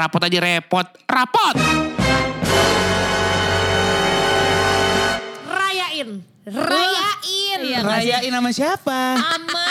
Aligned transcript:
rapot 0.00 0.22
aja 0.22 0.38
repot. 0.40 0.86
Rapot. 1.04 1.56
Rayain. 5.46 6.08
Rayain. 6.46 7.60
Iya, 7.60 7.78
Rayain 7.84 8.32
sama 8.32 8.50
siapa? 8.50 9.00
Sama 9.14 9.68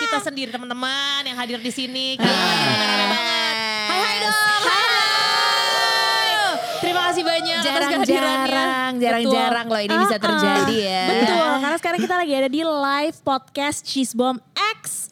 kita 0.00 0.18
sendiri 0.22 0.50
teman-teman 0.50 1.22
yang 1.24 1.34
hadir 1.34 1.58
di 1.58 1.72
sini. 1.72 2.14
Kita 2.14 2.30
rame 2.30 3.06
banget. 3.10 3.54
Hai 3.82 3.98
hai 3.98 4.16
dong. 4.20 4.36
Hai. 4.62 6.30
Terima 6.78 7.00
kasih 7.10 7.22
banyak 7.22 7.58
atas 7.58 7.66
kehadirannya. 7.66 8.06
Jarang-jarang, 8.06 8.92
jarang-jarang 8.98 9.66
loh 9.66 9.80
ini 9.80 9.94
bisa 9.96 10.14
Ah, 10.14 10.18
ah. 10.18 10.22
terjadi 10.22 10.76
ya. 10.78 11.02
Betul, 11.08 11.52
karena 11.58 11.76
sekarang 11.78 12.00
kita 12.00 12.14
lagi 12.16 12.32
ada 12.36 12.48
di 12.48 12.62
live 12.62 13.16
podcast 13.22 13.78
Cheese 13.82 14.14
Bomb 14.14 14.38
X 14.78 15.10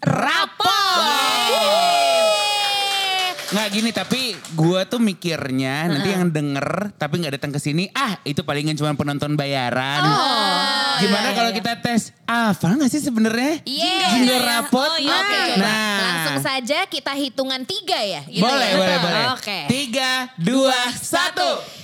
Nggak 3.51 3.69
gini 3.75 3.91
tapi 3.91 4.21
gue 4.55 4.81
tuh 4.87 5.03
mikirnya 5.03 5.91
nanti 5.91 6.15
yang 6.15 6.31
denger 6.31 6.95
tapi 6.95 7.19
nggak 7.19 7.35
datang 7.35 7.51
ke 7.51 7.59
sini 7.59 7.91
ah 7.99 8.15
itu 8.23 8.47
palingan 8.47 8.79
cuma 8.79 8.95
penonton 8.95 9.35
bayaran. 9.35 10.07
Gimana 11.03 11.33
iya, 11.33 11.35
kalau 11.35 11.51
iya. 11.51 11.59
kita 11.59 11.73
tes? 11.83 12.15
Ah, 12.31 12.55
hafal 12.55 12.79
nggak 12.79 12.93
sih 12.95 13.03
sebenarnya? 13.03 13.59
Iya. 13.67 14.07
Jingle 14.15 14.39
Iya, 14.39 14.39
iya. 14.39 14.51
rapot. 14.55 14.87
Oh, 14.87 14.99
iya. 15.03 15.19
Oke 15.19 15.35
coba. 15.35 15.65
Nah. 15.67 15.99
Langsung 15.99 16.39
saja 16.47 16.79
kita 16.87 17.13
hitungan 17.19 17.63
tiga 17.67 17.99
ya. 17.99 18.23
Gitu 18.29 18.45
boleh, 18.45 18.71
ya? 18.71 18.77
boleh, 18.79 18.87
Betul. 18.87 19.05
boleh. 19.11 19.25
Oke. 19.35 19.59
Tiga, 19.67 20.11
dua, 20.39 20.79
satu. 20.95 21.81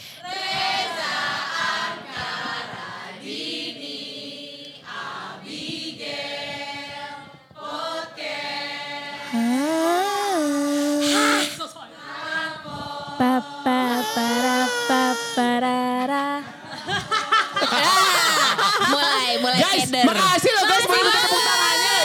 Pa 13.17 13.41
pa 13.64 14.05
para 14.12 14.69
pa 14.84 15.03
parara. 15.33 16.45
mulai, 18.92 19.41
mulai 19.41 19.56
Guys, 19.56 19.89
keder. 19.89 20.05
makasih 20.05 20.53
loh 20.53 20.64
guys. 20.69 20.84
Mau 20.84 21.00
tepuk 21.00 21.42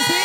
sih. 0.08 0.24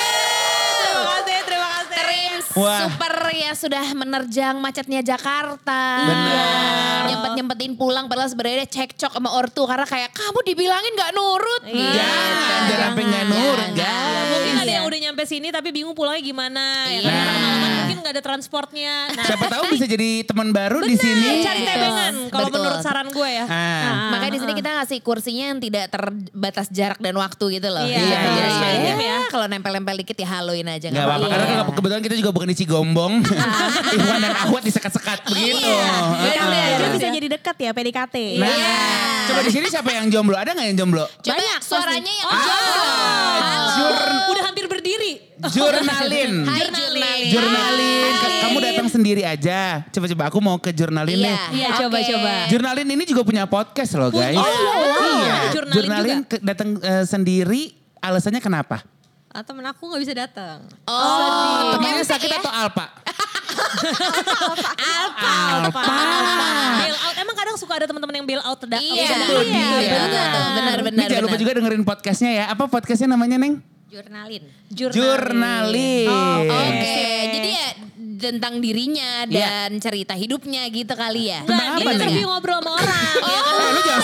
Terima 0.79 1.03
kasih, 1.11 1.39
terima 1.42 1.69
kasih. 1.75 1.91
Terim 1.91 2.39
Wah. 2.57 2.89
super 2.89 3.15
ya 3.37 3.53
sudah 3.53 3.85
menerjang 3.93 4.57
macetnya 4.57 5.05
Jakarta. 5.05 5.83
Benar. 6.09 7.01
Nyempet-nyempetin 7.13 7.77
pulang 7.77 8.09
padahal 8.09 8.33
sebenarnya 8.33 8.65
dia 8.65 8.71
cekcok 8.81 9.13
sama 9.13 9.31
ortu 9.37 9.69
karena 9.69 9.85
kayak 9.85 10.11
kamu 10.17 10.39
dibilangin 10.48 10.93
nggak 10.97 11.13
nurut. 11.13 11.63
Jangan, 11.69 12.61
jangan 12.73 12.87
sampai 12.91 13.03
nggak 13.05 13.25
nurut 13.29 13.71
guys. 13.77 14.29
Mungkin 14.33 14.55
ada 14.57 14.73
yang 14.73 14.85
udah 14.89 14.98
nyampe 15.05 15.23
sini 15.29 15.48
tapi 15.53 15.69
bingung 15.69 15.93
pulangnya 15.93 16.25
gimana. 16.25 16.65
Ya? 16.89 17.05
Iya. 17.05 17.13
Karena 17.13 17.33
malaman 17.37 17.71
mungkin 17.87 17.97
gak 18.03 18.15
ada 18.19 18.23
transportnya. 18.25 18.95
Nah, 19.15 19.25
Siapa 19.25 19.47
tahu 19.47 19.65
bisa 19.70 19.87
jadi 19.87 20.11
teman 20.27 20.48
baru 20.51 20.83
di 20.83 20.97
sini. 20.98 21.45
cari 21.47 21.61
tebengan 21.63 22.15
kalau 22.33 22.48
menurut 22.51 22.81
saran 22.83 23.09
gue 23.13 23.31
ya. 23.31 23.45
Ah. 23.47 24.17
Makanya 24.17 24.33
di 24.35 24.41
sini 24.43 24.53
kita 24.59 24.70
ngasih 24.83 24.98
kursinya 25.05 25.45
yang 25.55 25.59
tidak 25.63 25.93
terbatas 25.93 26.67
jarak 26.73 26.98
dan 26.98 27.15
waktu 27.15 27.45
gitu 27.61 27.69
loh. 27.70 27.85
Iya, 27.87 27.98
iya, 28.03 28.19
iya, 28.27 28.47
ya, 28.75 28.95
iya. 28.98 29.19
kalau 29.30 29.47
nempel-nempel 29.47 29.95
dikit 30.03 30.19
ya 30.19 30.29
haloin 30.41 30.67
aja. 30.67 30.91
Gak 30.91 30.98
apa-apa, 30.98 31.27
karena 31.30 31.47
apa-apa. 31.63 31.73
kebetulan 31.79 32.03
kita 32.03 32.14
juga 32.19 32.30
bukan 32.35 32.45
di 32.46 32.55
Cigombong. 32.57 33.27
Iwan 33.95 34.18
dan 34.18 34.34
Ahwat 34.39 34.62
disekat-sekat 34.62 35.27
begitu. 35.27 35.58
Iya, 35.61 35.90
Kan 36.33 36.46
Bener. 36.46 36.77
dia 36.77 36.89
bisa 36.90 37.07
jadi 37.11 37.29
dekat 37.29 37.57
ya 37.58 37.70
PDKT. 37.70 38.17
Nah, 38.39 38.46
Iya. 38.48 38.74
coba 39.27 39.40
di 39.42 39.51
sini 39.51 39.67
siapa 39.67 39.90
yang 39.90 40.07
jomblo? 40.07 40.34
Ada 40.34 40.51
nggak 40.52 40.67
yang 40.67 40.79
jomblo? 40.79 41.05
Coba 41.17 41.35
Banyak 41.35 41.61
suaranya 41.61 42.12
yang 42.12 42.29
Ah, 42.29 42.39
jomblo. 42.39 42.85
jur- 43.77 44.05
Udah 44.29 44.42
hampir 44.45 44.64
berdiri. 44.67 45.12
jurnalin. 45.46 46.33
Hai 46.48 46.61
Jurnalin. 46.64 47.24
jurnalin. 47.29 48.12
Hai. 48.17 48.35
kamu 48.40 48.58
datang 48.62 48.89
sendiri 48.89 49.23
aja. 49.23 49.83
Coba-coba 49.90 50.23
aku 50.27 50.39
mau 50.39 50.56
ke 50.56 50.70
jurnalin 50.70 51.12
Iya. 51.12 51.27
nih. 51.27 51.36
Iya, 51.52 51.68
coba, 51.77 51.96
coba. 52.01 52.33
Jurnalin 52.48 52.89
ini 52.89 53.05
juga 53.05 53.23
punya 53.23 53.45
podcast 53.45 53.92
loh 53.95 54.08
guys. 54.08 54.39
Oh, 54.39 54.46
iya. 55.18 55.51
Jurnalin 55.51 56.18
datang 56.40 56.79
eh, 56.79 57.05
sendiri. 57.05 57.74
Alasannya 57.98 58.39
kenapa? 58.39 58.86
Ah, 59.36 59.45
temen 59.45 59.61
aku 59.63 59.92
gak 59.92 60.01
bisa 60.01 60.17
datang. 60.17 60.64
Oh, 60.89 61.77
Temennya 61.77 62.01
MC 62.01 62.08
sakit 62.08 62.24
ya? 62.24 62.41
atau 62.41 62.48
alpa? 62.48 62.89
Alpa. 64.80 65.29
Alpa. 65.61 65.83
Bail 66.80 66.97
out. 66.97 67.14
Emang 67.20 67.36
kadang 67.36 67.57
suka 67.61 67.77
ada 67.77 67.85
teman-teman 67.85 68.17
yang 68.17 68.24
bail 68.24 68.41
out 68.41 68.57
tidak 68.57 68.80
Iya, 68.80 68.97
iya, 68.97 69.69
iya. 69.77 70.24
benar, 70.57 70.79
benar, 70.80 71.07
jangan 71.07 71.24
lupa 71.24 71.36
juga 71.36 71.52
dengerin 71.52 71.85
podcastnya 71.85 72.30
ya. 72.33 72.45
Apa 72.48 72.64
podcastnya 72.64 73.13
namanya 73.13 73.36
Neng? 73.36 73.61
Jurnalin. 73.86 74.45
Jurnalin. 74.73 76.08
Oke, 76.48 77.05
jadi 77.30 77.48
ya 77.51 77.68
tentang 78.17 78.58
dirinya 78.58 79.29
Iya. 79.29 79.68
dan 79.68 79.77
cerita 79.77 80.17
hidupnya 80.17 80.64
gitu 80.68 80.97
kali 80.97 81.29
ya. 81.29 81.45
Enggak, 81.45 81.77
dia 81.77 81.92
interview 81.92 82.27
ngobrol 82.27 82.58
sama 82.58 82.70
orang. 82.74 83.13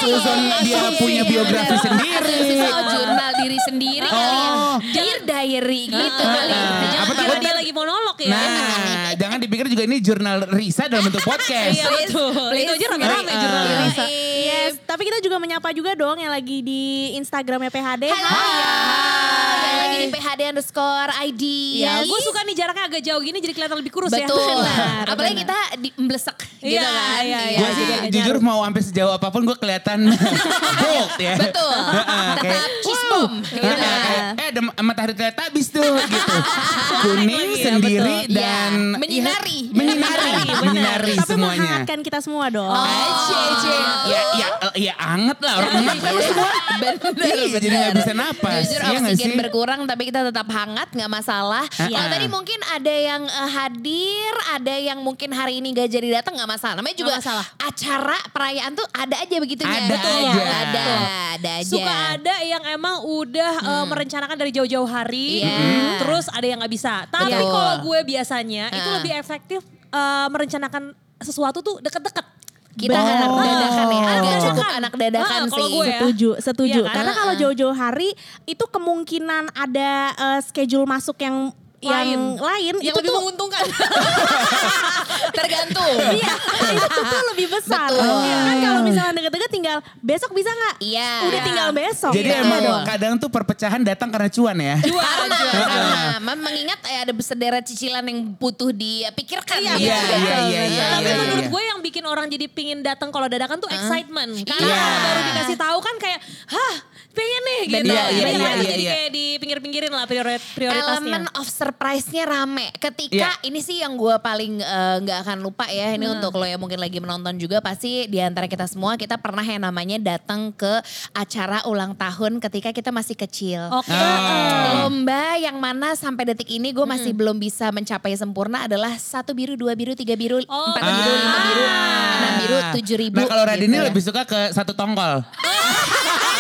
Ya 0.05 0.19
kan? 0.19 0.39
Eh, 0.39 0.51
lu 0.53 0.63
jangan 0.63 0.63
seuzon 0.63 0.63
dia 0.63 0.81
punya 0.97 1.23
biografi 1.25 1.77
sendiri. 1.79 2.39
Oh, 2.63 2.83
jurnal 2.89 3.31
diri 3.37 3.59
sendiri 3.61 4.07
kali 4.07 4.37
ya. 4.37 4.51
Oh. 4.53 4.77
Dear 4.83 5.19
diary 5.23 5.83
gitu 5.87 6.23
Ah, 6.23 6.33
kali. 6.33 6.53
Jangan 6.53 7.03
Apa 7.03 7.13
takut- 7.15 7.41
dia 7.41 7.53
lagi 7.55 7.73
monolog 7.73 8.17
ya. 8.17 8.29
Nah, 8.29 8.69
jangan 9.15 9.39
dipikir 9.39 9.67
juga 9.67 9.83
ini 9.83 9.97
jurnal 9.99 10.39
Risa 10.49 10.85
dalam 10.87 11.05
bentuk 11.05 11.23
podcast. 11.23 11.73
Iya 11.73 11.87
betul. 11.89 12.51
Itu 12.53 12.73
aja 12.73 12.87
rame-rame 12.89 13.33
jurnal. 13.33 13.65
Risa. 13.85 14.05
Yes, 14.43 14.73
tapi 14.83 15.03
kita 15.05 15.19
juga 15.21 15.37
menyapa 15.39 15.69
juga 15.71 15.93
dong 15.93 16.17
yang 16.17 16.31
lagi 16.31 16.61
di 16.61 16.83
Instagramnya 17.15 17.69
PHD. 17.69 18.05
Halo. 18.09 19.62
Di 19.95 20.07
PHD 20.09 20.41
underscore 20.49 21.11
ID. 21.23 21.45
Ya, 21.79 22.03
gue 22.03 22.21
suka 22.21 22.41
nih 22.43 22.55
jaraknya 22.55 22.85
agak 22.87 23.03
jauh 23.03 23.21
gini 23.21 23.39
jadi 23.39 23.53
kelihatan 23.53 23.77
lebih 23.77 23.93
kurus 23.93 24.11
ya. 24.11 24.25
Betul. 24.25 24.59
Apalagi 25.13 25.37
kita 25.39 25.59
di 25.77 25.89
mblesak 25.95 26.37
gitu 26.59 26.73
Iya, 26.73 26.83
kan. 26.83 27.21
iya, 27.21 27.41
Gue 27.55 27.69
sih 27.73 27.85
iya, 27.85 27.97
jujur 28.09 28.37
mau 28.39 28.63
sampai 28.63 28.83
sejauh 28.83 29.13
apa 29.13 29.29
pun 29.29 29.43
gue 29.43 29.57
kelihatan 29.57 29.99
bold 30.81 31.13
ya. 31.17 31.35
Betul. 31.37 31.77
Heeh, 31.93 32.29
Tetap 32.39 32.71
wow. 32.83 33.11
bomb. 33.13 33.35
Heeh, 33.43 33.61
Gitu. 33.63 33.77
kayak, 33.79 34.25
Eh 34.35 34.47
ada 34.51 34.61
matahari 34.81 35.13
Teletubbies 35.13 35.69
tuh 35.69 35.85
gitu. 36.03 36.37
Kuning 37.03 37.49
Iya, 37.53 37.65
sendiri 37.65 38.17
betul. 38.25 38.35
dan 38.35 38.73
Iya, 38.73 38.99
menyinari. 38.99 39.59
Iya, 39.63 39.75
menyinari, 39.75 40.33
menyinari 40.63 41.15
Tapi 41.15 41.29
semuanya. 41.29 41.59
menghangatkan 41.59 41.99
kita 42.01 42.19
semua 42.21 42.47
dong. 42.49 42.71
Aja. 42.71 43.79
Ya, 44.05 44.21
ya, 44.35 44.49
ya 44.75 44.95
anget 44.97 45.39
lah 45.39 45.53
orang 45.59 45.73
emak 45.79 45.97
kan 45.99 46.15
semua. 46.19 46.51
Bener, 46.73 47.27
Iya, 47.33 47.59
jadi 47.59 47.67
nggak 47.71 47.95
bisa 47.97 48.13
napas. 48.13 48.63
Jujur 48.65 48.81
Iya 48.83 48.99
oksigen 49.03 49.17
sih? 49.29 49.39
Tapi 49.85 50.07
kita 50.07 50.25
tetap 50.25 50.47
hangat 50.47 50.89
nggak 50.89 51.09
masalah. 51.09 51.65
Kalau 51.69 51.93
Ah. 51.99 52.11
tadi 52.11 52.27
mungkin 52.27 52.59
ada 52.67 52.91
yang 52.91 53.23
eh, 53.23 53.51
hadir, 53.51 54.33
ada 54.51 54.75
yang 54.75 54.99
mungkin 54.99 55.31
hari 55.31 55.59
ini 55.59 55.71
gak 55.71 55.89
jadi 55.89 56.19
datang 56.19 56.35
nggak 56.35 56.51
masalah. 56.51 56.75
Namanya 56.75 56.97
juga 56.97 57.15
masalah. 57.17 57.47
acara 57.59 58.19
perayaan 58.29 58.73
tuh 58.73 58.87
ada 58.93 59.17
aja 59.17 59.37
begitunya. 59.37 59.81
Ada 59.81 59.97
aja. 59.97 60.43
Ada, 60.43 60.85
ada 61.33 61.51
aja. 61.59 61.69
Suka 61.69 61.95
ada 62.13 62.35
yang 62.41 62.63
emang 62.69 63.03
udah 63.03 63.53
eh, 63.59 63.85
merencanakan 63.87 64.37
dari 64.37 64.51
jauh-jauh 64.51 64.87
hari, 64.87 65.41
Iya. 65.41 65.53
Mm. 65.53 65.93
terus 66.01 66.27
ada 66.29 66.45
yang 66.45 66.59
nggak 66.59 66.73
bisa. 66.73 67.05
Tapi 67.07 67.31
kalau 67.31 67.75
gue 67.83 67.99
biasanya 68.05 68.69
itu 68.69 68.85
Ah. 68.85 68.95
lebih 68.97 69.13
efektif 69.15 69.61
eh, 69.89 70.27
merencanakan 70.29 70.93
sesuatu 71.19 71.61
tuh 71.61 71.79
deket-deket. 71.79 72.25
Kita 72.73 72.95
Oh. 72.95 73.05
anak 73.05 73.31
dadakan 73.37 73.87
ya. 73.87 74.01
Agak 74.03 74.17
Dadakan. 74.25 74.41
cukup 74.43 74.69
anak 74.73 74.93
dadakan 74.95 75.29
Ah, 75.39 75.47
kalau 75.47 75.59
sih. 75.61 75.73
gue 75.73 75.85
ya. 75.85 75.93
Setuju, 75.95 76.29
setuju. 76.41 76.81
Iya 76.81 76.89
kan? 76.89 76.95
Karena 76.97 77.13
kalau 77.13 77.35
jauh-jauh 77.37 77.77
hari 77.77 78.09
itu 78.45 78.65
kemungkinan 78.67 79.45
ada 79.53 79.91
eh, 80.11 80.41
schedule 80.41 80.85
masuk 80.85 81.17
yang 81.19 81.53
yang 81.83 82.39
lain 82.39 82.75
Yang 82.79 82.87
itu 82.89 82.97
lebih 82.97 83.11
tuh 83.11 83.17
menguntungkan. 83.19 83.65
Tergantung. 85.37 85.95
iya 86.15 86.35
itu 86.73 87.01
tuh 87.03 87.23
lebih 87.33 87.47
besar. 87.51 87.91
Betul. 87.91 88.23
Iya 88.23 88.37
kan 88.41 88.57
kalau 88.59 88.81
misalnya 88.83 89.13
deket-deket 89.15 89.51
tinggal 89.51 89.77
besok 89.99 90.31
bisa 90.33 90.51
nggak? 90.51 90.75
Iya. 90.81 91.11
Udah 91.27 91.41
tinggal 91.43 91.69
besok. 91.73 92.13
Jadi 92.13 92.29
Iya 92.29 92.39
emang 92.41 92.61
dong. 92.61 92.83
kadang 92.87 93.15
tuh 93.19 93.29
perpecahan 93.29 93.81
datang 93.83 94.09
karena 94.09 94.29
cuan 94.29 94.57
ya. 94.57 94.77
Karena, 95.23 95.39
karena 95.65 96.01
mem- 96.21 96.43
mengingat 96.43 96.81
eh, 96.85 96.99
ada 97.01 97.13
sederet 97.17 97.65
cicilan 97.65 98.03
yang 98.03 98.33
butuh 98.33 98.71
dipikirkan. 98.71 99.59
Iya, 99.59 99.75
gitu 99.75 99.83
Iya, 99.83 99.97
ya. 99.97 100.09
iya, 100.13 100.39
iya, 100.43 100.63
iya. 100.67 100.85
Tapi 100.93 101.07
iya, 101.07 101.17
menurut 101.17 101.41
iya. 101.41 101.51
gue 101.51 101.63
yang 101.65 101.79
bikin 101.81 102.05
orang 102.05 102.27
jadi 102.27 102.47
pingin 102.47 102.81
datang 102.81 103.09
kalau 103.09 103.27
dadakan 103.27 103.59
tuh 103.59 103.71
excitement. 103.71 104.31
Karena 104.43 104.67
Iya. 104.67 104.85
baru 105.01 105.21
dikasih 105.25 105.57
tahu 105.57 105.79
kan 105.79 105.95
kayak, 105.97 106.21
hah 106.49 106.75
pengen 107.13 107.43
nih 107.43 107.63
gitu. 107.69 107.93
Iya, 107.93 108.03
iya, 108.09 108.25
orang 108.27 108.57
iya, 108.57 108.65
jadi 108.65 108.83
iya. 108.83 108.93
kayak 108.93 109.11
di 109.11 109.25
pinggir-pinggirin 109.37 109.93
lah 109.93 110.05
priori- 110.05 110.43
prioritasnya. 110.53 110.97
Elemen 110.99 111.25
of 111.35 111.47
surprise-nya 111.47 112.25
rame. 112.25 112.73
Ketika 112.75 113.13
Iya. 113.37 113.45
ini 113.45 113.61
sih 113.61 113.79
yang 113.79 113.95
gue 113.95 114.15
paling 114.19 114.59
eh, 114.59 114.97
nggak 115.01 115.19
akan 115.23 115.39
lupa 115.41 115.69
ya. 115.69 115.93
Ini 115.93 116.07
untuk 116.11 116.35
lo 116.35 116.45
yang 116.45 116.59
mungkin 116.59 116.77
lagi 116.77 116.99
menonton 116.99 117.37
juga 117.37 117.59
pasti 117.59 118.07
di 118.07 118.19
antara 118.19 118.47
kita 118.47 118.65
semua 118.65 118.97
kita 118.97 119.17
pernah 119.17 119.43
yang 119.43 119.61
namanya 119.61 119.97
datang 119.99 120.51
ke 120.51 120.81
acara 121.13 121.65
ulang 121.65 121.93
tahun 121.93 122.41
ketika 122.41 122.71
kita 122.71 122.89
masih 122.89 123.15
kecil. 123.15 123.69
Oke. 123.71 123.93
Ah. 123.93 124.83
Lomba 124.83 125.37
yang 125.37 125.57
mana 125.57 125.93
sampai 125.93 126.27
detik 126.27 126.49
ini 126.49 126.71
gue 126.71 126.85
masih 126.85 127.13
belum 127.13 127.37
bisa 127.37 127.69
mencapai 127.69 128.15
sempurna 128.15 128.65
adalah 128.65 128.95
satu 128.95 129.33
biru, 129.33 129.55
dua 129.55 129.73
biru, 129.73 129.93
tiga 129.93 130.15
biru, 130.15 130.41
Oh. 130.45 130.67
empat 130.69 130.83
biru, 130.83 131.13
lima 131.13 131.39
biru, 131.43 131.65
enam 132.13 132.33
biru, 132.39 132.57
Ah. 132.57 132.73
tujuh 132.73 132.97
ribu. 132.99 133.17
Nah 133.17 133.27
kalau 133.27 133.45
Radini 133.45 133.75
gitu. 133.75 133.87
lebih 133.87 134.03
suka 134.03 134.23
ke 134.23 134.51
satu 134.51 134.73
tongkol. 134.73 135.21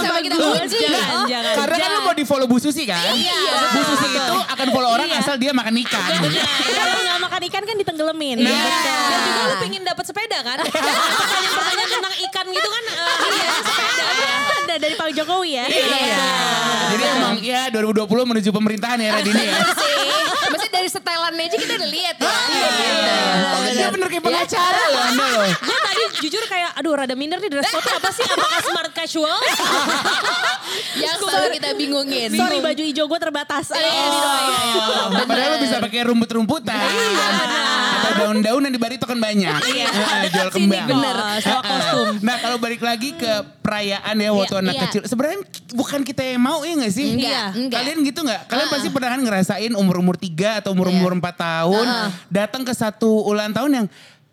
Jangan 0.00 0.08
sampai 0.10 0.22
kita 0.22 0.36
Uji. 0.36 0.78
Jangan, 0.82 1.16
jangan. 1.26 1.54
Karena 1.54 1.76
kan 1.76 1.88
lu 1.90 2.00
mau 2.02 2.14
di 2.14 2.24
follow 2.24 2.46
Bu 2.46 2.56
Susi 2.56 2.82
kan? 2.84 3.12
Iya. 3.12 3.36
Bu 3.70 3.80
Susi 3.84 4.08
itu 4.10 4.36
akan 4.48 4.66
follow 4.70 4.90
orang 4.90 5.08
asal 5.12 5.36
dia 5.36 5.52
makan 5.52 5.74
ikan. 5.78 6.10
Kalau 6.10 7.00
nggak 7.00 7.18
makan 7.20 7.40
ikan 7.46 7.62
kan 7.62 7.76
ditenggelamin. 7.76 8.36
Nah. 8.40 8.50
Dan 8.50 9.20
juga 9.22 9.42
lu 9.46 9.56
pengen 9.58 9.82
dapat 9.82 10.04
sepeda 10.04 10.38
kan? 10.40 10.58
Pertanyaan-pertanyaan 10.66 11.90
tentang 11.90 12.14
ikan 12.28 12.46
gitu 12.48 12.68
kan. 12.68 12.84
eh, 12.88 13.16
iya, 13.30 13.48
sepeda. 13.60 14.04
Ada 14.70 14.86
dari 14.86 14.94
Pak 14.94 15.10
Jokowi 15.18 15.50
ya. 15.58 15.66
Iya. 15.66 16.26
Jadi 16.94 17.02
emang 17.10 17.34
ya 17.42 17.60
2020 17.74 18.06
menuju 18.06 18.54
pemerintahan 18.54 19.02
ya 19.02 19.18
Radini 19.18 19.42
ya. 19.42 19.54
Maksudnya 20.46 20.70
dari 20.70 20.86
setelannya 20.86 21.42
aja 21.50 21.56
kita 21.58 21.72
udah 21.74 21.90
lihat 21.90 22.16
ya. 22.22 22.30
Oh, 22.30 23.66
dia 23.66 23.88
bener 23.90 24.06
kayak 24.06 24.22
pengacara 24.22 24.82
loh 24.94 25.02
Anda 25.02 25.26
loh. 25.26 25.50
Gue 25.58 25.78
tadi 25.82 26.02
jujur 26.22 26.42
kayak 26.46 26.70
aduh 26.78 26.94
rada 26.94 27.18
minder 27.18 27.42
nih 27.42 27.50
dress 27.50 27.66
code 27.66 27.82
apa 27.82 28.14
sih? 28.14 28.22
Apakah 28.22 28.60
smart 28.62 28.90
casual? 28.94 29.38
Yang 31.02 31.16
selalu 31.18 31.46
kita 31.58 31.68
bingungin. 31.74 32.30
Sorry 32.30 32.62
baju 32.62 32.82
hijau 32.86 33.10
gue 33.10 33.18
terbatas. 33.18 33.74
Ada 33.74 33.82
yang 33.82 34.06
ini 34.06 34.18
doang. 34.22 34.46
Oh, 35.10 35.26
Padahal 35.26 35.50
lu 35.50 35.58
bisa 35.66 35.76
pakai 35.82 36.06
rumput-rumputan. 36.06 36.78
Atau 37.90 38.12
daun-daunan 38.22 38.70
di 38.70 38.78
Barito 38.78 39.02
kan 39.02 39.18
banyak. 39.18 39.50
Nah, 39.50 40.30
jual 40.30 40.48
kembang. 40.54 40.86
bener. 40.86 41.14
Soal 41.42 41.58
kostum. 41.58 42.22
Nah 42.22 42.36
kalau 42.38 42.62
balik 42.62 42.86
lagi 42.86 43.18
ke 43.18 43.32
perayaan 43.66 44.14
ya 44.14 44.30
waktu 44.30 44.50
Iya, 44.50 44.59
anak 44.60 44.74
iya. 44.76 44.82
kecil. 44.86 45.02
Sebenarnya 45.08 45.40
bukan 45.72 46.00
kita 46.04 46.22
yang 46.22 46.42
mau 46.44 46.60
ya 46.62 46.76
gak 46.78 46.94
sih? 46.94 47.16
Enggak, 47.16 47.46
enggak. 47.56 47.78
Kalian 47.80 47.98
gitu 48.06 48.20
gak? 48.22 48.42
Kalian 48.46 48.68
pasti 48.68 48.88
pernah 48.92 49.18
ngerasain 49.18 49.72
umur-umur 49.74 50.16
3 50.20 50.60
atau 50.64 50.70
umur-umur 50.76 51.16
4 51.16 51.24
tahun. 51.34 51.86
Datang 52.28 52.62
ke 52.62 52.72
satu 52.76 53.08
ulang 53.26 53.50
tahun 53.50 53.70
yang 53.82 53.86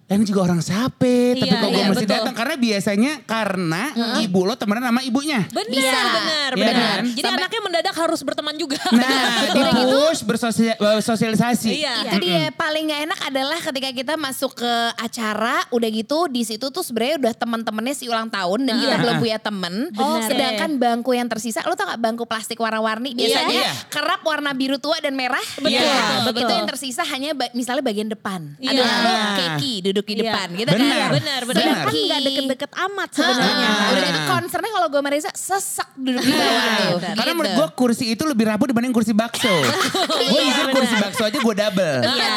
dan 0.07 0.23
juga 0.23 0.39
orang 0.41 0.59
sape, 0.59 1.35
tapi 1.35 1.43
Iya, 1.45 1.59
kok 1.59 1.67
gue 1.67 1.75
iya, 1.75 1.85
mesti 1.85 1.99
betul. 2.01 2.15
datang 2.15 2.31
karena 2.33 2.55
biasanya 2.55 3.11
karena 3.21 3.83
ibu 4.17 4.39
lo 4.41 4.55
temenan 4.55 4.83
sama 4.85 5.01
ibunya. 5.01 5.43
Benar, 5.47 5.67
Bisa. 5.67 5.99
benar, 6.09 6.49
Iya 6.49 6.63
benar. 6.63 6.75
kan? 6.79 7.03
Jadi 7.05 7.19
Sampai- 7.21 7.37
anaknya 7.37 7.61
mendadak 7.61 7.95
harus 7.97 8.21
berteman 8.21 8.55
juga. 8.55 8.79
Nah, 8.87 9.11
di 9.55 9.83
push 9.83 10.21
bersosialisasi. 10.23 11.71
Iya. 11.75 11.93
Itu 12.05 12.17
dia 12.19 12.49
paling 12.51 12.87
nggak 12.87 13.01
enak 13.03 13.19
adalah 13.25 13.59
ketika 13.61 13.89
kita 13.91 14.13
masuk 14.15 14.55
ke 14.55 14.73
acara 14.95 15.67
udah 15.69 15.89
gitu 15.89 16.27
di 16.27 16.41
situ 16.41 16.67
tuh 16.67 16.81
sebenarnya 16.81 17.15
udah 17.19 17.33
teman-temannya 17.35 17.93
si 17.93 18.07
ulang 18.07 18.27
tahun 18.27 18.63
dan 18.63 18.75
kita 18.77 18.95
belum 18.97 19.15
punya 19.19 19.37
temen. 19.37 19.73
Benar. 19.91 20.23
Sedangkan 20.23 20.71
bangku 20.77 21.11
yang 21.11 21.27
tersisa, 21.27 21.61
lo 21.63 21.75
tau 21.75 21.83
gak 21.85 21.99
bangku 21.99 22.23
plastik 22.23 22.57
warna-warni 22.57 23.11
biasanya 23.11 23.51
Iya. 23.59 23.71
kerap 23.89 24.23
warna 24.23 24.51
biru 24.51 24.77
tua 24.77 24.97
dan 24.99 25.13
merah. 25.13 25.43
Betul, 25.57 25.75
Iya. 25.75 26.23
betul. 26.23 26.47
Itu 26.47 26.53
yang 26.53 26.67
tersisa 26.67 27.03
hanya 27.03 27.35
misalnya 27.51 27.83
bagian 27.83 28.07
depan. 28.07 28.55
Iya. 28.57 28.71
Adalah 28.71 28.95
lo 28.97 29.13
keki 29.35 29.73
duduk 29.97 30.05
di 30.07 30.15
Iya. 30.15 30.23
depan 30.27 30.47
gitu 30.53 30.69
Benar. 30.69 30.77
kan. 30.77 31.09
Benar, 31.11 31.41
benar. 31.43 31.63
Benar. 31.65 31.83
Kan 31.83 31.93
nggak 31.97 32.21
deket-deket 32.23 32.71
amat 32.79 33.09
Sebenarnya. 33.09 33.41
sebenarnya. 33.41 33.89
Udah 33.89 34.01
gitu 34.05 34.21
concernnya 34.29 34.71
kalau 34.71 34.87
gue 34.87 35.01
Marisa 35.01 35.31
sesak 35.31 35.89
duduk 35.95 36.21
di 36.21 36.31
bawah 36.31 36.61
tuh. 36.61 36.97
Karena 37.01 37.17
Gitu. 37.17 37.33
menurut 37.33 37.53
gue 37.55 37.67
kursi 37.75 38.05
itu 38.07 38.23
lebih 38.23 38.45
rapuh 38.45 38.67
dibanding 38.67 38.93
kursi 38.93 39.11
bakso. 39.11 39.49
gue 40.29 40.39
Iya, 40.39 40.69
kursi 40.69 40.95
bakso 40.95 41.23
aja 41.23 41.37
gue 41.37 41.55
double. 41.57 41.97
Iya. 42.05 42.29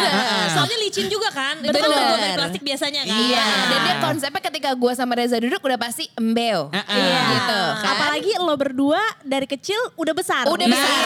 Soalnya 0.51 0.77
licin 0.81 1.07
juga 1.07 1.29
kan. 1.31 1.61
Itu 1.61 1.77
kan 1.77 1.89
dari 2.17 2.33
plastik 2.35 2.63
biasanya 2.63 3.01
kan. 3.03 3.19
Iya. 3.21 3.45
Dan 3.67 3.79
dia 3.83 3.97
konsepnya 4.01 4.43
ketika 4.43 4.71
gue 4.73 4.93
sama 4.95 5.13
Reza 5.15 5.37
duduk 5.37 5.61
udah 5.61 5.77
pasti 5.77 6.09
embeo. 6.15 6.73
Iya. 6.73 7.21
Gitu 7.31 7.61
kan. 7.77 7.89
Apalagi 7.91 8.33
lo 8.39 8.55
berdua 8.57 8.97
dari 9.23 9.45
kecil 9.45 9.77
udah 9.95 10.15
besar. 10.15 10.45
Udah 10.47 10.65
Nah. 10.65 10.73
besar. 10.73 11.05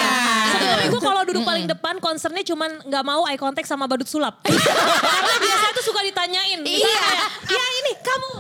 Sebenarnya 0.55 0.87
gue 0.87 1.03
kalau 1.03 1.23
duduk 1.25 1.43
paling 1.43 1.67
depan 1.67 1.99
concernnya 1.99 2.45
cuman 2.45 2.71
nggak 2.85 3.03
mau 3.03 3.25
eye 3.25 3.37
contact 3.37 3.67
sama 3.67 3.85
badut 3.85 4.07
sulap. 4.07 4.39
Karena 5.15 5.37
biasanya 5.37 5.73
tuh 5.73 5.85
suka 5.85 6.01
ditanyain. 6.45 6.59
Misalnya 6.61 6.85
Iya. 6.85 7.01
kayak, 7.01 7.31
ya 7.51 7.65
ini 7.75 7.93
kamu. 7.99 8.31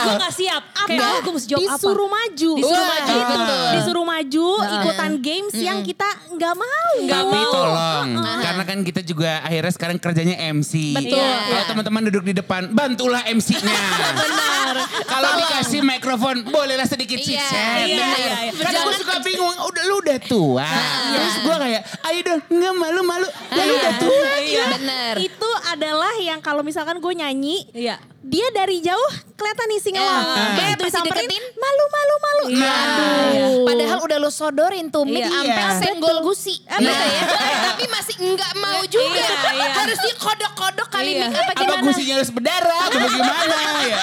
gue 0.00 0.14
gak 0.16 0.34
siap. 0.34 0.62
Kayak 0.72 0.88
Enggak. 0.90 1.10
oh, 1.10 1.18
gue 1.20 1.32
mesti 1.34 1.46
jawab 1.46 1.60
apa. 1.62 1.76
Disuruh 1.76 2.08
maju. 2.10 2.50
Disuruh 2.56 2.72
Wah, 2.74 2.88
maju, 2.90 3.12
gitu. 3.12 3.34
betul. 3.36 3.68
Disuruh 3.70 4.06
maju 4.06 4.46
ikutan 4.72 5.12
games 5.20 5.54
yang 5.56 5.78
kita 5.82 6.08
nggak 6.30 6.54
mau. 6.56 6.90
Tapi 7.02 7.38
tolong, 7.46 8.08
karena 8.40 8.62
kan 8.64 8.78
kita 8.80 9.00
juga 9.02 9.30
akhirnya 9.40 9.72
sekarang 9.72 9.96
kerjanya 9.98 10.36
MC. 10.50 10.72
Betul. 10.94 11.20
Kalau 11.20 11.52
Iya. 11.52 11.68
teman-teman 11.68 12.02
duduk 12.08 12.24
di 12.24 12.34
depan, 12.34 12.62
bantulah 12.70 13.22
MC-nya. 13.26 13.76
Benar. 14.20 14.74
Kalau 15.02 15.30
dikasih 15.36 15.80
mikrofon, 15.82 16.46
bolehlah 16.46 16.86
sedikit 16.86 17.18
Iya, 17.18 17.26
chit-chat. 17.38 17.78
iya, 17.84 17.98
Nah, 17.98 18.16
iya. 18.16 18.34
Karena 18.54 18.78
gue 18.82 18.94
suka 18.96 19.16
bingung, 19.20 19.56
udah 19.60 19.82
lu 19.84 19.94
udah 20.00 20.18
tua. 20.22 20.70
Terus 21.10 21.36
gue 21.40 21.56
kayak, 21.58 21.82
ayo 22.04 22.18
dong, 22.22 22.40
nggak 22.48 22.74
malu-malu. 22.74 23.26
Ya 23.50 23.62
lu 23.64 23.74
udah 23.76 23.94
tua. 23.98 24.30
Iya. 24.40 24.64
Bener. 24.72 25.14
Itu 25.20 25.50
adalah 25.66 26.12
yang 26.18 26.40
kalau 26.40 26.62
misalkan 26.62 26.98
gue 26.98 27.09
nyanyi, 27.12 27.66
Iya. 27.70 27.96
dia 28.20 28.46
dari 28.50 28.78
jauh 28.78 29.10
kelihatan 29.32 29.66
nih 29.66 29.80
singelong. 29.80 30.08
Ah. 30.26 30.54
Begitu 30.54 30.78
Pas 30.78 30.88
disamperin, 30.88 31.24
dideketin, 31.24 31.44
malu 31.54 31.84
malu 31.86 32.14
malu. 32.18 32.44
Nah. 32.52 32.74
Aduh. 32.76 33.64
Padahal 33.64 33.98
udah 34.00 34.18
lo 34.18 34.30
sodorin 34.30 34.86
tuh 34.88 35.04
mic 35.04 35.22
Iya. 35.22 35.30
sampai 35.30 35.48
Iya. 35.52 35.68
senggol 35.80 36.16
gusi. 36.20 36.54
Iya. 36.62 36.78
Gitu 36.78 37.34
ya. 37.36 37.56
Tapi 37.66 37.84
masih 37.86 38.14
enggak 38.20 38.52
mau 38.56 38.80
juga. 38.84 39.16
Iya, 39.16 39.30
iya. 39.52 39.68
Harus 39.74 39.98
dikodok-kodok 40.02 40.88
kali 40.88 41.10
Iya. 41.12 41.22
mic 41.22 41.34
apa 41.34 41.42
Apa 41.46 41.60
gimana. 41.60 41.82
gusinya 41.82 42.14
harus 42.14 42.30
berdarah? 42.30 42.80
Apa 42.86 43.06
gimana 43.08 43.56
ya? 43.84 44.00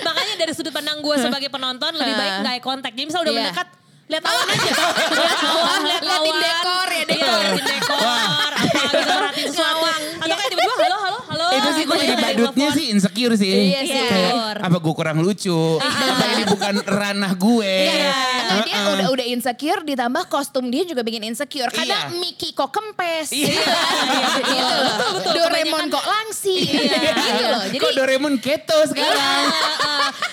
Makanya 0.00 0.34
dari 0.36 0.52
sudut 0.52 0.70
pandang 0.70 0.98
gue 0.98 1.16
sebagai 1.16 1.48
penonton 1.48 1.92
lebih 1.92 2.14
baik 2.14 2.32
nggak 2.40 2.54
eye 2.54 2.62
contact. 2.62 2.92
Jadi 2.92 3.06
misal 3.06 3.20
udah 3.20 3.32
Iya. 3.32 3.40
mendekat, 3.42 3.68
lihat 4.06 4.24
awan 4.24 4.46
aja. 4.46 4.70
lihat 5.18 5.40
awan, 5.44 5.80
lihat 5.84 6.02
Liatin 6.02 6.18
awan. 6.30 6.40
dekor 6.40 6.86
ya, 6.86 6.94
Iya, 6.94 7.04
dekor. 7.06 7.40
liatin 7.40 7.66
dekor. 7.66 8.50
Apa 8.50 8.62
gitu, 8.62 9.12
perhatiin 9.12 9.48
sesuatu. 9.48 9.86
Atau 10.20 10.34
kayak 10.34 10.50
tiba-tiba 10.50 10.74
halo, 10.80 10.98
halo. 11.00 11.18
Itu 11.50 11.68
sih 11.72 11.84
gue 11.84 11.96
jadi 11.96 12.14
badutnya 12.16 12.68
sih 12.70 12.84
insecure 12.88 13.34
sih. 13.34 13.50
Iya 13.70 13.80
sih. 13.82 14.02
Kayak, 14.06 14.32
apa 14.60 14.76
gue 14.76 14.94
kurang 14.94 15.18
lucu? 15.18 15.78
Apa 15.78 16.24
ini 16.30 16.44
bukan 16.46 16.74
ranah 16.80 17.32
gue? 17.34 17.74
Iya. 17.86 18.12
Enggak, 18.50 18.66
dia 18.66 18.80
udah 18.82 19.08
udah 19.10 19.26
insecure 19.26 19.80
ditambah 19.82 20.22
kostum 20.26 20.66
dia 20.66 20.82
juga 20.82 21.00
bikin 21.00 21.22
insecure. 21.24 21.70
Kadang 21.70 22.10
Iya. 22.10 22.18
Mickey 22.18 22.50
kok 22.50 22.70
kempes. 22.70 23.30
Iya. 23.30 23.50
Gitu. 23.50 24.46
Gitu 24.46 24.74
loh. 24.74 25.34
Doraemon 25.34 25.84
kok 25.88 26.02
langsi. 26.02 26.56
Gitu 26.66 27.44
loh. 27.44 27.62
Jadi 27.66 27.78
Kok 27.78 27.92
Doraemon 27.94 28.34
keto 28.36 28.78
sekarang? 28.86 29.42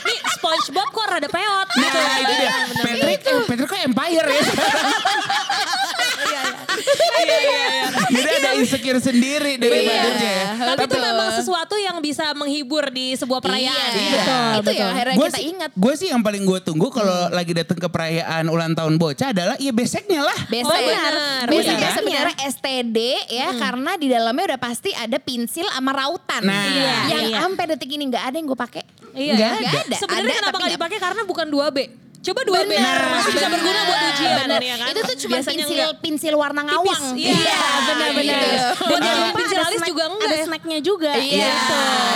Nih 0.04 0.20
SpongeBob 0.34 0.90
kok 0.90 1.06
rada 1.08 1.28
peot. 1.28 1.68
Nah 1.74 1.90
itu 2.18 2.34
dia. 2.36 2.52
Patrick, 2.78 3.22
eh, 3.24 3.42
Patrick 3.46 3.68
kok 3.68 3.80
Empire 3.80 4.28
ya? 4.28 4.44
Jadi 8.08 8.30
ada 8.34 8.52
insecure 8.56 9.00
sendiri 9.00 9.58
dari 9.58 9.80
Iya. 9.80 9.90
badutnya 9.92 10.32
ya. 10.32 10.46
Tapi 10.68 10.80
itu 10.80 10.90
Betul. 10.90 11.02
memang 11.04 11.30
sesuatu 11.34 11.76
yang 11.78 11.98
bisa 12.00 12.26
menghibur 12.34 12.88
di 12.90 13.14
sebuah 13.14 13.40
perayaan. 13.40 13.92
Iya. 13.92 14.12
Betul, 14.14 14.52
Itu 14.58 14.72
ya 14.74 14.86
akhirnya 14.88 15.16
Gue 15.16 15.28
kita 15.28 15.38
sih, 15.38 15.46
ingat. 15.48 15.72
gue 15.74 15.94
sih 15.96 16.08
yang 16.10 16.22
paling 16.22 16.44
gue 16.44 16.60
tunggu 16.62 16.88
kalau 16.90 17.30
lagi 17.30 17.52
datang 17.52 17.78
ke 17.78 17.88
perayaan 17.88 18.48
ulang 18.48 18.74
tahun 18.74 18.96
bocah 18.96 19.30
adalah 19.30 19.56
ya 19.58 19.72
beseknya 19.72 20.22
lah. 20.22 20.38
Besek. 20.48 20.68
Oh, 20.68 20.82
benar. 20.82 21.14
Beseknya 21.46 21.76
Benar. 21.78 21.96
sebenarnya 21.96 22.36
STD 22.48 22.98
ya 23.30 23.48
karena 23.54 23.92
di 23.96 24.08
dalamnya 24.08 24.44
udah 24.48 24.60
pasti 24.60 24.92
ada 24.92 25.18
pensil 25.18 25.68
sama 25.68 25.92
rautan. 25.92 26.42
Nah. 26.42 26.64
Iya, 26.68 26.96
yang 27.10 27.24
iya. 27.28 27.38
sampai 27.40 27.64
detik 27.68 27.90
ini 27.90 28.08
nggak 28.08 28.24
ada 28.24 28.36
yang 28.36 28.48
gue 28.48 28.60
pakai. 28.60 28.84
Iya. 29.14 29.34
Nggak 29.36 29.52
ada. 29.84 29.96
Sebenarnya 29.98 30.26
Ada, 30.30 30.40
kenapa 30.40 30.48
tapi 30.48 30.58
nggak 30.58 30.70
nggak- 30.70 30.80
dipakai? 30.80 30.98
Karena 31.00 31.22
bukan 31.24 31.48
2B. 31.48 31.78
Coba 32.20 32.42
2B 32.44 32.72
Benar. 32.72 32.98
masih 33.14 33.32
bisa 33.32 33.48
berguna 33.48 33.80
buat 33.84 34.00
ujian 34.10 34.36
Benar. 34.42 34.60
ya 34.60 34.76
kan. 34.76 34.88
Itu 34.90 35.00
tuh 35.02 35.16
cuma 35.18 35.32
Biasanya 35.34 35.56
pensil 35.60 35.78
enggak. 35.80 36.02
pensil 36.02 36.34
warna 36.36 36.62
ngawang. 36.62 37.04
Iya, 37.16 37.62
benar-benar. 37.86 38.42
iya. 38.44 38.66
Buat 38.76 39.02
yang 39.02 39.18
Lupa 39.18 39.32
pensil 39.38 39.60
alis 39.60 39.78
snack- 39.78 39.88
juga 39.88 40.04
enggak 40.08 40.28
Ada 40.28 40.36
ya. 40.36 40.46
snacknya 40.46 40.80
juga. 40.82 41.12
Iya. 41.14 41.52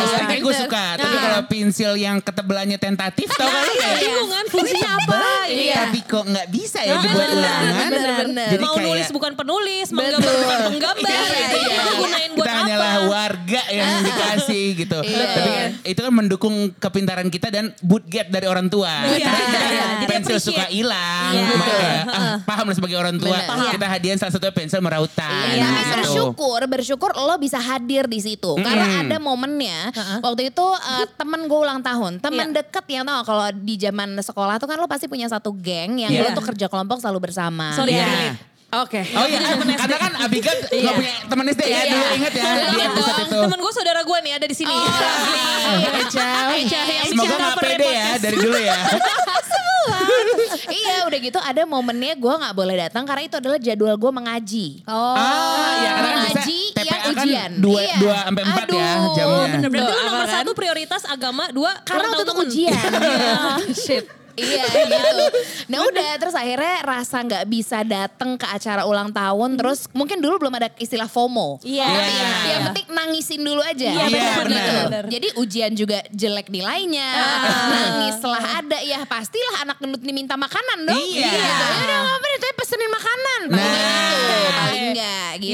Sticknya 0.03 0.37
gue 0.37 0.43
bener. 0.47 0.61
suka. 0.61 0.85
Tapi 0.95 1.07
Nah. 1.11 1.21
kalau 1.21 1.39
pensil 1.47 1.91
yang 1.95 2.17
ketebalannya 2.19 2.77
tentatif 2.77 3.27
tau 3.31 3.45
kan 3.45 3.63
kayak. 3.71 3.97
Bingung 4.01 4.29
kan 4.29 4.45
fungsinya 4.47 4.89
apa? 4.97 5.21
Iya. 5.47 5.75
Tapi 5.79 5.99
kok 6.03 6.23
nggak 6.25 6.47
bisa 6.49 6.79
ya 6.81 6.91
Nah, 6.91 7.01
dibuat 7.01 7.27
benar, 7.27 7.37
ulangan. 7.37 7.89
benar-benar. 7.89 8.47
Mau 8.59 8.75
nulis 8.77 9.07
bukan 9.09 9.31
penulis, 9.33 9.87
menggambar 9.91 10.31
bukan 10.35 10.59
penggambar. 10.67 11.11
Iya, 11.29 11.47
Itu 11.47 11.57
iya. 11.61 11.81
Buat 12.33 12.45
kita 12.45 12.51
apa? 12.51 12.59
hanyalah 12.63 12.93
warga 13.07 13.61
yang 13.69 13.89
dikasih 14.07 14.65
gitu. 14.77 14.99
Iya. 15.03 15.25
Tapi 15.31 15.49
kan 15.49 15.69
itu 15.83 15.99
kan 15.99 16.13
mendukung 16.13 16.55
kepintaran 16.75 17.27
kita 17.27 17.47
dan 17.49 17.75
bootget 17.79 18.27
dari 18.27 18.47
orang 18.47 18.67
tua. 18.67 18.89
Iya, 19.11 19.27
Karena 19.27 19.45
iya, 19.47 19.85
iya. 20.01 20.07
Pensil 20.07 20.37
suka 20.39 20.65
hilang. 20.67 21.31
Iya. 21.33 21.43
Maka 21.51 21.75
ah, 22.07 22.35
paham 22.43 22.65
lah 22.71 22.75
sebagai 22.75 22.97
orang 22.97 23.15
tua. 23.17 23.37
Benar. 23.37 23.71
Kita 23.71 23.85
hadiah 23.87 24.15
salah 24.17 24.33
satunya 24.33 24.53
pensil 24.53 24.79
merautan. 24.81 25.45
Iya, 25.51 25.67
tapi 25.67 25.81
gitu. 25.81 25.95
bersyukur, 26.01 26.59
bersyukur 26.67 27.11
lo 27.13 27.35
bisa 27.37 27.57
hadir 27.57 28.05
di 28.07 28.19
situ. 28.19 28.51
Karena 28.59 29.03
ada 29.03 29.17
momennya, 29.17 29.91
waktu 30.21 30.49
itu 30.49 30.65
eh, 30.65 31.05
temen 31.15 31.45
gue 31.45 31.59
ulang 31.59 31.81
tahun, 31.81 32.19
temen 32.19 32.51
Iya. 32.51 32.63
deket 32.63 32.85
yang 32.89 33.03
tau 33.05 33.21
kalau 33.23 33.47
di 33.53 33.75
zaman 33.77 34.17
sekolah 34.17 34.57
tuh 34.57 34.67
kan 34.67 34.77
lo 34.77 34.87
pasti 34.89 35.05
punya 35.05 35.27
satu 35.27 35.53
geng 35.53 35.97
yang 35.97 36.11
Iya. 36.11 36.21
lo 36.27 36.29
tuh 36.33 36.45
kerja 36.45 36.67
kelompok 36.67 36.99
selalu 36.99 37.29
bersama. 37.29 37.73
Sorry, 37.73 37.95
Iya. 37.95 38.35
Oke. 38.73 39.03
Oh 39.11 39.25
iya, 39.25 39.39
karena 39.75 39.97
kan 39.99 40.11
Abika 40.21 40.47
nggak 40.47 40.93
punya 40.95 41.11
teman 41.27 41.45
SD 41.45 41.61
ya, 41.61 41.75
Iya. 41.77 41.91
dulu 41.91 42.05
inget 42.15 42.33
ya 42.33 42.49
di 42.65 42.77
episode 42.81 43.19
itu. 43.21 43.39
temen 43.41 43.59
gue 43.59 43.73
saudara 43.73 44.01
gue 44.01 44.17
nih 44.21 44.33
ada 44.33 44.45
di 44.47 44.55
sini. 44.55 44.71
Eca. 44.71 46.27
Eca 46.55 46.79
yang 46.79 47.07
Semoga 47.09 47.35
cover 47.37 47.63
pede 47.67 47.87
ya 47.89 48.07
dari 48.17 48.37
dulu 48.37 48.55
ya. 48.57 48.77
iya 50.71 50.95
udah 51.03 51.19
gitu 51.19 51.35
ada 51.37 51.61
momennya 51.65 52.13
gue 52.13 52.33
nggak 52.33 52.53
boleh 52.53 52.75
datang 52.79 53.03
karena 53.03 53.23
itu 53.25 53.35
adalah 53.35 53.57
jadwal 53.57 53.95
gue 53.97 54.11
mengaji. 54.13 54.67
Oh. 54.85 55.15
Ah, 55.15 55.75
ya 55.77 55.89
karena 55.91 56.07
kan 56.07 56.19
bisa 56.21 56.31
mengaji 56.31 56.59
TPA 56.71 56.85
yang 56.85 57.01
kan 57.01 57.11
ujian. 57.17 57.49
dua, 57.59 57.79
Iya. 57.81 57.95
dua 57.99 58.15
sampai 58.23 58.43
empat 58.45 58.63
ya 58.63 58.71
Aduh, 58.71 59.11
jamnya. 59.11 59.47
bener-bener. 59.51 59.83
Berarti 59.83 59.99
lu 59.99 60.03
nomor 60.05 60.23
kan? 60.23 60.35
satu 60.37 60.51
prioritas 60.53 61.01
agama, 61.05 61.43
dua 61.51 61.71
Karena 61.83 62.07
temen. 62.15 62.39
ujian. 62.39 62.91
Shit. 63.83 64.05
Iya 64.37 64.63
gitu. 64.67 65.25
Nah 65.67 65.79
udah 65.87 66.09
terus 66.17 66.35
akhirnya 66.35 66.75
rasa 66.83 67.17
nggak 67.23 67.43
bisa 67.47 67.83
datang 67.83 68.35
ke 68.35 68.47
acara 68.47 68.83
ulang 68.85 69.11
tahun. 69.11 69.57
Terus 69.59 69.87
mungkin 69.91 70.19
dulu 70.19 70.47
belum 70.47 70.53
ada 70.57 70.67
istilah 70.77 71.07
FOMO. 71.07 71.59
Iya. 71.63 71.87
Tapi 71.87 72.11
Iya. 72.11 72.29
yang 72.51 72.61
penting 72.71 72.87
nangisin 72.91 73.41
dulu 73.41 73.61
aja. 73.63 73.89
Iya, 73.91 74.05
benar, 74.07 74.45
gitu. 74.47 74.73
Jadi 75.11 75.27
ujian 75.39 75.71
juga 75.73 75.99
jelek 76.11 76.47
nilainya. 76.49 77.09
Nangis 77.71 78.19
setelah 78.19 78.43
ada 78.61 78.77
ya 78.83 79.03
pastilah 79.07 79.65
anak 79.65 79.77
gendut 79.79 80.01
nih 80.03 80.15
minta 80.15 80.35
makanan 80.35 80.87
dong. 80.87 80.99
Iya. 80.99 81.29
Gitu. 81.31 81.41
Ya 81.41 81.81
udah 81.87 81.99
ngapain 82.05 82.37
tapi 82.39 82.53
pesenin 82.55 82.91
makanan. 82.91 83.41
Nah. 83.51 83.90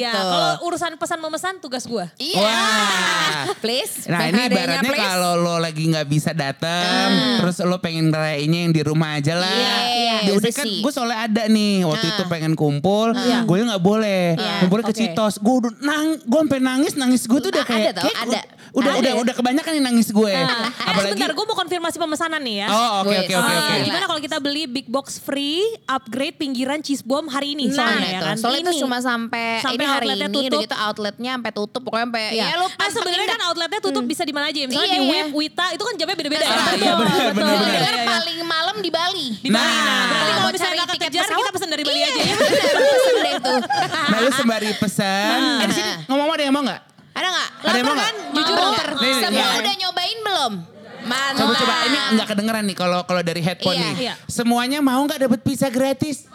Iya, 0.07 0.13
kalau 0.15 0.41
urusan 0.63 0.91
pesan 0.95 1.19
memesan 1.19 1.53
tugas 1.57 1.83
gue. 1.83 2.05
Iya. 2.17 2.39
Wah. 2.39 3.43
Please. 3.57 4.05
Nah 4.05 4.27
ini 4.27 4.47
please. 4.47 4.95
kalau 4.95 5.35
lo 5.35 5.55
lagi 5.57 5.83
nggak 5.83 6.05
bisa 6.05 6.31
datang, 6.31 7.09
terus 7.37 7.57
lo 7.61 7.77
pengen 7.77 8.07
ngerayainnya 8.07 8.59
yang 8.63 8.73
di 8.73 8.81
rumah 8.81 9.17
aja 9.17 9.33
lah. 9.33 9.49
Iya, 9.49 9.75
iya, 9.89 10.15
Di 10.17 10.25
iya 10.25 10.33
udah 10.35 10.51
kan 10.53 10.65
gue 10.67 10.91
soalnya 10.91 11.17
ada 11.21 11.43
nih 11.45 11.83
waktu 11.83 12.05
itu 12.07 12.23
pengen 12.27 12.53
kumpul, 12.53 13.11
gue 13.15 13.55
nggak 13.57 13.81
boleh, 13.81 14.23
kumpulnya 14.59 14.85
ke 14.85 14.93
Oke. 14.93 15.01
Citos. 15.03 15.35
Gue 15.37 15.55
udah 15.59 15.71
nang, 15.79 16.05
gue 16.17 16.39
sampai 16.39 16.59
nangis 16.59 16.93
nangis 16.95 17.21
gue 17.23 17.39
tuh 17.39 17.49
udah 17.49 17.63
Ada 17.63 17.69
kayak, 17.69 17.91
tau, 17.93 18.03
kayak 18.05 18.17
ada. 18.21 18.39
udah 18.69 18.93
Ada. 18.93 18.99
udah 18.99 19.13
udah 19.21 19.33
kebanyakan 19.33 19.71
nih 19.73 19.83
nangis 19.83 20.07
gue. 20.09 20.31
Eh, 20.31 20.47
Apalagi, 20.85 21.13
sebentar, 21.13 21.31
gue 21.33 21.45
mau 21.45 21.57
konfirmasi 21.57 21.97
pemesanan 21.97 22.41
nih 22.41 22.55
ya. 22.61 22.67
oh 22.67 22.89
oke 23.01 23.15
oke 23.17 23.33
oke 23.33 23.49
ah, 23.49 23.57
oke. 23.57 23.75
Gimana 23.83 24.05
kalau 24.05 24.21
kita 24.21 24.37
beli 24.37 24.63
big 24.65 24.87
box 24.87 25.17
free 25.17 25.59
upgrade 25.85 26.35
pinggiran 26.35 26.79
cheese 26.79 27.01
bomb 27.01 27.25
hari 27.27 27.53
ini 27.53 27.67
Nah, 27.67 27.75
soalnya 27.75 28.07
ya 28.07 28.11
itu. 28.13 28.25
kan. 28.25 28.35
Soalnya 28.37 28.61
itu 28.61 28.71
Ini. 28.71 28.81
cuma 28.81 28.97
sampai, 28.99 29.47
Sampai 29.59 29.75
ini 29.77 29.85
hari 29.85 29.96
outletnya 29.99 30.15
ini 30.17 30.29
udah 30.29 30.41
tutup. 30.43 30.61
gitu 30.61 30.75
outletnya 30.77 31.31
sampai 31.33 31.51
tutup 31.51 31.81
pokoknya 31.81 32.05
sampai 32.05 32.23
Iya. 32.29 32.43
ya 32.43 32.55
lu 32.55 32.65
ah, 32.67 32.89
sebenarnya 32.89 33.27
kan 33.27 33.39
outletnya 33.45 33.79
tutup 33.79 34.03
bisa 34.03 34.21
di 34.21 34.31
mana 34.31 34.45
aja. 34.47 34.59
Misalnya 34.61 34.83
Iya, 34.83 34.93
di 34.93 34.99
iya. 34.99 35.11
Web, 35.13 35.27
Wita 35.33 35.65
itu 35.71 35.83
kan 35.83 35.93
jamnya 35.95 36.15
beda-beda 36.15 36.39
ya. 36.39 36.49
Ah, 36.49 36.55
iya, 36.71 36.91
Iya, 36.93 37.79
iya. 37.79 38.05
paling 38.05 38.37
malam 38.43 38.75
di 38.77 38.89
Bali. 38.89 39.27
Di 39.37 39.49
Bali. 39.49 39.65
Nah. 39.67 39.85
Nah, 39.87 40.03
berarti 40.07 40.23
kalau 40.27 40.41
Mau 40.41 40.51
misalnya 40.51 40.85
pesawat? 40.87 41.37
kita 41.39 41.51
pesan 41.51 41.69
dari 41.69 41.83
Bali 41.83 41.97
Iya, 41.97 42.07
aja 42.07 42.21
ya. 42.21 42.35
bener, 42.35 42.75
pesen 42.77 43.15
deh 43.17 43.33
tuh. 43.39 43.59
Nah 44.11 44.17
lu 44.19 44.29
sembari 44.31 44.69
pesan, 44.73 45.39
eh 45.59 45.67
di 45.67 45.73
sini 45.73 45.91
ngomong 46.05 46.27
ada 46.29 46.43
yang 46.43 46.53
mau 46.53 46.63
nggak? 46.63 46.81
Ada 47.11 47.27
nggak? 47.27 47.49
Ada 47.61 47.75
yang 47.75 47.85
mau 47.85 47.95
kan? 47.97 48.13
Jujur 48.31 48.53
Mau 48.53 48.69
lapar. 48.69 48.87
Semua 48.95 49.47
udah 49.57 49.73
nyobain 49.75 50.19
belum? 50.21 50.53
Mantap. 50.99 51.39
Coba 51.39 51.53
coba 51.55 51.75
ini 51.85 51.97
nggak 52.13 52.27
kedengeran 52.27 52.63
nih 52.63 52.75
kalau 52.75 52.99
kalau 53.03 53.21
dari 53.21 53.39
headphone 53.39 53.73
Iya. 53.73 53.83
nih. 53.85 53.93
Iya. 54.01 54.13
Semuanya 54.27 54.79
mau 54.81 54.99
nggak 55.01 55.19
dapat 55.21 55.39
pizza 55.39 55.67
gratis? 55.67 56.27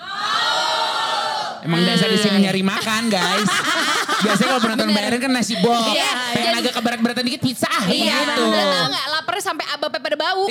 Emang 1.63 1.81
dasar 1.81 2.07
di 2.07 2.19
sini 2.19 2.39
nyari 2.41 2.61
makan 2.61 3.03
guys. 3.07 3.47
Biasanya 4.23 4.49
kalau 4.49 4.63
penonton 4.63 4.89
bayaran 4.91 5.19
kan 5.19 5.31
nasi 5.31 5.55
box. 5.57 5.83
Iya, 5.89 6.11
Pengen 6.33 6.47
jadi- 6.49 6.61
agak 6.61 6.73
keberat-beratan 6.75 7.23
dikit 7.23 7.41
pizza 7.41 7.67
ah 7.67 7.87
Iya, 7.87 8.15
gitu. 8.29 8.43
Lo 8.45 8.59
tau 8.61 8.87
gak 8.89 9.07
laparnya 9.09 9.43
sampai 9.45 9.65
abapnya 9.69 10.01
pada 10.01 10.17
bau. 10.23 10.43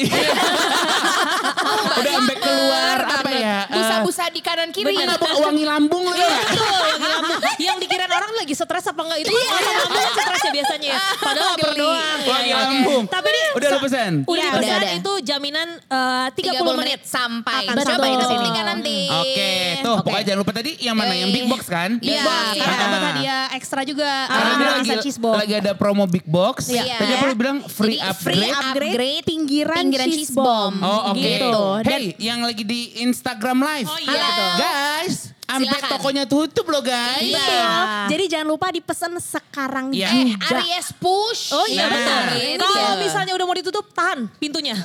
Udah 1.91 2.11
sampai 2.13 2.35
keluar 2.37 2.97
apa 3.01 3.29
ya? 3.29 3.57
eh, 3.63 3.73
Busa-busa 3.73 4.23
di 4.29 4.41
kanan 4.41 4.69
kiri. 4.69 4.91
Bener, 4.93 5.15
wangi 5.17 5.63
lambung 5.63 6.03
lo 6.03 6.13
ya. 6.13 6.27
Betul, 6.27 6.87
lambung. 7.13 7.39
Yang 7.57 7.77
dikirain 7.81 8.11
orang 8.11 8.31
lagi 8.33 8.53
stres 8.53 8.85
apa 8.85 9.01
enggak 9.01 9.19
itu 9.21 9.29
kan 9.29 9.39
Iya. 9.41 9.71
lambung 9.77 10.07
stres 10.13 10.41
ya 10.41 10.51
biasanya 10.51 10.87
ya. 10.89 10.99
Padahal 11.17 11.47
lapar 11.53 11.71
doang. 11.73 12.17
Iya, 12.17 12.27
Wangi 12.27 12.45
iya. 12.45 12.57
lambung. 12.57 13.03
Tapi 13.07 13.27
ini 13.29 13.41
Udah 13.51 13.67
lo 13.67 13.73
sa- 13.73 13.83
pesan? 13.83 14.11
Udah 14.23 14.47
Iya, 14.53 14.75
udah. 14.77 14.91
itu 14.95 15.11
jaminan 15.23 15.67
eh, 15.77 16.27
30, 16.33 16.59
30 16.59 16.75
menit 16.77 16.99
sampai. 17.03 17.63
Akan 17.67 17.75
sampai 17.81 18.07
kita 18.09 18.25
ke 18.25 18.29
sini. 18.29 18.99
Oke, 19.11 19.51
tuh 19.81 19.95
pokoknya 20.01 20.23
jangan 20.25 20.39
lupa 20.41 20.53
tadi 20.53 20.71
yang 20.79 20.95
mana 21.01 21.13
yang 21.15 21.31
big 21.31 21.45
box 21.49 21.61
kan? 21.65 21.89
Big 21.97 22.09
Iya, 22.11 22.21
box, 22.21 22.43
kita 22.53 22.63
iya. 22.63 22.77
dapat 22.77 23.01
hadiah 23.03 23.41
ekstra 23.51 23.81
juga. 23.81 24.11
Karena 24.27 24.51
Ah, 24.51 24.55
dia 24.55 24.69
lagi, 24.71 24.89
lagi 25.11 25.53
ada 25.57 25.71
promo 25.73 26.05
big 26.05 26.25
box. 26.25 26.69
Iya. 26.69 26.97
Tadi 26.97 27.11
lu 27.17 27.35
bilang 27.35 27.57
free 27.65 27.97
Jadi 27.97 28.05
upgrade? 28.05 28.37
free 28.37 28.51
upgrade, 28.51 28.93
upgrade 28.93 29.23
pinggiran, 29.25 29.77
pinggiran 29.81 30.07
cheese 30.07 30.31
bomb. 30.31 30.75
Oh 30.79 31.11
oke. 31.11 31.17
Gitu. 31.17 31.63
Dan 31.81 31.89
Hey, 31.91 32.05
yang 32.17 32.39
lagi 32.41 32.63
di 32.63 32.81
Instagram 33.01 33.59
live. 33.59 33.87
Oh, 33.87 33.99
iya, 33.99 34.21
betul. 34.21 34.51
Guys, 34.57 35.15
sampai 35.51 35.67
Silakan. 35.73 35.91
tokonya 35.91 36.23
tutup 36.25 36.65
loh 36.65 36.79
guys. 36.79 37.19
Iya. 37.21 37.35
betul. 37.37 37.67
Jadi 38.09 38.23
jangan 38.27 38.47
lupa 38.47 38.67
dipesan 38.69 39.11
sekarang 39.17 39.85
Iya. 39.91 40.07
Eh, 40.09 40.23
juga. 40.31 40.55
Aries 40.55 40.87
push. 40.95 41.51
Oh 41.51 41.65
iya 41.65 41.83
Nah. 41.83 41.91
betul. 41.91 42.23
Gitu. 42.33 42.63
Kalau 42.63 42.93
misalnya 42.97 43.33
udah 43.33 43.45
mau 43.45 43.53
ditutup, 43.53 43.85
tahan 43.89 44.19
pintunya. 44.37 44.75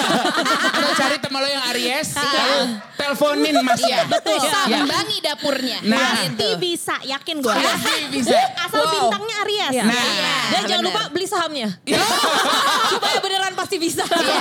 Lo 0.80 0.88
cari 0.92 1.16
teman 1.18 1.38
lo 1.38 1.48
yang 1.48 1.64
Aries, 1.70 2.08
lalu 2.12 2.58
teleponin 2.94 3.54
Mas 3.60 3.80
ya. 3.80 4.02
Betul. 4.04 4.38
Ya. 4.40 4.80
Sambangi 4.80 5.16
dapurnya. 5.20 5.78
Nah. 5.82 6.26
Gitu. 6.26 6.40
Pasti 6.40 6.58
bisa, 6.58 6.96
yakin 7.02 7.36
gue. 7.38 7.52
Pasti 7.52 7.94
bisa. 8.10 8.38
Asal 8.58 8.80
Wow. 8.80 8.92
bintangnya 8.92 9.36
Aries. 9.40 9.72
Iya. 9.72 9.84
Nah. 9.84 10.44
Dan 10.50 10.62
jangan 10.66 10.84
lupa 10.84 11.00
beli 11.08 11.26
sahamnya. 11.26 11.68
Supaya 12.92 13.16
beneran 13.18 13.54
pasti 13.54 13.76
bisa. 13.76 14.02
Iya. 14.04 14.40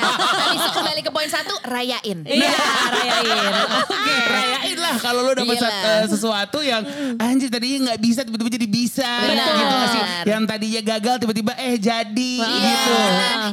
Itu 0.56 0.68
kembali 0.72 1.02
ke 1.02 1.12
poin 1.12 1.28
satu, 1.28 1.54
rayain. 1.64 2.20
Iya, 2.24 2.56
rayain. 2.90 3.54
Oke, 3.80 4.16
rayain 4.26 4.78
lah 4.80 4.96
kalau 4.98 5.22
lo 5.22 5.32
dapat 5.34 5.59
Sat- 5.60 5.76
lah. 5.76 5.96
eh, 5.96 6.04
sesuatu 6.08 6.58
yang 6.60 6.82
anjir 7.18 7.48
tadinya 7.48 7.78
nggak 7.88 8.00
bisa 8.00 8.20
tiba-tiba 8.22 8.50
jadi 8.52 8.68
bisa 8.68 9.08
Benar. 9.26 9.48
gitu 9.52 9.72
nggak 9.72 9.90
sih? 9.90 10.02
Yang 10.26 10.44
tadinya 10.46 10.82
gagal 10.88 11.16
tiba-tiba 11.20 11.52
eh 11.56 11.76
jadi 11.76 12.34
Iya. 12.36 12.64
gitu. 12.64 12.94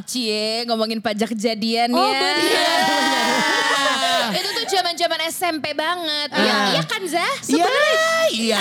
Cie, 0.06 0.46
ngomongin 0.64 0.98
pajak 0.98 1.30
kejadian 1.30 1.90
Oh, 1.90 2.04
ya. 2.04 2.30
Itu 4.28 4.48
tuh 4.52 4.64
zaman-zaman 4.68 5.18
SMP 5.26 5.72
banget. 5.72 6.28
Ah. 6.30 6.36
Iya, 6.36 6.54
iya 6.68 6.82
kan 6.84 7.00
Zah? 7.04 7.32
Iya, 7.46 7.64
iya. 8.28 8.60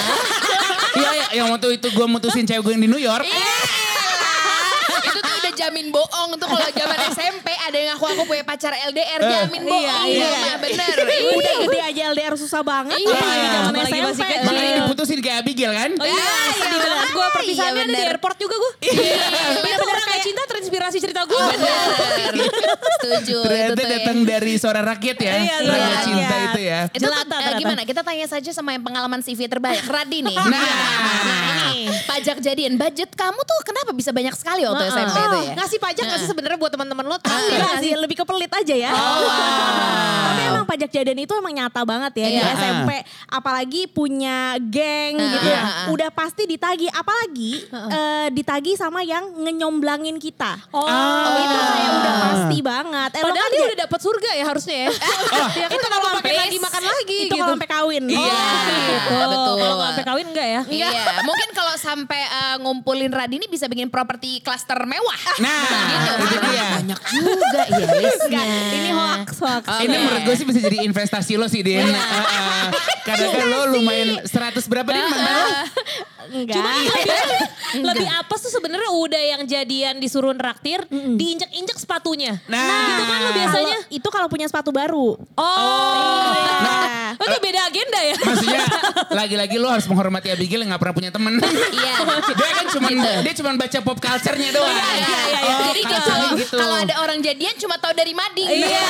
Iya, 0.96 1.10
iya, 1.12 1.26
yang 1.36 1.48
waktu 1.50 1.76
itu 1.76 1.88
gue 1.90 2.06
mutusin 2.08 2.44
cewek 2.44 2.62
gue 2.62 2.72
yang 2.72 2.82
di 2.82 2.88
New 2.88 2.98
York. 2.98 3.22
Iya. 3.22 3.54
Jamin 5.58 5.88
bohong 5.90 6.30
tuh 6.36 6.46
kalau 6.46 6.68
zaman 6.70 6.98
SMP 7.12 7.48
ada 7.50 7.74
yang 7.74 7.90
ngaku 7.92 8.06
aku 8.08 8.24
punya 8.26 8.44
pacar 8.44 8.72
LDR 8.74 9.18
Eh. 9.18 9.30
jamin 9.32 9.62
bohong 9.64 9.84
Iya, 9.86 9.98
iya, 10.06 10.28
iya. 10.30 10.56
bener 10.58 10.96
Udah 11.32 11.54
gede 11.62 11.80
aja 11.82 12.02
LDR 12.12 12.34
susah 12.36 12.62
banget. 12.62 12.96
Iya. 12.96 13.12
apalagi 13.12 13.48
zaman 13.48 13.66
Apalagi 13.66 13.92
masih 13.98 14.14
SMP. 14.14 14.30
kecil. 14.30 14.46
Makanya 14.46 14.74
diputusin 14.78 15.20
kayak 15.20 15.38
Abigail 15.42 15.72
kan? 15.74 15.92
Oh 15.96 16.06
iya, 16.06 16.16
Ah, 16.16 16.50
sedih 16.52 16.76
iya. 16.76 16.86
banget 16.86 17.10
gue 17.10 17.28
perpisahannya 17.32 17.74
Iya, 17.76 17.86
ada 17.86 17.96
di 17.96 18.06
airport 18.06 18.38
juga 18.38 18.56
gue. 18.56 18.72
Iya, 18.86 19.26
Itu 19.66 19.84
orang 19.86 20.06
gak 20.06 20.22
cinta 20.22 20.42
terinspirasi 20.46 20.98
cerita 21.00 21.22
gue. 21.24 21.44
bener 21.48 22.34
setuju 22.96 23.38
Ternyata 23.44 23.78
ya. 23.78 23.90
datang 23.92 24.18
dari 24.22 24.54
suara 24.56 24.82
rakyat 24.84 25.18
ya. 25.18 25.34
Iya, 25.36 25.56
Rakyat 25.62 25.90
iya. 25.90 26.00
cinta 26.02 26.36
itu 26.44 26.60
ya. 26.62 26.80
itu 26.88 27.06
eh, 27.06 27.54
gimana 27.56 27.82
kita 27.84 28.02
tanya 28.02 28.26
saja 28.26 28.50
sama 28.52 28.72
yang 28.72 28.82
pengalaman 28.82 29.20
CV 29.20 29.46
terbaik 29.46 29.84
Radi 29.86 30.20
nih 30.22 30.36
Nah. 30.36 31.70
ini 31.70 31.90
pajak 32.06 32.38
jadian 32.40 32.76
budget 32.76 33.10
kamu 33.14 33.38
tuh 33.38 33.60
kenapa 33.64 33.92
bisa 33.92 34.10
banyak 34.10 34.34
sekali 34.34 34.64
waktu 34.64 34.84
Heeh. 34.84 34.96
SMP 34.96 35.18
itu 35.18 35.38
ya 35.40 35.45
Ngasih 35.54 35.78
pajak 35.78 36.06
gak 36.06 36.20
sih 36.20 36.28
sebenarnya 36.28 36.58
buat 36.58 36.72
teman-teman 36.72 37.06
lo? 37.06 37.18
Enggak 37.18 37.74
sih, 37.80 37.92
lebih 37.94 38.16
ke 38.16 38.26
pelit 38.26 38.50
aja 38.50 38.76
ya. 38.76 38.92
Tapi 40.26 40.42
emang 40.44 40.66
pajak 40.66 40.90
jadian 40.90 41.20
itu 41.20 41.32
emang 41.32 41.54
nyata 41.54 41.82
banget 41.84 42.14
ya 42.16 42.28
di 42.28 42.34
Iya. 42.36 42.52
SMP. 42.54 42.92
Apalagi 43.28 43.82
punya 43.88 44.38
geng 44.60 45.16
Ah, 45.16 45.32
gitu. 45.32 45.48
ah, 45.48 45.62
ah. 45.62 45.86
Udah 45.90 46.10
pasti 46.10 46.44
ditagi. 46.44 46.90
Apalagi 46.90 47.64
eh, 47.70 48.28
ditagi 48.32 48.74
sama 48.74 49.02
yang 49.02 49.24
ngenyomblangin 49.38 50.18
kita. 50.18 50.58
Oh, 50.72 50.86
itu 51.36 51.56
kayak 51.56 51.92
udah 51.94 52.14
pasti 52.22 52.58
banget. 52.60 53.10
Eh, 53.12 53.22
lo 53.22 53.26
Padahal 53.26 53.46
kan 53.46 53.54
dia 53.54 53.64
udah 53.66 53.80
dapat 53.82 54.00
surga 54.02 54.30
ya 54.34 54.46
harusnya 54.46 54.78
ya. 54.78 54.90
ya 55.62 55.68
kan 55.68 55.80
kalau 55.80 55.98
pakai 56.16 56.22
please. 56.26 56.42
lagi 56.42 56.58
makan 56.60 56.84
lagi 56.84 57.16
itu 57.16 57.26
gitu. 57.28 57.36
kalau 57.38 57.54
sampai 57.54 57.70
kawin. 57.70 58.04
Iya, 58.06 58.44
gitu. 58.76 59.16
betul. 59.26 59.56
Kalau 59.56 59.76
nggak 59.76 59.90
sampai 59.90 60.06
kawin 60.06 60.26
enggak 60.28 60.48
ya? 60.48 60.62
Iya, 60.68 60.90
mungkin 61.24 61.50
kalau 61.54 61.76
sampai 61.76 62.22
eh, 62.22 62.56
ngumpulin 62.60 63.12
Radini 63.12 63.46
bisa 63.46 63.66
bikin 63.66 63.88
properti 63.88 64.42
klaster 64.42 64.78
mewah. 64.84 65.20
Nah, 65.36 65.68
itu 66.24 66.36
dia. 66.48 66.68
Banyak 66.80 67.00
juga 67.12 67.62
ya 67.68 67.88
listnya. 68.04 68.42
Ini 68.72 68.90
hoax, 68.96 69.28
hoax. 69.44 69.64
Ini 69.84 69.96
menurut 70.00 70.22
gue 70.24 70.36
sih 70.36 70.46
bisa 70.48 70.60
jadi 70.64 70.78
investasi 70.88 71.36
lo 71.36 71.52
sih, 71.52 71.60
Din. 71.60 71.84
Heeh. 71.84 72.66
Karena 73.04 73.26
kan 73.30 73.46
lo 73.52 73.60
lumayan 73.76 74.24
100 74.24 74.32
berapa, 74.72 74.88
Din? 74.88 75.04
mantan 75.04 75.34
lo? 75.36 75.44
Enggak. 76.28 76.56
Cuma 76.56 76.70
lebih, 76.80 77.04
lebih 77.84 78.08
apes 78.10 78.40
tuh 78.42 78.52
sebenarnya 78.52 78.92
udah 78.92 79.24
yang 79.28 79.42
jadian 79.44 79.98
disuruh 79.98 80.34
traktir, 80.34 80.84
diinjek-injek 80.90 81.76
sepatunya. 81.76 82.40
Nah. 82.46 82.90
gitu 82.90 83.04
kan 83.04 83.20
lo 83.20 83.32
biasanya. 83.32 83.78
Kalau- 83.80 83.94
itu 83.94 84.08
kalau 84.10 84.28
punya 84.28 84.46
sepatu 84.46 84.70
baru. 84.70 85.16
Oh, 85.32 86.32
Nah, 86.56 87.14
Oh, 87.16 87.26
itu 87.26 87.38
beda 87.40 87.62
agenda 87.66 88.00
ya? 88.02 88.16
Maksudnya 88.18 88.62
lagi-lagi 89.20 89.56
lo 89.56 89.68
harus 89.68 89.86
menghormati 89.86 90.28
Abigail 90.30 90.60
yang 90.60 90.70
gak 90.70 90.82
pernah 90.82 90.96
punya 90.96 91.10
temen. 91.10 91.34
Iya. 91.40 91.94
dia 92.28 92.52
kan 92.54 92.66
cuma 92.70 92.88
dia 92.92 93.34
cuma 93.34 93.50
baca 93.56 93.80
pop 93.82 93.98
culture-nya 93.98 94.50
doang. 94.52 94.68
Iya, 94.68 94.88
iya, 94.92 95.20
iya. 95.26 95.40
Oh, 95.46 95.60
Jadi 95.66 95.82
kalau 95.86 96.28
gitu. 96.36 96.56
kalau 96.56 96.76
ada 96.78 96.96
orang 97.00 97.20
jadian 97.20 97.56
cuma 97.56 97.76
tahu 97.78 97.94
dari 97.94 98.12
mading. 98.12 98.48
Iya, 98.48 98.68
iya, 98.68 98.84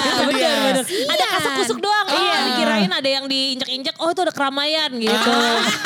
Itu 0.00 0.22
benar, 0.22 0.32
dia. 0.34 0.50
benar. 0.64 0.84
Ada 0.86 1.14
Iya. 1.18 1.26
kasak-kusuk 1.30 1.78
doang. 1.78 2.06
Oh, 2.08 2.16
Iya. 2.18 2.38
dikirain 2.46 2.92
ada 2.94 3.08
yang 3.10 3.24
diinjek-injek. 3.26 3.94
Oh, 3.98 4.08
itu 4.08 4.20
ada 4.22 4.32
keramaian 4.32 4.90
gitu. 4.94 5.32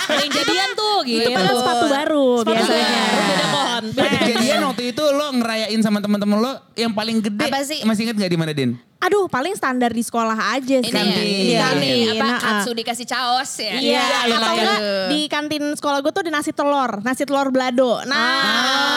ada 0.05 0.21
yang 0.21 0.33
jadian 0.33 0.69
tuh 0.73 0.82
gitu. 1.03 1.23
itu 1.25 1.31
padahal 1.33 1.57
sepatu 1.59 1.87
baru 1.89 2.27
Sepatu 2.41 2.55
biasanya. 2.55 2.87
baru, 2.87 3.21
beda 3.23 3.47
pohon. 3.49 3.83
Jadian 4.23 4.61
waktu 4.69 4.83
itu 4.93 5.03
lo 5.03 5.27
ngerayain 5.33 5.81
sama 5.83 5.99
teman-teman 5.99 6.39
lo 6.39 6.53
yang 6.75 6.93
paling 6.93 7.19
gede. 7.19 7.49
Apa 7.49 7.61
sih? 7.65 7.81
Masih 7.83 8.07
inget 8.07 8.17
gak 8.19 8.33
di 8.33 8.39
mana, 8.39 8.53
Din? 8.53 8.79
Aduh, 9.03 9.27
paling 9.27 9.51
standar 9.53 9.91
di 9.91 9.99
sekolah 10.01 10.39
aja 10.53 10.79
sih. 10.79 10.87
Ini 10.87 10.95
Kantin. 10.95 11.27
ya, 11.27 11.43
Iya. 11.43 11.61
kantin. 11.67 12.07
Apa 12.13 12.25
Nah, 12.25 12.39
katsu 12.39 12.71
dikasih 12.73 13.03
caos 13.05 13.51
ya. 13.57 13.75
Iya, 13.75 13.99
Iya, 13.99 14.09
atau 14.33 14.53
enggak 14.53 14.79
di 15.09 15.21
kantin 15.27 15.65
sekolah 15.73 15.99
gue 15.99 16.13
tuh 16.13 16.23
ada 16.23 16.33
nasi 16.33 16.51
telur, 16.51 17.03
nasi 17.03 17.23
telur 17.23 17.49
belado. 17.49 17.99
Nah, 18.05 18.47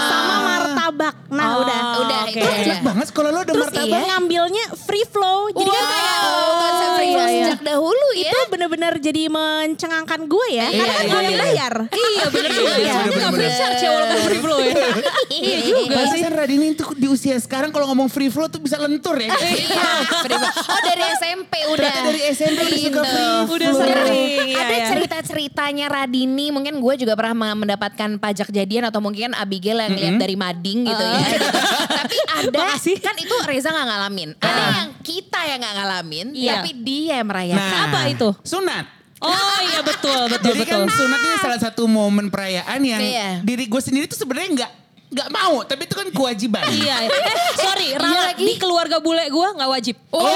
sama 0.05 0.35
martabak. 0.43 1.15
Nah 1.27 1.45
Oh, 1.47 1.62
udah. 1.62 1.81
Udah 2.00 2.21
oke. 2.24 2.31
itu 2.31 2.45
Enak 2.63 2.81
banget 2.81 3.07
kalau 3.09 3.29
lo 3.29 3.39
ada 3.39 3.50
Terus 3.50 3.65
martabak. 3.65 4.01
ngambilnya 4.05 4.65
free 4.79 5.05
flow. 5.05 5.50
Jadi 5.51 5.67
kan 5.67 5.83
kayak 5.83 6.13
Wow, 6.15 6.51
konsep 6.55 6.89
free 6.91 7.09
flow 7.09 7.25
Iya, 7.25 7.33
iya. 7.33 7.45
sejak 7.47 7.62
dahulu 7.65 8.07
ya. 8.15 8.29
itu 8.29 8.39
bener-bener 8.47 8.93
jadi 9.00 9.21
mencengangkan 9.27 10.21
gue 10.24 10.47
ya. 10.50 10.65
Iya, 10.65 10.77
Karena 10.77 10.93
kan 10.93 11.01
iya, 11.01 11.09
gue 11.09 11.19
yang 11.19 11.33
iya. 11.33 11.43
bayar. 11.43 11.74
Iya 11.89 12.25
bener 12.29 12.51
juga 12.51 12.69
ya. 12.69 12.77
Iya, 12.77 12.93
Soalnya 12.93 13.05
bener, 13.07 13.17
gak 13.17 13.25
bener. 13.27 13.39
free 13.41 13.53
charge 13.55 13.79
ya 13.79 13.89
walaupun 13.91 14.19
free 14.21 14.39
flow 14.39 14.59
ya. 14.62 14.75
Iya 15.27 15.57
juga. 15.63 15.95
Pantesan 15.97 16.33
Radini 16.35 16.67
itu 16.69 16.85
di 16.93 17.07
usia 17.07 17.35
sekarang 17.38 17.69
kalau 17.69 17.85
ngomong 17.88 18.07
free 18.07 18.29
flow 18.29 18.45
tuh 18.45 18.59
bisa 18.59 18.77
lentur 18.77 19.17
ya. 19.17 19.33
Iya. 19.33 19.94
Oh 20.65 20.81
dari 20.81 21.03
SMP 21.15 21.53
udah. 21.65 21.75
Ternyata 21.77 21.99
dari 22.05 22.21
SMP 22.29 22.59
udah 22.59 22.77
suka 22.77 23.01
Pinter. 23.01 23.13
free 23.45 23.53
Udah 23.55 23.71
sering. 23.73 24.45
Iya, 24.45 24.57
Ada 24.57 24.73
iya. 24.73 24.85
cerita-ceritanya 24.89 25.85
Radini, 25.87 26.47
mungkin 26.49 26.77
gue 26.77 26.93
juga 26.97 27.13
pernah 27.13 27.35
mendapatkan 27.53 28.09
pajak 28.17 28.49
jadian 28.49 28.85
atau 28.85 28.99
mungkin 28.99 29.31
Abigail 29.33 29.77
yang 29.77 29.93
lihat 29.93 30.15
dari 30.17 30.35
mading 30.35 30.79
gitu 30.83 31.03
ya. 31.03 31.19
Tapi 31.85 32.17
ada, 32.39 32.59
Makasih. 32.65 32.97
kan 32.99 33.15
itu 33.15 33.35
Reza 33.43 33.69
gak 33.69 33.85
ngalamin. 33.85 34.29
Ada 34.37 34.61
yang 34.73 34.89
kita 35.01 35.39
yang 35.45 35.59
gak 35.59 35.75
ngalamin, 35.75 36.27
Iya. 36.31 36.51
tapi 36.57 36.69
dia 36.75 37.13
yang 37.19 37.27
merayakan. 37.27 37.71
Nah, 37.71 37.83
Apa 37.87 37.99
itu? 38.07 38.29
Sunat. 38.41 38.85
Oh 39.15 39.31
iya 39.63 39.79
betul 39.79 40.27
betul 40.27 40.53
Jadi 40.53 40.61
betul. 40.61 40.85
kan 40.85 40.91
sunat 40.91 41.19
ini 41.19 41.35
salah 41.39 41.57
satu 41.57 41.87
momen 41.87 42.27
perayaan 42.27 42.77
yang 42.79 42.99
Iya. 42.99 43.29
diri 43.41 43.65
gue 43.65 43.81
sendiri 43.81 44.05
tuh 44.05 44.19
sebenarnya 44.19 44.49
nggak 44.53 44.71
nggak 45.15 45.29
mau, 45.31 45.63
tapi 45.63 45.88
itu 45.88 45.95
kan 45.95 46.07
kewajiban. 46.10 46.67
Iya. 46.67 47.07
Eh 47.07 47.36
sorry, 47.55 47.88
Rala 47.95 48.36
lagi. 48.36 48.43
di 48.43 48.53
keluarga 48.55 49.00
bule 49.00 49.24
gue 49.25 49.48
nggak 49.55 49.69
wajib. 49.72 49.95
Oh, 50.12 50.27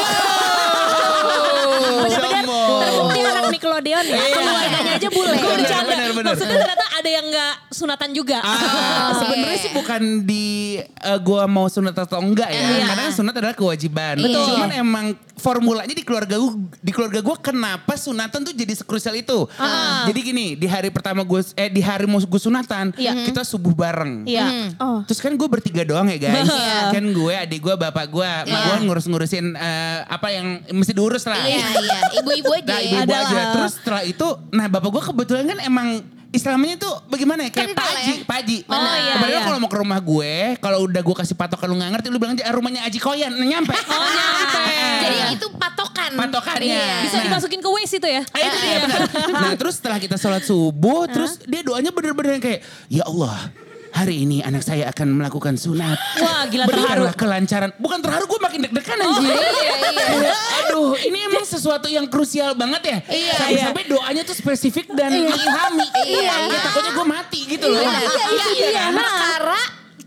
sombong. 2.09 2.79
terbukti 2.79 3.19
anak 3.21 3.43
Nickelodeon 3.50 4.05
ya. 4.05 4.15
Iya. 4.15 4.33
Keluarganya 4.33 4.91
aja 4.95 5.07
bule. 5.09 5.31
Gue 5.33 5.51
bercanda. 5.53 5.93
Maksudnya 6.21 6.57
ternyata 6.57 6.86
ada 6.89 7.09
yang 7.09 7.25
nggak 7.27 7.53
sunatan 7.71 8.09
juga. 8.12 8.38
Ah, 8.39 9.12
sebenarnya 9.19 9.57
sih 9.57 9.71
bukan 9.71 10.01
di 10.24 10.45
eh, 10.79 11.19
gua 11.19 11.43
mau 11.43 11.67
sunat 11.67 11.95
atau 11.95 12.19
enggak 12.19 12.48
ya, 12.48 12.59
Iya. 12.59 12.86
karena 12.88 13.03
sunat 13.09 13.33
adalah 13.33 13.55
kewajiban. 13.55 14.15
Betul. 14.15 14.43
Cuman 14.50 14.71
emang 14.71 15.05
formulanya 15.36 15.91
di 15.91 16.03
keluarga 16.03 16.36
gua, 16.36 16.51
di 16.77 16.91
keluarga 16.91 17.19
gua 17.19 17.36
kenapa 17.36 17.95
sunatan 17.95 18.43
tuh 18.43 18.53
jadi 18.53 18.74
sekrusial 18.74 19.15
itu. 19.15 19.48
Ah. 19.55 20.03
Jadi 20.05 20.19
gini, 20.21 20.48
di 20.55 20.67
hari 20.67 20.88
pertama 20.89 21.21
gue 21.21 21.39
eh 21.53 21.67
di 21.67 21.79
hari 21.79 22.03
mau 22.03 22.19
gue 22.19 22.41
sunatan, 22.41 22.91
Iya. 22.95 23.24
kita 23.24 23.43
subuh 23.43 23.71
bareng. 23.71 24.24
Iya. 24.24 24.68
Oh. 24.75 24.99
Terus 25.03 25.19
kan 25.19 25.31
gue 25.31 25.47
bertiga 25.47 25.81
doang 25.81 26.05
ya 26.07 26.17
guys. 26.19 26.45
Iya. 26.59 26.91
Kan 26.91 27.05
gue, 27.09 27.33
adik 27.35 27.59
gue, 27.59 27.75
bapak 27.75 28.05
gue. 28.05 28.25
Mak 28.25 28.45
Iya. 28.45 28.59
gue 28.67 28.77
ngurus-ngurusin 28.85 29.45
eh, 29.51 29.99
apa 30.03 30.27
yang 30.29 30.47
mesti 30.69 30.91
diurus 30.91 31.23
lah. 31.23 31.39
Iya, 31.39 31.65
iya. 31.79 31.99
Ibu-ibu 32.17 32.49
aja. 32.51 32.67
Nah 32.67 32.79
ibu-ibu 32.79 33.09
Adalah. 33.09 33.25
aja. 33.25 33.41
Terus 33.53 33.71
setelah 33.75 34.03
itu, 34.03 34.27
nah 34.49 34.65
bapak 34.65 34.89
gue 34.89 35.03
kebetulan 35.05 35.45
kan 35.47 35.59
emang 35.61 35.88
Islamnya 36.29 36.77
tuh 36.77 36.93
bagaimana 37.07 37.41
ya? 37.41 37.49
Kayak 37.49 37.73
Pak 37.73 37.85
Haji, 37.89 38.13
ya? 38.13 38.15
Pak 38.21 38.35
Haji. 38.38 38.57
Oh, 38.61 38.77
iya, 38.77 39.13
Kemarin 39.17 39.33
iya. 39.33 39.41
kalau 39.41 39.57
mau 39.57 39.65
ke 39.65 39.77
rumah 39.77 39.97
gue, 39.99 40.33
kalau 40.61 40.85
udah 40.85 41.01
gue 41.01 41.15
kasih 41.17 41.33
patokan 41.33 41.65
lu 41.65 41.75
gak 41.75 41.89
ngerti, 41.89 42.07
lu 42.07 42.21
bilang 42.21 42.38
aja 42.38 42.45
"Ah, 42.45 42.53
rumahnya 42.53 42.85
Aji 42.85 43.01
Koyan, 43.01 43.33
nah, 43.33 43.47
nyampe. 43.47 43.73
Oh 43.89 43.97
nyampe. 43.97 44.77
Jadi 45.01 45.17
itu 45.33 45.47
patokan. 45.51 46.11
Patokannya. 46.13 46.69
Iya. 46.69 47.01
Bisa 47.01 47.17
Nah. 47.17 47.23
dimasukin 47.25 47.59
ke 47.59 47.69
waste 47.71 47.97
itu 47.97 48.07
ya? 48.07 48.21
Ah, 48.23 48.39
itu 48.39 48.57
dia 48.61 48.77
benar. 48.79 48.99
Nah 49.41 49.53
terus 49.57 49.81
setelah 49.81 49.97
kita 49.97 50.15
sholat 50.15 50.45
subuh, 50.45 51.09
terus 51.09 51.41
dia 51.43 51.65
doanya 51.65 51.89
bener-bener 51.89 52.38
kayak, 52.38 52.61
ya 52.88 53.09
Allah, 53.09 53.49
hari 53.91 54.24
ini 54.24 54.39
anak 54.39 54.62
saya 54.62 54.88
akan 54.89 55.17
melakukan 55.17 55.55
sunat. 55.55 55.98
Wah 56.19 56.46
gila 56.48 56.65
terharu. 56.65 57.05
Berikanlah 57.05 57.15
kelancaran. 57.15 57.69
Bukan 57.75 58.00
terharu, 58.00 58.25
gue 58.25 58.39
makin 58.39 58.60
deg-degan 58.65 58.97
anjir. 58.97 59.30
iya, 59.30 59.49
iya. 59.52 59.73
Kayak, 60.10 60.38
Aduh, 60.65 60.93
ini 60.99 61.17
emang 61.25 61.45
sesuatu 61.45 61.88
yang 61.88 62.06
krusial 62.06 62.54
banget 62.54 62.82
ya. 62.86 62.97
Iya, 63.08 63.34
Sampai-sampai 63.36 63.84
doanya 63.88 64.21
tuh 64.23 64.36
spesifik 64.36 64.91
dan 64.93 65.12
mengilhami. 65.12 65.88
Iya, 66.06 66.21
Ya, 66.21 66.36
iya. 66.47 66.60
takutnya 66.62 66.91
gue 66.93 67.08
mati 67.08 67.39
gitu 67.45 67.65
loh. 67.67 67.82
Benar. 67.82 68.04
Iya, 68.04 68.45
itu 68.47 68.65
dia. 68.69 68.86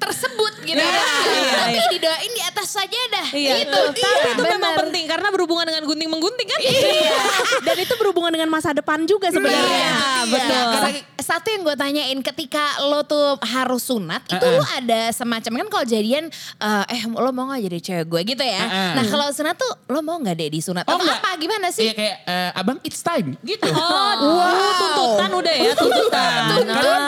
Tersebut 0.03 0.53
gitu. 0.63 0.79
Iya, 0.79 0.89
iya, 0.89 1.53
Tapi 1.63 1.79
iya. 1.79 1.87
didoain 1.91 2.33
di 2.33 2.43
atas 2.43 2.67
sajadah. 2.71 3.27
Iya. 3.31 3.53
Gitu. 3.63 3.81
Tapi 3.95 4.01
itu 4.03 4.43
Benar. 4.43 4.55
memang 4.59 4.73
penting 4.87 5.05
karena 5.07 5.29
berhubungan 5.31 5.65
dengan 5.65 5.83
gunting 5.85 6.11
menggunting 6.11 6.49
kan? 6.49 6.61
Iya. 6.61 7.15
Dan 7.63 7.77
itu 7.79 7.95
berhubungan 7.95 8.31
dengan 8.31 8.49
masa 8.49 8.71
depan 8.71 9.03
juga 9.05 9.31
sebenarnya. 9.31 9.63
Iya, 9.63 9.95
betul. 10.27 10.65
Karena 10.75 10.91
satu 11.23 11.47
yang 11.49 11.63
gue 11.63 11.77
tanyain 11.77 12.19
ketika 12.21 12.65
lo 12.83 13.07
tuh 13.07 13.39
harus 13.47 13.87
sunat 13.87 14.27
itu 14.27 14.43
Uh-uh. 14.43 14.59
lo 14.59 14.65
ada 14.67 15.15
semacam 15.15 15.63
kan 15.63 15.69
kalau 15.71 15.85
jadian 15.87 16.27
eh, 16.59 16.85
eh 16.91 17.03
lo 17.07 17.31
mau 17.31 17.47
gak 17.49 17.63
jadi 17.63 17.79
cewek 17.79 18.07
gue 18.09 18.21
gitu 18.35 18.43
ya. 18.43 18.59
Uh-uh. 18.59 18.91
Nah 18.99 19.05
kalau 19.07 19.27
sunat 19.31 19.55
tuh 19.55 19.71
lo 19.87 20.03
mau 20.03 20.19
gak 20.19 20.35
deh 20.35 20.51
disunat 20.51 20.83
Oh, 20.83 20.99
atau 20.99 21.07
enggak. 21.07 21.23
apa 21.23 21.31
gimana 21.39 21.67
sih? 21.71 21.87
Iya 21.87 21.95
kayak, 21.95 22.17
eh, 22.27 22.51
abang 22.59 22.79
it's 22.83 22.99
time 23.01 23.39
gitu. 23.47 23.71
Oh, 23.71 24.13
dulu 24.19 24.43
tuntutan 24.75 25.31
udah 25.31 25.55
ya, 25.55 25.73
tuntutan. 25.79 26.41
Kan, 26.67 27.03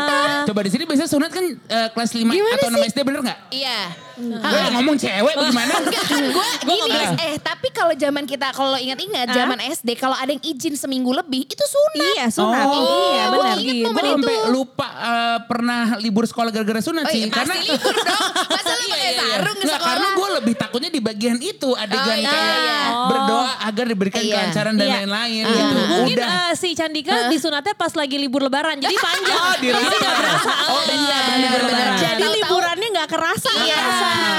Coba 0.45 0.61
di 0.63 0.71
sini 0.71 0.85
biasanya 0.85 1.11
sunat 1.11 1.31
kan 1.33 1.45
eh, 1.51 1.89
kelas 1.91 2.11
5 2.13 2.23
Gimana 2.29 2.55
atau 2.55 2.69
6 2.71 2.84
SD 2.87 2.99
bener 3.01 3.21
gak? 3.23 3.39
Iya. 3.49 3.81
Gue 4.15 4.39
ngomong 4.71 4.95
cewek 4.95 5.35
bagaimana? 5.35 5.75
gue 5.83 6.03
Gua 6.31 6.47
gini 6.63 7.03
eh 7.21 7.35
tapi 7.37 7.69
kalau 7.69 7.91
zaman 7.93 8.23
kita 8.23 8.51
kalau 8.51 8.77
ingat-ingat 8.77 9.27
zaman 9.29 9.59
SD 9.59 9.95
kalau 9.95 10.15
ada 10.15 10.29
yang 10.29 10.39
izin 10.41 10.75
seminggu 10.75 11.11
lebih 11.11 11.45
itu 11.45 11.65
sunat. 11.65 12.15
Iya, 12.15 12.27
sunat. 12.29 12.63
Oh, 12.65 13.11
iya, 13.11 13.25
benar. 13.29 13.57
Gue 13.57 13.75
itu. 13.75 13.91
sampai 13.91 14.37
lupa 14.49 14.87
eh, 14.87 15.39
pernah 15.45 15.99
libur 15.99 16.25
sekolah 16.25 16.49
gara-gara 16.49 16.79
sunat 16.79 17.05
Oh 17.05 17.11
sih. 17.11 17.21
iya, 17.21 17.29
pasti 17.29 17.59
libur 17.65 17.95
dong. 17.97 18.23
Masa 18.55 18.73
lu 18.73 18.85
pakai 18.87 19.11
sarung 19.13 19.35
ke 19.53 19.65
sekolah? 19.65 19.83
karena 19.85 20.09
gue 20.11 20.29
lebih 20.37 20.55
takutnya 20.57 20.91
di 20.91 21.01
bagian 21.01 21.39
itu 21.39 21.71
adegan 21.75 22.07
Oh, 22.07 22.15
iya, 22.15 22.31
kayak 22.31 22.59
iya. 22.61 22.81
berdoa 23.05 23.51
agar 23.65 23.85
diberikan 23.89 24.21
Iya. 24.21 24.31
kelancaran 24.33 24.75
dan 24.75 24.87
Iya. 24.87 24.95
lain-lain 25.01 25.43
Ah. 25.43 25.51
gitu. 25.51 25.79
Mungkin 25.91 26.17
Udah. 26.17 26.29
eh, 26.31 26.53
si 26.55 26.69
Candika 26.73 27.15
disunatnya 27.27 27.75
pas 27.75 27.93
lagi 27.93 28.17
libur 28.17 28.41
lebaran. 28.41 28.79
Jadi 28.79 28.95
panjang. 28.95 29.35
Oh, 29.37 29.55
Jadi 29.55 29.67
dirasa. 29.67 29.91
nggak 29.91 30.15
berasa. 30.15 30.51
Oh, 30.65 30.83
iya, 30.87 31.19
pas 31.51 32.14
Jadi 32.15 32.27
liburannya 32.37 32.89
nggak 32.91 33.09
kerasa. 33.09 33.51
Iya, 33.61 33.77
Ah. 33.77 33.91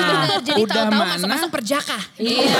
benar. 0.05 0.39
Jadi 0.41 0.59
Udah 0.61 0.75
tahu-tahu 0.77 1.03
masuk-masuk 1.07 1.49
perjaka. 1.51 1.97
Iya. 2.15 2.55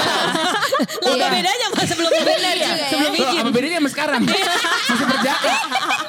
Lah 1.01 1.13
apa 1.15 1.27
bedanya 1.31 1.67
mas 1.71 1.85
sebelum 1.85 2.11
Benar 2.11 2.37
Iya, 2.37 2.65
juga 2.65 2.75
ya. 2.75 2.87
sebelum 2.89 3.11
Loh, 3.11 3.23
izin. 3.23 3.39
apa 3.39 3.49
bedanya 3.51 3.77
sama 3.77 3.89
sekarang? 3.89 4.21
Masih 4.89 5.05
berjaka. 5.07 5.51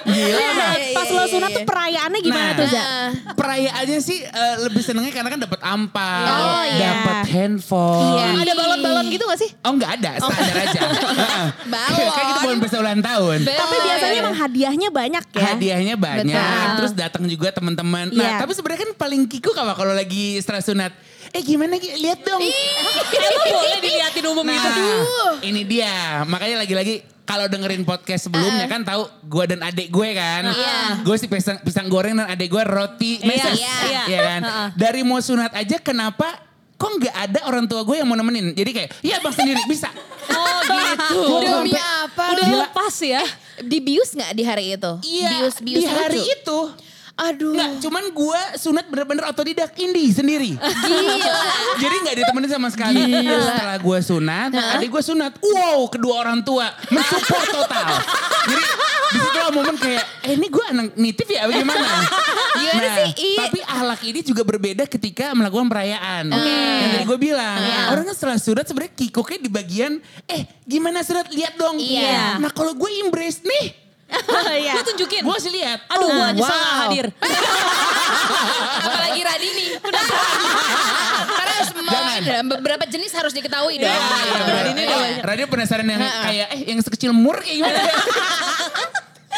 Gila 0.06 0.38
iya, 0.38 0.94
Pas 0.94 1.08
lo 1.08 1.18
iya, 1.18 1.26
sunat 1.26 1.50
tuh 1.50 1.62
perayaannya 1.64 2.20
gimana 2.20 2.44
Nah. 2.46 2.54
tuh, 2.54 2.66
Za? 2.66 2.78
Nah, 2.78 3.08
Perayaannya 3.34 3.98
sih 3.98 4.18
eh, 4.22 4.54
lebih 4.62 4.78
senengnya 4.80 5.10
karena 5.10 5.28
kan 5.28 5.40
dapat 5.40 5.60
ampal, 5.60 6.24
Oh, 6.24 6.62
iya. 6.62 6.78
dapat 6.80 7.18
handphone. 7.26 8.14
Iya. 8.14 8.26
Ada 8.40 8.52
balon-balon 8.54 9.06
gitu 9.08 9.24
gak 9.24 9.40
sih? 9.40 9.50
Oh 9.60 9.72
enggak 9.72 9.90
ada, 9.96 10.10
standar 10.16 10.56
aja. 10.56 10.80
Heeh. 11.20 11.46
Balon. 11.66 12.08
Kayak 12.08 12.26
kita 12.28 12.40
bulan 12.40 12.58
pesta 12.58 12.76
ulang 12.78 13.00
tahun. 13.00 13.38
Tapi 13.42 13.76
biasanya 13.82 14.16
emang 14.16 14.36
hadiahnya 14.36 14.88
banyak 14.88 15.24
ya. 15.28 15.42
Hadiahnya 15.44 15.94
banyak, 15.96 16.24
Betul. 16.30 16.74
terus 16.76 16.92
datang 16.94 17.24
juga 17.26 17.48
teman-teman. 17.50 18.08
Nah, 18.08 18.22
Iya. 18.22 18.38
tapi 18.38 18.52
sebenarnya 18.52 18.80
kan 18.86 18.92
paling 18.96 19.22
kiku 19.26 19.50
apa 19.52 19.74
kalau 19.74 19.90
lagi 19.90 20.38
setelah 20.38 20.60
sunat? 20.60 20.92
Eh 21.28 21.42
gimana 21.42 21.76
Ki? 21.76 21.90
lihat 21.92 22.22
dong. 22.22 22.38
Emang 22.38 23.46
boleh 23.52 23.80
diliatin 23.80 24.24
umum 24.24 24.44
gitu. 24.46 24.68
Nah, 24.70 25.42
ini 25.42 25.62
dia. 25.64 26.22
Makanya 26.22 26.62
lagi-lagi 26.62 27.02
kalau 27.26 27.50
dengerin 27.50 27.82
podcast 27.82 28.30
sebelumnya 28.30 28.64
kan 28.64 28.80
tahu 28.80 29.02
gue 29.20 29.44
dan 29.50 29.60
adik 29.60 29.90
gue 29.90 30.08
kan. 30.14 30.46
Iya. 30.46 31.02
Gue 31.02 31.18
si 31.18 31.26
pisang, 31.26 31.58
pisang 31.60 31.90
goreng 31.90 32.14
dan 32.14 32.30
adik 32.30 32.48
gue 32.48 32.62
roti 32.62 33.18
meses. 33.20 33.58
Iya, 33.58 33.76
iya. 33.82 34.02
Iya 34.06 34.20
kan. 34.22 34.40
Dari 34.72 35.02
mau 35.02 35.18
sunat 35.18 35.50
aja 35.52 35.76
kenapa 35.76 36.46
kok 36.76 36.92
nggak 36.92 37.14
ada 37.16 37.40
orang 37.44 37.66
tua 37.66 37.82
gue 37.82 37.98
yang 37.98 38.06
mau 38.06 38.14
nemenin. 38.14 38.54
Jadi 38.54 38.70
kayak, 38.70 38.90
iya 39.00 39.18
bang 39.18 39.34
sendiri 39.34 39.60
bisa. 39.66 39.90
Oh 40.28 40.58
gitu. 40.62 41.18
Demi 41.42 41.74
sampai- 41.74 41.82
apa? 42.06 42.24
Udah 42.30 42.46
lu? 42.46 42.56
lepas 42.62 42.94
ya. 43.00 43.22
Dibius 43.56 44.12
gak 44.12 44.36
di 44.36 44.44
hari 44.44 44.76
itu? 44.76 44.92
Iya, 45.00 45.30
Bius-bius 45.40 45.80
di 45.80 45.84
hari 45.88 46.20
lucu. 46.20 46.28
itu. 46.30 46.60
Aduh. 47.16 47.56
Nggak, 47.56 47.70
cuman 47.80 48.04
gue 48.08 48.40
sunat 48.60 48.84
bener-bener 48.86 49.24
otodidak 49.24 49.72
indie 49.76 50.12
sendiri. 50.12 50.52
Gila. 50.52 51.32
Jadi 51.82 51.94
nggak 52.04 52.16
ditemenin 52.20 52.50
sama 52.50 52.68
sekali. 52.68 53.08
Setelah 53.24 53.78
gue 53.80 53.98
sunat, 54.00 54.50
adik 54.52 54.88
gue 54.88 55.02
sunat. 55.02 55.32
Wow, 55.40 55.88
kedua 55.88 56.20
orang 56.20 56.44
tua 56.44 56.68
mensupport 56.86 57.46
total. 57.50 57.88
Jadi 58.46 58.64
di 59.06 59.18
situ 59.18 59.38
lah 59.38 59.48
momen 59.48 59.76
kayak, 59.76 60.04
eh 60.22 60.34
ini 60.34 60.46
gue 60.46 60.64
anak 60.66 60.86
nitif 60.94 61.24
ya 61.26 61.46
bagaimana? 61.46 61.88
Gimana 62.52 62.84
Nah, 62.84 62.96
sih? 62.98 63.10
Iya. 63.16 63.38
Tapi 63.38 63.58
ahlak 63.64 64.00
ini 64.02 64.20
juga 64.20 64.42
berbeda 64.42 64.84
ketika 64.84 65.32
melakukan 65.32 65.66
perayaan. 65.66 66.28
Yang 66.28 66.90
tadi 66.92 67.04
gue 67.06 67.18
bilang, 67.22 67.58
orang 67.90 68.04
kan 68.04 68.14
setelah 68.14 68.36
sunat 68.36 68.64
sebenarnya 68.66 68.92
kikuknya 68.92 69.38
di 69.40 69.48
bagian, 69.48 69.92
eh 70.26 70.44
gimana 70.62 71.00
sunat 71.00 71.32
lihat 71.32 71.56
dong. 71.56 71.80
Iya. 71.80 72.36
Nah 72.36 72.50
kalau 72.50 72.74
gue 72.74 72.90
embrace 73.00 73.40
nih, 73.40 73.85
Iya. 74.56 74.72
Lu 74.72 74.82
tunjukin. 74.84 75.20
gue 75.20 75.34
kasih 75.34 75.52
lihat. 75.52 75.78
Aduh 75.86 76.08
gua 76.08 76.28
nyesel 76.30 76.48
Wow. 76.48 76.56
gak 76.56 76.78
hadir. 76.86 77.06
Apalagi 78.86 79.20
Radini. 79.20 79.66
Karena 81.28 81.56
semua 81.62 81.84
Jangan. 81.86 82.16
ada 82.18 82.36
beberapa 82.56 82.84
jenis 82.86 83.12
harus 83.12 83.32
diketahui 83.32 83.76
dong. 83.76 83.90
Iya, 83.90 84.00
Radini 84.48 84.80
udah 84.82 84.98
banyak. 84.98 85.22
Radio 85.22 85.46
penasaran 85.46 85.84
yang 85.84 86.00
kayak 86.00 86.46
eh 86.50 86.60
yang 86.66 86.80
sekecil 86.80 87.10
mur 87.12 87.36
kayak 87.38 87.56
gimana? 87.58 87.80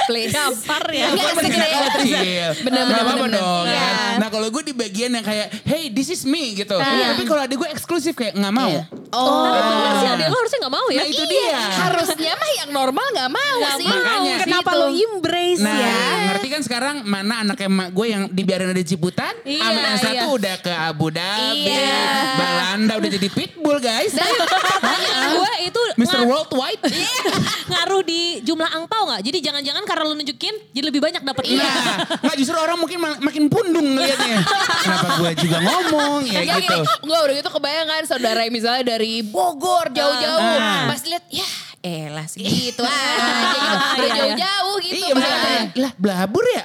Please. 0.07 0.31
Gampar 0.31 0.85
ya. 0.89 1.07
Enggak, 1.09 1.33
segede 1.37 1.67
anak 1.67 1.73
ya. 1.75 1.91
kecil. 1.93 2.51
Nggak 2.65 2.85
apa-apa 2.95 3.15
bener. 3.21 3.41
dong. 3.41 3.65
Iya. 3.65 3.81
kan? 3.81 4.15
Nah 4.19 4.29
kalau 4.29 4.49
gue 4.49 4.63
di 4.63 4.75
bagian 4.75 5.11
yang 5.11 5.23
kayak, 5.23 5.47
hey 5.65 5.89
this 5.89 6.09
is 6.09 6.23
me 6.23 6.55
gitu. 6.55 6.77
Tapi 6.77 7.23
kalau 7.25 7.41
adik 7.41 7.57
gue 7.57 7.69
eksklusif 7.69 8.13
kayak 8.13 8.35
nggak 8.35 8.55
mau. 8.55 8.71
Iya. 8.71 8.85
Oh. 9.09 9.49
Tapi 9.49 9.71
bener 9.73 9.93
sih 9.97 10.09
adek 10.11 10.27
lo 10.29 10.37
harusnya 10.37 10.59
gak 10.61 10.75
mau 10.75 10.87
ya. 10.89 11.01
Nah 11.01 11.07
itu 11.07 11.23
Iya, 11.23 11.33
dia. 11.33 11.61
Harusnya 11.81 12.33
mah 12.35 12.51
yang 12.55 12.71
normal 12.71 13.07
gak 13.09 13.31
mau 13.31 13.57
Nggak 13.57 13.75
sih. 13.75 13.87
Makanya. 13.89 14.35
Kenapa 14.39 14.69
Gitu. 14.69 14.79
lo 14.79 14.87
embrace 14.93 15.61
Nah, 15.61 15.75
ya? 15.75 15.97
ngerti 16.29 16.47
kan 16.47 16.61
sekarang 16.61 16.97
mana 17.03 17.35
anaknya 17.41 17.67
emak 17.67 17.89
gue 17.91 18.07
yang 18.07 18.23
dibiarin 18.29 18.69
ada 18.69 18.85
Ciputan, 18.85 19.33
Iya, 19.43 19.65
yang 19.65 19.97
satu 19.97 20.13
iya. 20.29 20.37
udah 20.37 20.55
ke 20.61 20.73
Abu 20.73 21.09
Dhabi, 21.09 21.73
Iya. 21.73 22.05
Belanda 22.37 22.93
udah 22.97 23.11
jadi 23.11 23.29
pitbull 23.29 23.79
guys. 23.79 24.13
Pertanyaan 24.13 25.29
gue 25.41 25.53
itu 25.65 25.81
Mr. 25.97 26.21
Worldwide. 26.23 26.81
ngaruh 27.73 28.03
di 28.03 28.21
jumlah 28.43 28.69
angpau 28.71 29.09
gak? 29.09 29.21
Jadi 29.23 29.39
jangan-jangan 29.41 29.88
karena 29.89 30.05
lu 30.05 30.15
nunjukin 30.21 30.55
jadi 30.77 30.85
lebih 30.93 31.01
banyak 31.01 31.25
dapetnya. 31.25 31.65
Nah, 31.65 32.21
nggak 32.21 32.37
justru 32.37 32.57
orang 32.61 32.77
mungkin 32.77 32.99
ma- 33.01 33.21
makin 33.25 33.49
pundung 33.49 33.97
ngeliatnya. 33.97 34.45
Kenapa 34.85 35.09
gue 35.17 35.31
juga 35.41 35.59
ngomong 35.65 36.21
ya 36.29 36.41
gitu. 36.45 36.77
enggak 37.09 37.21
udah 37.25 37.35
gitu 37.41 37.51
kebayangan 37.51 38.03
saudara 38.05 38.45
misalnya 38.53 38.85
dari 38.85 39.25
Bogor 39.25 39.89
jauh-jauh. 39.89 40.41
Ah. 40.45 40.93
Pas 40.93 41.01
lihat, 41.09 41.25
ya 41.33 41.49
elah 41.79 42.27
segitu 42.27 42.83
aja 42.83 42.83
gitu. 42.83 42.83
Udah 42.89 43.99
Iya, 43.99 44.05
iya. 44.05 44.15
jauh-jauh 44.15 44.77
gitu. 44.83 44.95
Iya 44.99 45.13
kayak, 45.15 45.63
lah 45.79 45.93
belabur 45.95 46.45
ya? 46.45 46.63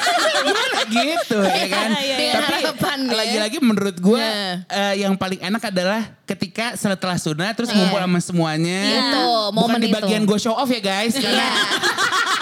Gimana 0.46 0.78
gitu 0.88 1.38
ya 1.40 1.66
kan? 1.68 1.88
Iya, 1.96 2.16
iya. 2.16 2.32
Tapi 2.36 2.54
ya. 2.60 3.16
lagi-lagi 3.16 3.58
menurut 3.62 3.96
gue 3.96 4.24
eh, 4.66 4.94
yang 5.00 5.16
paling 5.16 5.40
enak 5.40 5.62
adalah 5.68 6.00
ketika 6.24 6.76
setelah 6.76 7.16
sunat 7.16 7.52
terus 7.56 7.70
ngumpul 7.70 7.98
sama 7.98 8.20
semuanya. 8.20 8.80
Itu, 8.86 9.24
Bukan 9.50 9.56
momen 9.56 9.80
di 9.80 9.88
itu. 9.90 9.96
bagian 9.96 10.22
gue 10.24 10.38
show 10.38 10.54
off 10.54 10.68
ya 10.68 10.80
guys. 10.80 11.16
Karena 11.16 11.30
Iya. 11.30 11.50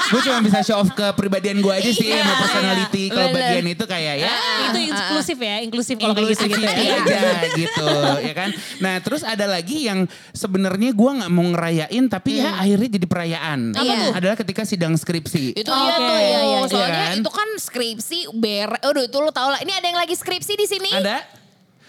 gue 0.09 0.21
cuma 0.25 0.39
bisa 0.41 0.59
show 0.65 0.81
off 0.81 0.89
ke 0.93 1.07
pribadian 1.15 1.61
gue 1.61 1.69
aja 1.69 1.91
sih 1.91 2.09
Iya, 2.09 2.25
sama 2.25 2.35
personality. 2.41 3.05
Kalau 3.09 3.29
bagian 3.31 3.67
itu 3.69 3.85
kayak 3.85 4.15
ya 4.19 4.33
itu 4.69 4.79
inklusif 4.89 5.39
ya, 5.39 5.57
inklusif 5.65 5.95
kalau 5.97 6.13
kayak 6.13 6.29
gitu 6.33 6.45
gitu 6.49 6.65
ya. 6.65 7.29
aja 7.33 7.49
gitu 7.53 7.89
ya 8.25 8.35
kan. 8.35 8.51
Nah 8.81 8.95
terus 9.01 9.23
ada 9.25 9.45
lagi 9.45 9.89
yang 9.89 10.05
sebenarnya 10.33 10.93
gue 10.93 11.11
nggak 11.23 11.31
mau 11.33 11.45
ngerayain 11.53 12.05
tapi 12.09 12.41
ya 12.41 12.57
akhirnya 12.57 12.89
jadi 12.91 13.07
perayaan. 13.07 13.61
Hmm. 13.71 13.79
Apa 13.79 13.93
tuh? 13.95 14.13
Adalah 14.17 14.37
ketika 14.37 14.63
sidang 14.65 14.95
skripsi. 14.95 15.55
Itu 15.55 15.69
Oh, 15.69 15.79
dia 15.79 15.93
oke. 15.93 16.01
tuh. 16.01 16.19
Iya, 16.19 16.41
iya, 16.43 16.59
Soalnya 16.65 16.89
iya 16.91 17.07
kan? 17.07 17.17
itu 17.21 17.31
kan 17.31 17.49
skripsi 17.55 18.19
ber. 18.33 18.71
Aduh 18.83 19.05
itu 19.05 19.17
lu 19.17 19.31
tau 19.31 19.49
lah. 19.49 19.61
Ini 19.61 19.73
ada 19.73 19.87
yang 19.87 19.97
lagi 19.97 20.13
skripsi 20.13 20.53
di 20.55 20.67
sini? 20.67 20.91
Ada? 20.91 21.38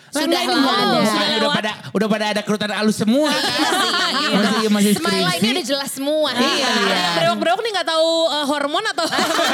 Sudah 0.10 0.26
Nah, 0.30 0.42
ini 0.42 0.50
lah, 0.50 0.60
mau. 0.62 0.74
ada. 0.74 1.00
Soalnya 1.06 1.38
udah 1.38 1.52
pada 1.54 1.72
udah 1.90 2.08
pada 2.10 2.26
ada 2.34 2.42
kerutan 2.42 2.70
halus 2.74 2.98
semua. 2.98 3.30
masih 4.30 4.70
masih 4.70 4.92
Smile 4.98 5.32
ini 5.42 5.50
udah 5.58 5.66
jelas 5.66 5.90
semua. 5.94 6.30
Iya. 6.34 6.70
Berewok-berewok 7.18 7.60
nih 7.66 7.72
gak 7.82 7.88
tahu 7.90 8.10
eh, 8.30 8.46
hormon 8.46 8.86
atau 8.94 9.06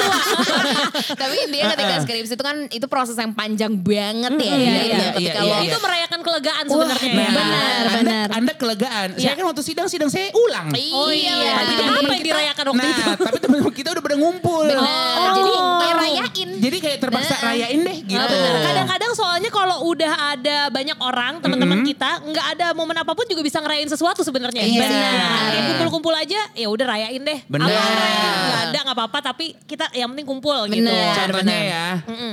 Tapi 1.22 1.36
intinya 1.48 1.66
ketika 1.76 1.94
skripsi 2.04 2.34
itu 2.36 2.44
kan 2.44 2.58
itu 2.72 2.86
proses 2.88 3.16
yang 3.20 3.32
panjang 3.36 3.74
banget 3.76 4.34
ya. 4.40 4.56
iya, 4.56 4.82
iya, 4.86 5.08
Ketika 5.16 5.40
iya, 5.42 5.50
lo 5.50 5.56
iya. 5.60 5.70
itu 5.72 5.78
merayakan 5.80 6.20
kelegaan 6.24 6.64
sebenarnya. 6.68 7.12
Nah, 7.12 7.24
ya. 7.24 7.32
Benar, 7.36 7.84
anda, 7.86 7.94
benar. 8.00 8.28
Anda 8.32 8.54
kelegaan. 8.56 9.08
Saya 9.20 9.36
kan 9.36 9.46
waktu 9.48 9.64
sidang 9.64 9.88
sidang 9.88 10.10
saya 10.12 10.32
ulang. 10.34 10.68
Oh 10.96 11.12
iya, 11.12 11.62
tapi 11.62 11.74
apa 11.84 12.14
yang 12.16 12.26
dirayakan 12.26 12.64
waktu 12.74 12.86
nah, 12.86 12.92
itu? 12.92 13.04
tapi 13.20 13.38
teman-teman 13.42 13.74
kita 13.76 13.90
udah 13.96 14.04
pada 14.04 14.16
ngumpul. 14.20 14.66
Bener. 14.66 15.32
Jadi 15.36 15.52
kayak 15.56 15.96
rayain. 16.00 16.50
Jadi 16.56 16.78
kayak 16.82 16.98
terpaksa 17.02 17.36
rayain 17.44 17.80
deh 17.84 17.98
gitu. 18.06 18.36
Kadang-kadang 18.66 19.12
soalnya 19.16 19.50
kalau 19.52 19.78
udah 19.88 20.14
ada 20.36 20.45
banyak 20.70 20.98
orang, 21.00 21.34
teman-teman 21.42 21.82
kita, 21.82 22.22
nggak 22.22 22.46
ada 22.58 22.68
momen 22.72 22.94
apa 22.94 23.12
pun 23.16 23.26
juga 23.26 23.42
bisa 23.42 23.58
ngerayain 23.64 23.90
sesuatu 23.90 24.22
sebenarnya. 24.22 24.62
Iya. 24.62 24.82
Benar. 24.86 25.14
Kayak 25.50 25.64
kumpul-kumpul 25.72 26.14
aja, 26.14 26.42
ya 26.54 26.68
udah 26.68 26.86
rayain 26.86 27.22
deh. 27.22 27.40
Benar. 27.46 27.68
Nggak 27.70 28.62
ada 28.70 28.80
nggak 28.86 28.98
apa-apa, 28.98 29.20
tapi 29.22 29.56
kita 29.66 29.90
yang 29.94 30.12
penting 30.14 30.28
kumpul 30.28 30.68
gitu. 30.68 30.84
Bener. 30.84 31.14
Contohnya 31.16 31.60
ya, 31.62 31.86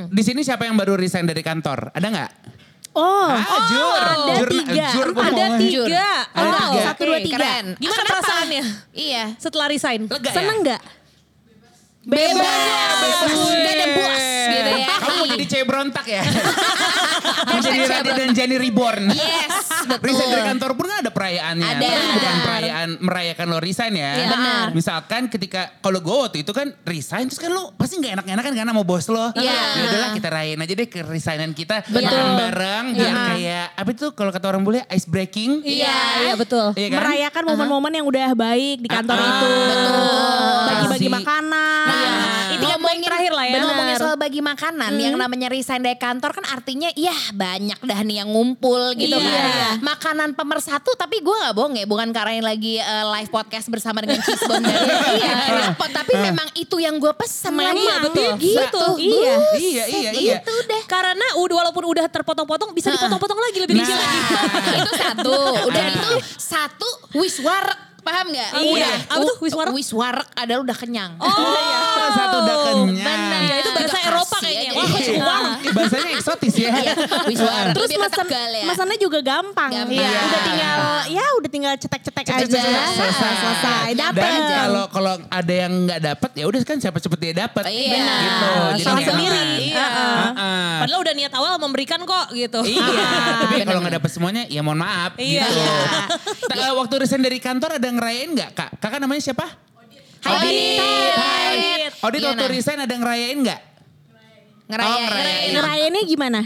di 0.08 0.22
sini 0.22 0.40
siapa 0.42 0.66
yang 0.66 0.76
baru 0.76 0.96
resign 0.96 1.24
dari 1.24 1.40
kantor? 1.40 1.92
Ada 1.92 2.06
nggak? 2.08 2.30
Oh, 2.92 3.24
ah, 3.32 3.40
jur. 3.72 4.04
ada 4.04 4.32
Jur- 4.36 4.52
tiga. 4.52 4.86
jur 4.92 5.08
Ada 5.16 5.44
tiga. 5.56 6.08
Ada 6.28 6.44
Oh, 6.44 6.52
tiga. 6.52 6.80
Satu, 6.92 7.02
dua, 7.08 7.18
tiga. 7.24 7.40
Keren. 7.40 7.66
Gimana 7.80 7.96
kenapa? 8.04 8.12
perasaannya 8.20 8.62
Iya. 8.92 9.24
setelah 9.40 9.66
resign? 9.72 10.00
Lega 10.12 10.28
ya? 10.28 10.34
seneng 10.36 10.56
nggak? 10.60 10.80
Bebas. 12.02 13.22
Gak 13.62 13.72
ada 13.72 13.86
bos 13.94 14.22
gitu 14.42 14.70
ya. 14.74 14.86
Kamu 14.92 15.14
mau 15.14 15.26
jadi 15.28 15.44
cewek 15.46 15.66
berontak 15.66 16.04
ya? 16.04 16.22
mau 17.48 17.58
jadi 17.58 17.80
Radit 17.86 18.14
dan 18.14 18.30
Jani 18.34 18.56
Reborn. 18.58 19.04
Yes, 19.12 19.54
betul. 19.86 20.10
Resign 20.10 20.28
dari 20.28 20.44
kantor 20.44 20.70
pun 20.74 20.84
kan 20.86 20.98
ada 21.00 21.10
perayaannya. 21.10 21.68
Ada. 21.68 21.86
Tapi 21.86 22.06
bukan 22.12 22.36
perayaan 22.42 22.88
merayakan 22.98 23.46
lo 23.46 23.58
resign 23.58 23.92
ya. 23.94 24.12
Iya. 24.14 24.26
Benar. 24.28 24.66
Misalkan 24.74 25.22
ketika 25.26 25.78
kalau 25.78 25.98
gue 25.98 26.16
waktu 26.16 26.38
itu 26.42 26.50
kan 26.50 26.74
resign 26.82 27.30
terus 27.30 27.38
kan 27.38 27.50
lo 27.50 27.70
pasti 27.74 27.98
gak 27.98 28.18
enak-enakan 28.20 28.50
kan 28.52 28.66
sama 28.66 28.82
bos 28.82 29.06
lo. 29.06 29.30
Iya. 29.34 29.58
Ya 29.72 29.82
udahlah 29.86 30.10
kita 30.12 30.28
rayain 30.28 30.58
aja 30.58 30.74
deh 30.74 30.88
ke 30.88 31.00
resignan 31.02 31.54
kita. 31.54 31.86
Betul. 31.86 32.02
Makan 32.02 32.26
bareng 32.36 32.84
biar 32.98 33.14
kayak 33.30 33.66
apa 33.78 33.90
itu 33.90 34.06
kalau 34.12 34.30
kata 34.30 34.46
orang 34.50 34.62
bule 34.62 34.82
ice 34.90 35.06
breaking. 35.06 35.62
Iya, 35.62 35.96
iya 36.26 36.34
betul. 36.34 36.74
Iya 36.74 36.88
kan? 36.90 36.98
Merayakan 36.98 37.42
momen-momen 37.46 37.92
yang 37.94 38.06
udah 38.06 38.34
baik 38.34 38.82
di 38.82 38.88
kantor 38.90 39.16
Ah, 39.16 39.22
itu. 39.22 39.48
betul. 39.70 40.02
Bagi-bagi 40.62 41.06
Kasih. 41.06 41.14
Makanan. 41.94 42.20
Iya. 42.42 42.52
Itu 42.52 42.66
yang 42.66 42.80
paling 42.80 43.02
terakhir 43.02 43.32
lah 43.32 43.44
ya. 43.44 43.52
Bener. 43.52 43.64
Ngomongin 43.64 43.90
Benar. 43.92 44.02
soal 44.02 44.16
bagi 44.16 44.40
makanan, 44.40 44.92
yang 44.94 45.14
namanya 45.16 45.48
resign 45.48 45.80
dari 45.80 45.96
kantor 45.96 46.30
kan 46.32 46.44
artinya 46.48 46.88
ya 46.92 47.14
banyak 47.32 47.80
dah 47.80 48.00
nih 48.02 48.16
yang 48.18 48.28
ngumpul 48.28 48.92
gitu 48.94 49.14
Iya. 49.14 49.30
kan. 49.30 49.74
Makanan 49.82 50.30
pemersatu 50.32 50.92
tapi 50.94 51.18
gue 51.18 51.32
gak 51.34 51.52
bohong 51.52 51.74
ya, 51.74 51.84
bukan 51.84 52.08
karena 52.10 52.32
yang 52.34 52.46
lagi 52.46 52.74
eh, 52.76 53.04
live 53.10 53.30
podcast 53.30 53.66
bersama 53.66 54.00
dengan 54.00 54.20
Cheesebone 54.20 54.62
dari 54.62 54.84
iya, 55.18 55.32
Rapot, 55.68 55.90
tapi 55.90 56.12
memang 56.14 56.48
itu 56.54 56.76
yang 56.76 56.96
gue 56.96 57.12
pesan 57.12 57.52
Memang, 57.52 57.74
memang 57.74 58.00
betul. 58.06 58.32
gitu. 58.38 58.84
Iya. 58.98 59.34
Buset, 59.34 59.60
Iya, 59.62 59.84
iya, 59.86 60.10
iya. 60.12 60.34
Gitu 60.38 60.54
deh. 60.66 60.82
Karena 60.84 61.26
walaupun 61.36 61.84
udah 61.86 62.06
terpotong-potong 62.06 62.72
bisa 62.72 62.88
dipotong-potong 62.90 63.38
lagi 63.38 63.58
lebih 63.58 63.74
Nah. 63.74 63.82
kecil 63.82 63.96
lagi. 63.96 64.18
itu 64.76 64.92
satu. 64.94 65.36
Udah 65.66 65.84
itu 65.88 66.10
satu 66.36 66.88
wiswarek. 67.14 67.91
Paham 68.02 68.26
gak? 68.28 68.50
Iya. 68.58 68.66
Udah. 68.74 68.94
Apa 69.08 69.22
tuh 69.24 69.36
wiswarek? 69.40 69.72
Wiswarek 69.72 70.26
adalah 70.34 70.60
udah 70.60 70.76
kenyang. 70.76 71.12
Oh, 71.16 71.30
satu 72.10 72.36
udah 72.42 72.56
kenyang. 72.66 72.98
Benar. 72.98 73.40
Iya, 73.40 73.54
itu 73.58 73.70
bahasa 73.70 73.90
Agak 73.92 74.02
Eropa 74.04 74.36
kayaknya. 74.38 74.62
ya, 74.62 74.72
Wah, 74.74 74.88
wiswarek. 74.88 75.58
Bahasanya 75.72 76.08
eksotis 76.12 76.54
ya. 76.56 76.70
Iya, 76.72 76.92
wiswarek. 77.24 77.72
Terus 77.72 77.90
mesen, 77.94 78.26
ya. 78.26 78.64
mesennya 78.66 78.98
juga 78.98 79.18
gampang. 79.20 79.70
Gampang. 79.70 79.94
Iya. 79.94 80.02
Iya. 80.02 80.20
Udah 80.20 80.40
tinggal 80.42 80.76
ya 81.04 81.24
udah 81.36 81.50
tinggal 81.50 81.72
cetek-cetek 81.76 82.24
aja. 82.26 82.42
Selesai. 82.42 83.32
selesai. 83.38 83.88
Dan 83.92 84.10
Dapat. 84.12 84.40
kalau 84.50 84.84
kalau 84.88 85.12
ada 85.24 85.52
yang 85.54 85.72
nggak 85.84 86.00
dapat 86.04 86.30
ya 86.34 86.44
udah 86.44 86.60
kan 86.62 86.76
siapa 86.78 86.98
cepet 86.98 87.18
dia 87.20 87.34
dapat. 87.38 87.64
Iya. 87.66 88.02
Gitu. 88.02 88.50
Jadi 88.72 88.82
Salah 88.82 89.02
sendiri. 89.04 89.42
Iya. 89.68 89.86
Heeh. 89.86 90.74
Padahal 90.82 91.00
udah 91.00 91.14
niat 91.14 91.32
awal 91.32 91.52
memberikan 91.56 92.00
kok 92.02 92.26
gitu. 92.32 92.60
Iya, 92.64 92.82
tapi 93.42 93.54
kalau 93.62 93.78
nggak 93.78 93.94
dapet 94.00 94.10
semuanya 94.10 94.42
ya 94.46 94.58
mohon 94.60 94.80
maaf 94.80 95.14
Iya. 95.14 95.46
gitu. 95.46 95.70
Ta- 96.50 96.70
Waktu 96.72 96.94
resign 96.98 97.20
dari 97.20 97.38
kantor 97.38 97.78
ada 97.78 97.88
ngerayain 97.92 98.30
nggak 98.30 98.50
kak? 98.52 98.70
Kakak 98.76 98.98
namanya 98.98 99.22
siapa? 99.22 99.46
Adit. 100.22 100.78
Hai. 101.12 101.90
Odit 101.98 102.18
Gimana? 102.18 102.30
waktu 102.32 102.44
resign 102.48 102.78
ada 102.80 102.94
ngerayain 102.94 103.38
nggak? 103.38 103.60
Ngerayain. 104.64 104.90
Oh, 104.90 104.98
ngerayain. 105.04 105.50
Ngerayainnya 105.52 106.02
gimana? 106.04 106.40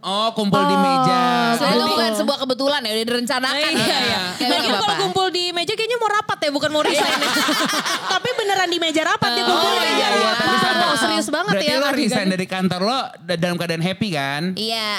Oh 0.00 0.32
kumpul 0.32 0.64
di 0.64 0.72
meja. 0.72 1.20
Soalnya 1.54 1.60
itu 1.60 1.76
Berarti- 1.76 1.92
bukan 1.92 2.12
sebuah 2.16 2.38
kebetulan 2.40 2.80
ya, 2.80 2.90
udah 2.90 3.06
direncanakan. 3.06 3.70
Iya, 3.70 3.84
iya. 4.00 4.20
Ya, 4.32 4.48
Lagi 4.48 4.66
nggak 4.66 4.80
kalau 4.80 4.96
kumpul 4.98 5.26
di 5.28 5.52
meja 5.52 5.76
kayaknya 5.76 5.98
mau 6.00 6.08
rapat 6.08 6.38
ya, 6.40 6.50
bukan 6.50 6.70
mau 6.70 6.80
resign. 6.80 7.04
ya. 7.04 7.28
Tapi 8.16 8.28
beneran 8.32 8.68
di 8.70 8.78
meja 8.80 9.02
rapat 9.04 9.30
dia 9.30 9.44
kumpul 9.44 9.60
Oh 9.60 9.76
di 9.76 9.80
meja 9.82 9.92
iya, 9.92 10.08
iya, 10.08 10.24
rapat. 10.24 10.36
tapi 10.40 10.56
sama. 10.56 10.80
Oh, 10.82 10.96
serius 10.96 11.28
banget 11.28 11.52
Berarti 11.52 11.66
ya, 11.68 11.76
lo 11.76 11.84
Kak 11.84 11.92
resign 11.94 12.16
Digan. 12.18 12.32
dari 12.32 12.46
kantor 12.48 12.80
lo 12.80 12.98
da- 13.20 13.36
dalam 13.38 13.56
keadaan 13.56 13.82
happy 13.82 14.08
kan? 14.10 14.42
Iya. 14.56 14.90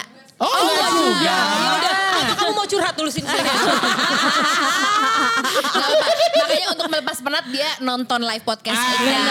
Oh, 0.42 0.50
enggak 0.50 0.90
juga. 0.92 1.38
Ya 1.38 1.70
udah, 1.72 1.94
apa 2.20 2.34
kamu 2.36 2.52
mau 2.52 2.66
curhat 2.66 2.94
dulu 2.94 3.10
sini? 3.10 3.28
Nggak 3.32 3.46
apa. 3.46 3.72
Makanya 6.34 6.68
untuk 6.72 6.88
melepas 6.88 7.18
penat 7.20 7.46
dia 7.48 7.70
nonton 7.80 8.20
live 8.22 8.42
podcast 8.42 8.76
Ah, 8.76 8.90
kita. 8.92 9.06
iya, 9.06 9.28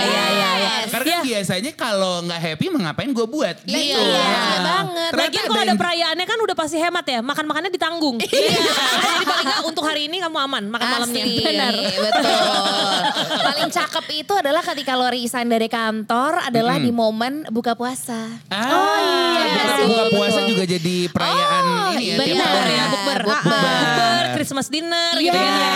iya, 0.00 0.24
iya. 0.28 0.50
Yes. 0.58 0.86
Karena 0.88 1.06
kan 1.06 1.20
biasanya 1.22 1.72
kalau 1.74 2.24
nggak 2.24 2.40
happy 2.40 2.64
mah 2.68 2.80
ngapain 2.82 3.10
gue 3.10 3.26
buat 3.26 3.56
Iya, 3.62 3.76
gitu. 3.76 4.00
iya, 4.00 4.24
Nah, 4.24 4.58
banget. 4.64 5.10
Lagian 5.14 5.44
kalau 5.46 5.62
ada 5.62 5.74
perayaannya 5.76 6.26
kan 6.26 6.38
udah 6.40 6.56
pasti 6.56 6.76
hemat 6.76 7.04
ya. 7.06 7.20
Makan-makannya 7.20 7.70
ditanggung. 7.70 8.16
Iya. 8.18 8.58
Jadi 8.98 9.24
paling 9.24 9.46
nggak 9.46 9.62
untuk 9.64 9.84
hari 9.84 10.02
ini 10.06 10.16
kamu 10.18 10.38
aman 10.40 10.64
makan 10.66 10.86
malamnya. 10.88 11.22
Asli, 11.22 11.36
Benar. 11.40 11.72
betul. 11.76 12.40
Paling 13.38 13.68
cakep 13.68 14.04
itu 14.16 14.32
adalah 14.34 14.62
ketika 14.64 14.92
lo 14.94 15.06
resign 15.06 15.46
dari 15.46 15.68
kantor 15.68 16.42
adalah 16.42 16.76
di 16.76 16.90
momen 16.90 17.44
buka 17.48 17.74
puasa. 17.74 18.28
Ah, 18.48 18.64
oh 18.64 18.96
iya. 18.98 19.44
Buka 19.84 20.04
puasa 20.10 20.40
juga 20.48 20.64
jadi 20.64 20.96
perayaan 21.08 21.64
Oh, 21.68 21.90
ini 21.94 22.04
ya 22.08 22.16
tahun 22.38 22.64
ya. 22.66 22.84
Bukber. 22.88 23.20
Bukber. 23.24 24.22
Christmas 24.34 24.66
dinner 24.68 25.12
Iya, 25.14 25.24
gitu 25.24 25.38
ya. 25.38 25.72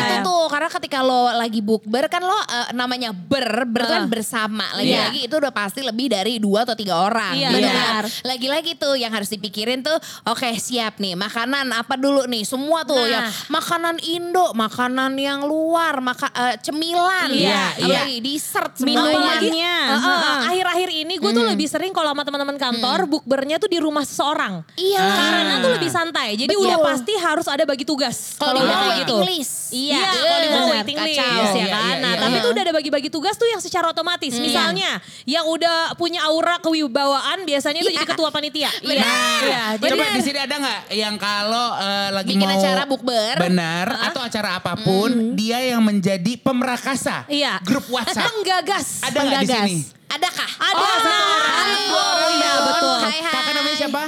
itu 0.00 0.14
tuh 0.22 0.42
karena 0.60 0.76
ketika 0.76 1.00
lo 1.00 1.32
lagi 1.32 1.64
bukber 1.64 2.04
kan 2.12 2.20
lo 2.20 2.36
eh, 2.36 2.76
namanya 2.76 3.16
ber, 3.16 3.64
ber 3.64 3.80
kan 3.88 4.04
Ah. 4.04 4.08
bersama. 4.12 4.68
Lagi-lagi 4.76 5.24
itu 5.24 5.32
udah 5.40 5.48
pasti 5.48 5.80
lebih 5.80 6.12
dari 6.12 6.36
dua 6.36 6.68
atau 6.68 6.76
tiga 6.76 7.00
orang. 7.00 7.32
Iya, 7.32 7.48
gitu 7.48 7.64
benar. 7.64 8.04
kan. 8.04 8.28
Lagi-lagi 8.28 8.72
tuh 8.76 8.92
yang 8.92 9.08
harus 9.08 9.32
dipikirin 9.32 9.80
tuh, 9.80 9.96
oke 10.28 10.52
siap 10.60 11.00
nih 11.00 11.16
makanan 11.16 11.64
apa 11.72 11.96
dulu 11.96 12.28
nih 12.28 12.44
semua 12.44 12.84
tuh 12.84 12.92
Nah. 13.00 13.08
yang 13.08 13.24
makanan 13.48 14.04
Indo, 14.04 14.52
makanan 14.52 15.16
yang 15.16 15.48
luar, 15.48 16.04
maka 16.04 16.28
eh, 16.28 16.60
cemilan, 16.60 17.32
Iya, 17.32 17.80
iya. 17.80 18.04
apalagi 18.04 18.16
dessert 18.20 18.76
Minumannya. 18.84 19.76
Uh, 19.80 19.96
uh, 19.96 20.12
uh, 20.12 20.36
Akhir-akhir 20.52 20.88
ini 20.92 21.14
gue 21.16 21.30
tuh 21.32 21.44
lebih 21.48 21.72
sering 21.72 21.96
kalau 21.96 22.12
sama 22.12 22.20
teman-teman 22.20 22.60
kantor 22.60 23.08
bukbernya 23.08 23.56
tuh 23.56 23.72
di 23.72 23.80
rumah 23.80 24.04
seseorang. 24.04 24.60
Iya. 24.76 25.00
Karena 25.08 25.54
tuh 25.64 25.72
lebih 25.72 25.88
santai. 25.88 26.36
Jadi 26.36 26.52
Betul. 26.52 26.68
udah 26.68 26.78
pasti 26.84 27.16
harus 27.16 27.48
ada 27.48 27.64
bagi 27.64 27.88
tugas. 27.88 28.36
Kalau 28.36 28.60
udah 28.60 28.76
kayak 28.92 29.08
list. 29.24 29.72
Iya, 29.72 30.02
Iya, 30.02 30.10
kalau 30.10 30.38
di 30.42 30.49
benar, 30.52 30.70
waiting 30.72 30.96
list 30.98 31.16
kacau. 31.16 31.30
ya 31.30 31.54
Iya, 31.60 31.68
kan. 31.68 31.84
iya, 31.86 31.96
Nah, 31.96 32.10
iya. 32.10 32.20
tapi 32.20 32.36
tuh 32.36 32.50
udah 32.50 32.62
ada 32.62 32.72
bagi-bagi 32.72 33.08
tugas 33.08 33.34
tuh 33.34 33.46
yang 33.46 33.58
secara 33.58 33.86
otomatis. 33.88 34.34
Misalnya 34.34 34.90
yang 35.24 35.44
udah 35.44 35.94
punya 35.94 36.20
aura 36.22 36.58
kewibawaan 36.58 37.42
biasanya 37.42 37.80
itu 37.80 37.90
jadi 37.90 38.06
ketua 38.06 38.28
panitia. 38.28 38.70
Iya. 38.80 39.04
Iya, 39.40 39.64
jadi 39.76 39.90
Coba 39.92 40.04
di 40.10 40.22
sini 40.22 40.38
ada 40.38 40.54
nggak 40.56 40.80
yang 40.92 41.14
kalau 41.16 41.66
eh, 41.76 42.08
lagi 42.12 42.32
Bikin 42.32 42.42
mau 42.42 42.56
acara 42.56 42.82
bukber. 42.84 43.34
benar 43.40 43.86
atau 44.02 44.20
acara 44.20 44.48
apa 44.54 44.72
pun 44.76 45.10
dia 45.32 45.58
yang 45.60 45.80
menjadi 45.80 46.36
pemerakasa 46.36 47.24
Iya. 47.26 47.58
grup 47.60 47.86
WhatsApp. 47.88 48.26
Penggagas. 48.26 49.02
Ada 49.02 49.18
nggak 49.20 49.40
di 49.40 49.48
sini? 49.48 49.74
Adakah? 50.10 50.50
Ada 50.60 50.74
Oh, 50.76 50.96
satu 50.96 51.06
nah, 51.06 51.22
orang. 51.30 51.54
hai, 51.54 51.74
Dua 51.86 52.02
orang, 52.04 52.30
iya, 52.32 52.50
Bon. 52.50 52.66
betul. 52.66 52.98
Hai, 53.00 53.18
hai. 53.20 53.30
Kakak 53.30 53.52
namanya 53.54 53.76
siapa? 53.76 54.02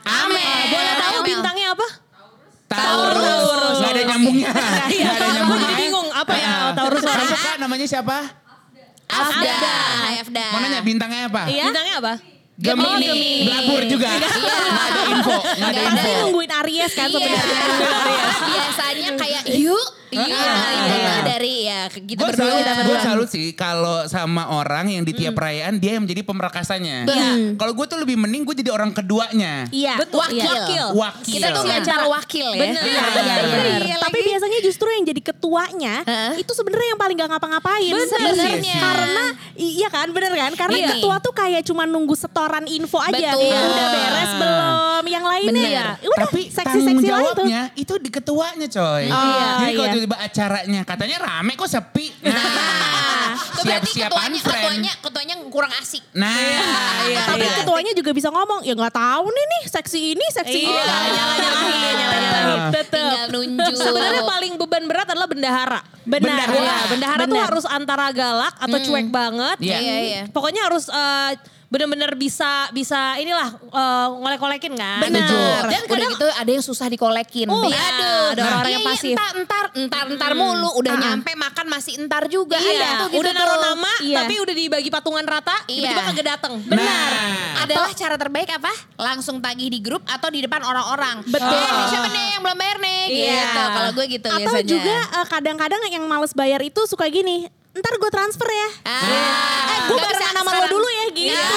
Ame. 0.00 0.48
Boleh 0.66 0.94
tahu 0.96 1.14
Amel. 1.14 1.28
bintangnya 1.28 1.66
apa? 1.70 1.86
Taurus. 2.70 3.18
Taurus. 3.18 3.76
Nggak 3.82 3.90
ada 3.90 4.02
nyambungnya. 4.14 4.48
Nggak 4.54 5.14
ada 5.18 5.28
nyambungnya. 5.34 5.66
jadi 5.66 5.74
bingung 5.82 6.08
apa 6.14 6.32
ya. 6.38 6.52
Taurus 6.78 7.02
orang. 7.02 7.26
Kamu 7.26 7.36
kak 7.42 7.56
namanya 7.58 7.86
siapa? 7.90 8.16
Afda. 9.10 9.54
Hai 10.06 10.16
Afda. 10.22 10.44
Mau 10.54 10.58
nanya 10.62 10.80
bintangnya 10.86 11.20
apa? 11.26 11.42
Iya. 11.50 11.64
Bintangnya 11.66 11.94
apa? 11.98 12.12
Gemini. 12.60 12.84
Oh, 12.84 12.96
Gemini. 13.00 13.46
Belabur 13.46 13.82
juga. 13.84 14.08
Iya. 14.10 14.20
Nggak 14.20 14.86
ada 14.86 15.02
info. 15.08 15.36
Nggak 15.40 15.70
ada 15.70 15.80
info. 15.82 15.96
Tapi 15.96 16.10
nungguin 16.20 16.50
Aries 16.60 16.92
kan 16.92 17.06
Iya. 17.06 17.16
sebenarnya. 17.16 17.60
Biasanya 18.42 19.08
kayak 19.16 19.42
yuk. 19.56 19.88
Iya, 20.10 20.26
itu 20.26 20.90
iya. 20.90 21.22
dari 21.22 21.54
ya 21.62 21.80
kita 21.86 22.18
Gue 22.18 22.34
berdua 22.34 22.50
salut, 22.50 22.66
gue 22.66 22.74
berdua. 22.82 22.98
salut 22.98 23.28
sih 23.30 23.54
kalau 23.54 24.10
sama 24.10 24.50
orang 24.50 24.90
yang 24.90 25.06
di 25.06 25.14
tiap 25.14 25.38
perayaan 25.38 25.78
dia 25.78 25.94
yang 25.94 26.02
menjadi 26.02 26.26
pemerakasanya. 26.26 27.06
Iya. 27.06 27.54
Kalau 27.54 27.72
gue 27.72 27.86
tuh 27.86 27.94
lebih 27.94 28.18
mending 28.18 28.42
gue 28.42 28.58
jadi 28.58 28.74
orang 28.74 28.90
keduanya. 28.90 29.70
Iya. 29.70 30.02
Betul. 30.02 30.18
Wakil. 30.18 30.42
Wakil. 30.42 30.84
Wakil. 30.98 31.34
Kita 31.38 31.54
tuh 31.54 31.62
nggak 31.62 31.82
cara 31.86 32.04
wakil 32.10 32.46
ya. 32.50 32.58
Bener. 32.58 32.82
Iya. 32.82 33.02
Iya, 33.86 33.96
Tapi 34.02 34.18
biasanya 34.18 34.58
justru 34.60 34.90
yang 34.90 35.04
jadi 35.06 35.22
ketuanya 35.22 35.94
Hah? 36.02 36.34
itu 36.34 36.50
sebenarnya 36.50 36.88
yang 36.90 36.98
paling 36.98 37.14
gak 37.14 37.30
ngapa-ngapain. 37.30 37.92
Sebenarnya. 38.02 38.50
Iya. 38.58 38.80
Karena 38.82 39.24
iya 39.54 39.88
kan 39.88 40.08
bener 40.10 40.32
kan? 40.34 40.52
Karena 40.58 40.74
Iya. 40.76 40.88
ketua 40.90 41.16
tuh 41.22 41.30
kayak 41.32 41.62
cuma 41.62 41.86
nunggu 41.86 42.18
setoran 42.50 42.66
info 42.66 42.98
aja. 42.98 43.30
Betul. 43.30 43.54
Udah 43.54 43.86
beres 43.94 44.32
belum? 44.34 45.04
Yang 45.06 45.24
lainnya 45.30 45.68
ya. 45.70 45.86
Udah 46.02 46.26
Tapi 46.26 46.40
tanggung 46.50 46.58
seksi-seksi 46.58 46.90
lah 46.90 46.98
itu. 46.98 47.06
jawabnya 47.06 47.62
itu 47.78 47.94
di 48.02 48.10
ketuanya 48.10 48.66
coy. 48.66 49.04
iya. 49.06 49.48
Jadi 49.62 49.70
kalau 49.70 49.86
iya. 49.86 49.94
tiba-tiba 49.94 50.16
acaranya 50.18 50.80
katanya 50.82 51.16
rame 51.22 51.52
kok 51.54 51.70
sepi. 51.70 52.06
Nah, 52.26 52.34
berarti 53.62 53.90
siap-siap 53.94 54.10
ketuanya, 54.10 54.38
unfriend. 54.42 54.58
ketuanya, 54.58 54.92
ketuanya 54.98 55.34
kurang 55.46 55.72
asik. 55.78 56.02
Nah, 56.10 56.34
iya, 57.06 57.22
Tapi 57.30 57.46
iya. 57.46 57.54
ketuanya 57.62 57.92
juga 57.94 58.10
bisa 58.10 58.28
ngomong, 58.34 58.66
ya 58.66 58.74
nggak 58.74 58.94
tahu 58.98 59.24
nih 59.30 59.44
nih 59.46 59.62
seksi 59.70 60.00
ini, 60.18 60.26
seksi 60.34 60.58
Iya, 60.58 60.66
ini. 60.66 60.80
nyala-nyalain, 60.82 62.60
nunjuk. 63.30 63.74
Sebenarnya 63.78 64.22
paling 64.26 64.52
beban 64.58 64.84
berat 64.90 65.08
adalah 65.14 65.28
bendahara. 65.30 65.80
Benar. 66.04 66.50
Bendahara. 66.50 66.58
Iya, 66.58 66.78
bendahara 66.90 67.22
tuh 67.30 67.40
harus 67.40 67.64
antara 67.70 68.06
galak 68.10 68.54
atau 68.58 68.78
cuek 68.82 69.08
banget. 69.08 69.56
Iya. 69.62 69.78
Iya, 69.78 69.96
iya. 70.02 70.22
Pokoknya 70.34 70.66
harus 70.66 70.90
eh, 70.90 71.32
bener-bener 71.70 72.10
bisa 72.12 72.66
bisa 72.70 73.14
inilah 73.16 73.46
eh, 73.62 74.06
ngolek-ngolekin 74.12 74.74
kan. 74.74 74.98
Benar. 75.00 75.70
Dan 75.70 75.80
udah 75.86 76.08
gitu 76.10 76.26
ada 76.28 76.50
yang 76.50 76.60
susah 76.60 76.86
dikolekin. 76.86 77.46
Oh, 77.46 77.62
Iya. 77.62 77.78
aduh, 77.78 78.26
ada 78.28 78.40
orang-orang 78.42 78.66
Iya, 78.66 78.74
yang 78.74 78.82
iya, 78.82 78.90
pasif. 78.90 79.14
Entar, 79.14 79.32
entar, 79.38 79.64
entar, 79.78 80.04
entar 80.10 80.32
mulu. 80.34 80.70
Udah 80.74 80.92
nyampe 80.92 81.30
makan 81.32 81.66
masih 81.70 81.94
entar 81.96 82.26
juga. 82.26 82.58
Iya, 82.58 82.74
Ada 82.74 83.00
tuh 83.00 83.08
gitu 83.08 83.20
udah 83.22 83.32
naruh 83.32 83.58
nama 83.64 83.92
Iya. 84.02 84.16
tapi 84.18 84.34
udah 84.36 84.54
dibagi 84.56 84.90
patungan 84.90 85.22
rata, 85.22 85.56
Iya. 85.64 85.94
tiba-tiba 85.94 86.02
kagak 86.04 86.26
dateng. 86.28 86.54
Benar. 86.60 87.10
Adalah 87.60 87.90
cara 87.94 88.16
terbaik 88.18 88.50
apa? 88.50 88.72
Langsung 88.96 89.38
tagih 89.38 89.70
di 89.70 89.78
grup 89.78 90.02
atau 90.04 90.26
di 90.26 90.42
depan 90.42 90.60
orang-orang. 90.60 91.22
Betul. 91.22 91.54
Ini 91.54 91.84
siapa 91.86 92.08
nih 92.08 92.26
yang 92.34 92.42
belum 92.42 92.58
bayar 92.58 92.78
nih? 92.78 93.02
Iya. 93.06 93.30
Gitu. 93.40 93.62
Kalau 93.70 93.90
gue 93.92 94.06
gitu 94.10 94.26
Atau 94.28 94.40
biasanya. 94.42 94.66
juga 94.66 94.96
eh, 95.12 95.26
kadang-kadang 95.28 95.80
yang 95.86 96.04
males 96.04 96.34
bayar 96.34 96.58
itu 96.60 96.82
suka 96.84 97.06
gini, 97.06 97.46
ntar 97.80 97.94
gue 97.96 98.10
transfer 98.10 98.46
ya. 98.46 98.68
Ah, 98.84 99.02
Eh 99.66 99.78
gue 99.86 99.98
bisa 99.98 100.26
sama 100.30 100.50
lo 100.54 100.66
dulu 100.68 100.88
ya 100.88 101.06
gitu. 101.08 101.32
Iya. 101.32 101.48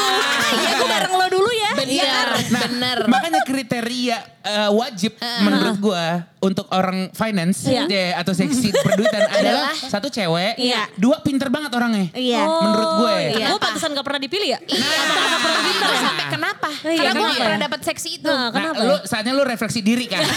Iya 0.53 0.71
gue 0.75 0.87
bareng 0.89 1.13
lo 1.13 1.27
dulu 1.29 1.49
ya. 1.51 1.71
Bener, 1.75 2.27
Nah, 2.49 2.63
bener. 2.65 2.97
makanya 3.07 3.41
kriteria 3.43 4.17
eh, 4.41 4.69
wajib 4.71 5.11
menurut 5.41 5.77
gua 5.79 6.23
untuk 6.43 6.67
orang 6.69 7.07
finance 7.09 7.63
Iya. 7.65 7.87
ya, 7.87 8.19
atau 8.19 8.35
seksi 8.35 8.75
perduitan 8.75 9.23
adalah 9.31 9.71
Adalah? 9.71 9.87
satu 9.87 10.07
cewek, 10.07 10.59
Iya. 10.59 10.91
dua 10.95 11.23
pinter 11.23 11.47
banget 11.47 11.71
orangnya. 11.71 12.11
Iya. 12.11 12.43
Menurut 12.43 12.89
gue. 12.99 13.15
Iya. 13.33 13.47
Gue 13.47 13.59
pantesan 13.59 13.89
gak 13.91 14.03
pernah 14.03 14.19
dipilih 14.19 14.49
ya? 14.51 14.59
Itu 14.59 15.95
sampai 15.97 16.25
kenapa? 16.29 16.69
Iya, 16.83 16.99
Karena 16.99 17.11
gue 17.11 17.15
kenapa 17.15 17.23
gak 17.23 17.33
ya? 17.33 17.43
pernah 17.43 17.61
dapet 17.61 17.79
seksi 17.83 18.09
itu. 18.19 18.27
Nah, 18.27 18.41
Nah, 18.43 18.49
kenapa 18.51 18.81
lu 18.81 18.91
ya? 18.93 18.99
saatnya 19.05 19.31
lu 19.31 19.43
refleksi 19.43 19.79
diri 19.79 20.05
kan. 20.05 20.19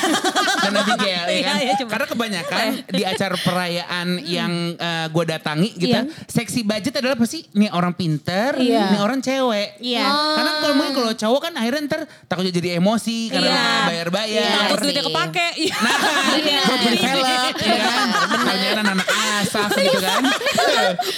Abigail 0.66 1.24
ya 1.24 1.24
Iya, 1.26 1.42
kan. 1.42 1.56
iya, 1.58 1.72
coba. 1.74 1.90
Karena 1.90 2.06
kebanyakan 2.06 2.64
di 2.98 3.02
acara 3.02 3.36
perayaan 3.36 4.06
yang 4.22 4.52
eh, 4.76 5.06
gue 5.08 5.24
datangi 5.26 5.70
gitu, 5.74 5.96
Iya. 5.96 6.02
seksi 6.26 6.60
budget 6.62 6.94
adalah 6.96 7.16
pasti 7.16 7.42
nih 7.50 7.70
orang 7.70 7.92
pinter, 7.92 8.54
Iya. 8.56 8.92
nih 8.92 9.00
orang 9.00 9.18
cewek. 9.18 9.80
Iya. 9.80 10.04
Karena 10.06 10.52
kalau 10.60 10.74
mungkin 10.76 10.94
kalau 10.94 11.12
cowok 11.12 11.40
kan 11.42 11.52
akhirnya 11.56 11.80
ntar 11.86 12.00
takutnya 12.26 12.52
jadi 12.52 12.68
emosi 12.76 13.18
karena 13.30 13.48
Iya. 13.48 13.66
bayar-bayar. 13.86 14.28
Iya 14.36 14.58
Takut 14.66 14.78
duitnya 14.82 15.04
kepake. 15.04 15.46
Iya. 15.56 15.74
Nah, 15.80 15.95
buat 16.66 16.80
beli 16.82 16.98
velg, 16.98 17.54
ya 17.56 17.76
kan? 17.78 18.06
Kalian 18.46 18.76
anak 18.82 19.06
asaf 19.40 19.70
gitu 19.72 19.98
kan. 20.00 20.22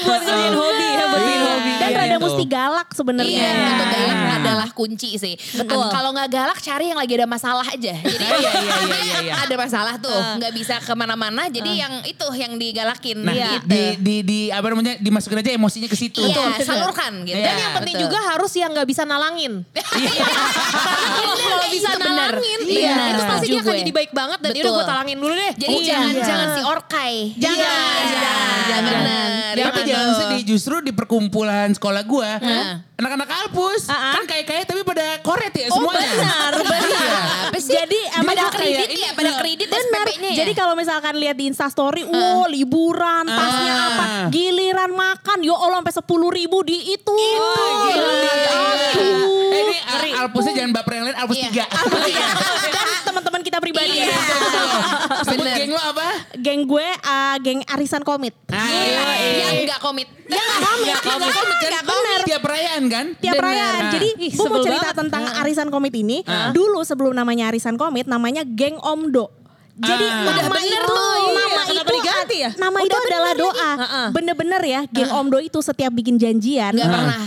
Buat 0.04 0.20
ngerjain 0.22 0.54
hobi 0.54 0.88
ya, 0.88 1.04
buat 1.06 1.22
Iya. 1.22 1.38
hobi. 1.42 1.72
Dan 1.78 1.88
Iya, 1.88 1.98
rada 1.98 2.08
gitu. 2.10 2.24
mesti 2.24 2.44
galak 2.46 2.88
sebenarnya. 2.92 3.48
Iya, 3.48 3.50
itu 3.68 3.84
galak 3.88 4.18
adalah 4.38 4.68
kunci 4.70 5.10
sih. 5.16 5.34
Betul. 5.56 5.86
Kalau 5.88 6.10
nggak 6.14 6.28
galak, 6.30 6.58
cari 6.60 6.84
yang 6.90 6.98
lagi 6.98 7.12
ada 7.14 7.26
masalah 7.26 7.66
aja. 7.66 7.94
Jadi 8.04 8.24
iya, 8.24 8.38
iya, 8.38 8.50
iya, 8.60 8.98
iya, 9.02 9.18
iya. 9.24 9.32
ada 9.44 9.54
masalah 9.54 9.94
tuh, 9.98 10.14
nggak 10.38 10.52
bisa 10.54 10.74
ke 10.78 10.92
mana-mana. 10.94 11.50
Jadi 11.50 11.70
yang 11.74 11.94
itu 12.04 12.26
yang 12.36 12.52
digalakin. 12.56 13.18
Nah, 13.22 13.34
gitu. 13.34 13.66
di, 13.66 13.82
di, 13.98 14.16
di, 14.22 14.40
apa 14.48 14.66
namanya, 14.70 14.94
dimasukin 14.98 15.38
aja 15.42 15.50
emosinya 15.54 15.88
ke 15.90 15.96
situ. 15.98 16.22
Iya, 16.22 16.62
salurkan 16.62 17.26
gitu. 17.26 17.36
Iya. 17.36 17.46
Dan 17.50 17.56
yang 17.58 17.72
penting 17.82 17.94
juga 17.98 18.18
harus 18.30 18.52
yang 18.54 18.70
gak 18.72 18.88
bisa 18.88 19.02
nalangin. 19.02 19.64
Kalau 21.18 21.34
kalau 21.34 21.66
bisa 21.68 21.90
Itu 21.94 22.00
nalangin, 22.00 22.60
Iya, 22.68 22.92
iya, 22.94 23.04
itu 23.12 23.22
pasti 23.24 23.46
dia 23.48 23.60
akan 23.60 23.74
jadi 23.74 23.92
baik 23.92 24.12
banget 24.12 24.38
dan 24.40 24.50
Betul. 24.52 24.67
Yaudah 24.68 24.76
gue 24.76 24.84
talangin 24.86 25.16
dulu 25.16 25.32
deh. 25.32 25.52
Jadi 25.56 25.74
Iya. 25.74 25.88
jangan 25.90 26.10
Iya. 26.10 26.24
jangan 26.24 26.48
si 26.50 26.60
orkai. 26.62 27.14
Jangan, 27.34 27.56
Jangan, 27.56 28.04
jangan, 28.04 28.58
jangan. 28.68 28.84
bener. 28.84 29.26
Tapi 29.58 29.80
jangan 29.82 30.10
sedih, 30.14 30.42
justru 30.46 30.74
di 30.78 30.92
perkumpulan 30.92 31.68
sekolah 31.70 32.02
gua, 32.04 32.30
anak-anak 32.94 33.26
Alpus, 33.28 33.86
Ah, 33.86 33.94
ah. 33.94 34.12
kan 34.12 34.24
kaya-kaya 34.24 34.62
tapi 34.62 34.82
pada 34.82 35.02
koret 35.18 35.50
ya 35.50 35.66
semuanya. 35.68 36.04
benar, 36.04 36.52
benar. 36.54 36.82
Apa 37.48 37.58
sih? 37.58 37.72
Jadi 37.72 37.98
emang 38.12 38.28
pada 38.28 38.42
kayak 38.44 38.54
kredit 38.54 38.88
ya, 38.94 39.10
pada 39.12 39.30
kredit 39.36 39.66
Benar. 39.66 40.04
SPP-nya 40.04 40.28
ya. 40.28 40.38
Jadi 40.38 40.52
kalau 40.52 40.74
misalkan 40.74 41.14
lihat 41.16 41.34
di 41.34 41.44
Instastory, 41.46 42.04
wow 42.04 42.46
liburan, 42.46 43.24
tasnya 43.24 43.72
Ah. 43.72 43.88
apa, 43.88 44.04
giliran 44.28 44.92
makan, 44.92 45.38
yo 45.40 45.54
Allah 45.54 45.80
sampai 45.80 45.94
sepuluh 45.96 46.28
ribu 46.28 46.60
di 46.62 46.92
itu. 46.92 47.16
Aduh. 47.88 49.48
Eh, 49.48 49.58
ini 49.58 49.76
Al- 49.80 50.26
Alpusnya 50.26 50.52
jangan 50.54 50.72
baper 50.72 50.92
yang 50.94 51.04
lain, 51.06 51.16
Alpus 51.16 51.36
Iya. 51.36 51.48
3. 51.48 51.64
Dan 52.68 52.86
teman-teman 53.08 53.40
kita 53.40 53.58
pribadi. 53.58 53.96
Iya. 53.96 54.12
Sebut 55.26 55.40
Bener. 55.40 55.56
geng 55.56 55.70
lo 55.70 55.80
apa? 55.80 56.06
Geng 56.34 56.60
gue, 56.64 56.86
uh, 56.86 57.36
geng 57.38 57.60
arisan 57.66 58.02
komit. 58.02 58.34
Ah, 58.48 58.66
Yang 59.18 59.66
nggak 59.66 59.80
komit. 59.80 60.08
Ya 60.24 60.36
nggak 60.38 60.60
komit, 60.60 60.84
Nggak 60.84 61.02
komit 61.02 61.28
kan? 61.28 61.44
bener. 61.80 62.20
Tiap 62.24 62.42
perayaan 62.42 62.82
kan? 62.86 63.06
Tiap 63.16 63.34
perayaan. 63.34 63.80
Ah. 63.80 63.90
Jadi 63.90 64.08
Ih, 64.18 64.32
gue 64.32 64.46
mau 64.46 64.60
cerita 64.60 64.80
banget. 64.86 65.00
tentang 65.00 65.24
arisan 65.38 65.68
komit 65.68 65.94
ini. 65.94 66.20
Dulu 66.50 66.80
sebelum 66.82 67.12
namanya 67.12 67.48
arisan 67.48 67.74
komit, 67.74 68.04
namanya 68.04 68.44
geng 68.44 68.76
Omdo. 68.78 69.32
Jadi 69.74 70.04
Ah. 70.04 70.26
nama 70.26 70.30
Udah 70.34 70.48
bener 70.50 70.66
itu, 70.74 70.90
tuh, 70.90 70.98
iya. 70.98 71.30
nama 71.30 71.60
Kenapa 71.62 71.70
itu, 71.86 71.94
diganti 71.94 72.36
ya? 72.36 72.50
Nama 72.52 72.78
itu 72.80 72.90
Udah 72.90 73.06
adalah 73.06 73.32
doa. 73.34 73.70
Bener-bener 74.10 74.62
ya, 74.64 74.80
geng 74.88 75.10
Omdo 75.12 75.38
itu 75.38 75.58
setiap 75.58 75.92
bikin 75.92 76.16
janjian. 76.16 76.74
Nggak 76.74 76.88
pernah. 76.88 77.22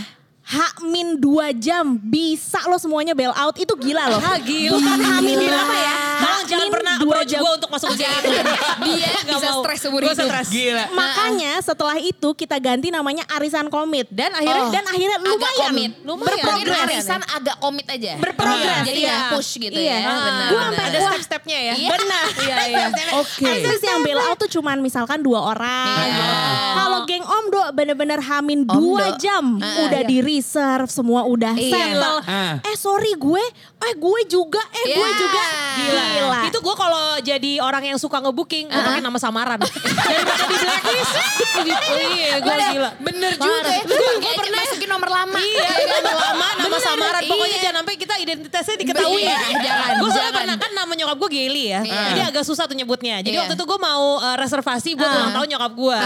H-2 0.52 1.26
jam 1.56 1.84
bisa 1.96 2.60
lo 2.66 2.76
semuanya 2.76 3.12
bail 3.12 3.32
out 3.32 3.56
itu 3.56 3.72
gila 3.72 4.04
loh. 4.06 4.20
Ah, 4.20 4.36
gila. 4.36 4.76
Bukan 4.76 5.00
H-min 5.00 5.38
berapa 5.40 5.74
ya? 5.74 5.94
Tolong 6.14 6.44
jangan 6.44 6.68
pernah 6.68 6.94
dua 6.94 7.08
approach 7.14 7.30
jam. 7.30 7.40
gue 7.40 7.52
untuk 7.54 7.70
masuk 7.70 7.88
usia 7.90 8.08
itu. 8.20 8.28
Dia 8.28 9.08
Nggak 9.18 9.32
bisa 9.32 9.48
mau. 9.48 9.60
stres 9.60 9.78
seumur 9.80 10.00
hidup. 10.02 10.16
stres. 10.18 10.48
Gila. 10.48 10.84
Makanya 10.92 11.52
setelah 11.58 11.96
itu 11.96 12.28
kita 12.32 12.56
ganti 12.58 12.88
namanya 12.88 13.24
arisan 13.30 13.66
komit 13.66 14.06
dan 14.08 14.30
akhirnya 14.30 14.60
Oh, 14.62 14.70
dan 14.70 14.84
akhirnya 14.84 15.16
agak 15.16 15.32
lumayan 15.32 15.56
komit. 15.66 15.90
Lumayan. 15.98 16.06
Mungkin 16.06 16.26
Berprogres. 16.28 16.82
arisan 16.86 17.20
agak 17.26 17.56
komit 17.58 17.86
aja. 17.88 18.12
Berprogres, 18.16 18.84
Jadi 18.84 19.00
iya. 19.00 19.08
nggak 19.08 19.30
push 19.32 19.50
gitu 19.58 19.74
Iya. 19.74 19.96
ya. 19.96 20.04
Benar, 20.04 20.20
Gua 20.20 20.60
benar. 20.60 20.62
sampai 20.68 20.84
Ada 20.84 20.98
step-stepnya 21.02 21.58
ya. 21.58 21.74
Iya. 21.74 21.88
Benar. 21.90 22.24
Iya, 22.36 22.56
iya. 22.68 22.86
Oke. 23.16 23.48
Terus 23.58 23.80
yang 23.82 23.98
bail 24.00 24.20
out 24.20 24.36
tuh 24.36 24.50
cuman 24.50 24.76
misalkan 24.78 25.18
dua 25.18 25.40
orang. 25.48 25.96
Iya. 26.04 26.30
Kalau 26.74 26.98
geng 27.04 27.24
Om 27.24 27.44
Do 27.48 27.62
bener-bener 27.72 28.20
hamin 28.20 28.60
dua 28.62 29.16
jam. 29.16 29.56
Ah, 29.56 29.88
udah 29.88 30.02
iya. 30.02 30.08
Reserve, 30.42 30.90
semua 30.90 31.22
udah 31.22 31.54
Iya. 31.54 31.70
settle. 31.70 32.18
Ah. 32.24 32.54
Eh 32.60 32.74
sorry 32.74 33.14
gue, 33.14 33.44
eh 33.80 33.94
gue 33.94 34.20
juga, 34.26 34.58
eh 34.74 34.86
gue 34.90 35.06
Iya. 35.06 35.16
juga. 35.16 35.42
Gila. 35.72 36.04
Gila. 36.12 36.40
Itu 36.50 36.58
gue 36.58 36.74
kalau 36.74 37.06
jadi 37.20 37.52
orang 37.58 37.84
yang 37.86 37.96
suka 37.96 38.18
nge-booking, 38.18 38.66
gue 38.66 38.82
pakai 38.82 39.00
nama 39.00 39.14
samaran. 39.16 39.62
Daripada 39.62 40.44
di 40.44 40.56
blacklist. 40.58 41.12
gitu. 41.70 41.92
Iya, 42.12 42.34
gue 42.36 42.50
Udah, 42.52 42.68
gila. 42.68 42.90
Bener 43.00 43.32
juga. 43.32 43.70
Gue 43.80 43.94
Gue 43.94 44.12
gue 44.18 44.32
pernah 44.34 44.60
masukin 44.60 44.90
nomor 44.90 45.08
lama. 45.08 45.38
Iya, 45.38 45.68
nama 46.02 46.12
lama, 46.12 46.46
nama 46.58 46.66
Bener, 46.68 46.80
samaran. 46.82 47.22
Pokoknya 47.24 47.48
iya. 47.52 47.62
jangan 47.62 47.76
sampai 47.78 47.94
kita 47.96 48.14
identitasnya 48.18 48.76
diketahui. 48.76 49.22
Iya, 49.22 49.38
jangan, 49.56 49.90
Gue 49.96 50.10
soalnya 50.10 50.32
pernah 50.34 50.56
kan 50.58 50.70
nama 50.72 50.92
nyokap 50.92 51.16
gue 51.18 51.30
Geli 51.32 51.64
ya. 51.68 51.80
Iya. 51.82 52.02
Jadi 52.10 52.20
agak 52.26 52.44
susah 52.44 52.64
tuh 52.66 52.74
nyebutnya. 52.74 53.20
Jadi 53.20 53.30
Iya. 53.32 53.40
waktu 53.42 53.54
itu 53.54 53.64
gue 53.64 53.78
mau 53.80 54.04
uh, 54.18 54.36
reservasi 54.36 54.90
buat 54.94 55.06
Ah. 55.06 55.16
ulang 55.16 55.32
tahun 55.32 55.48
nyokap 55.48 55.72
gue. 55.72 55.98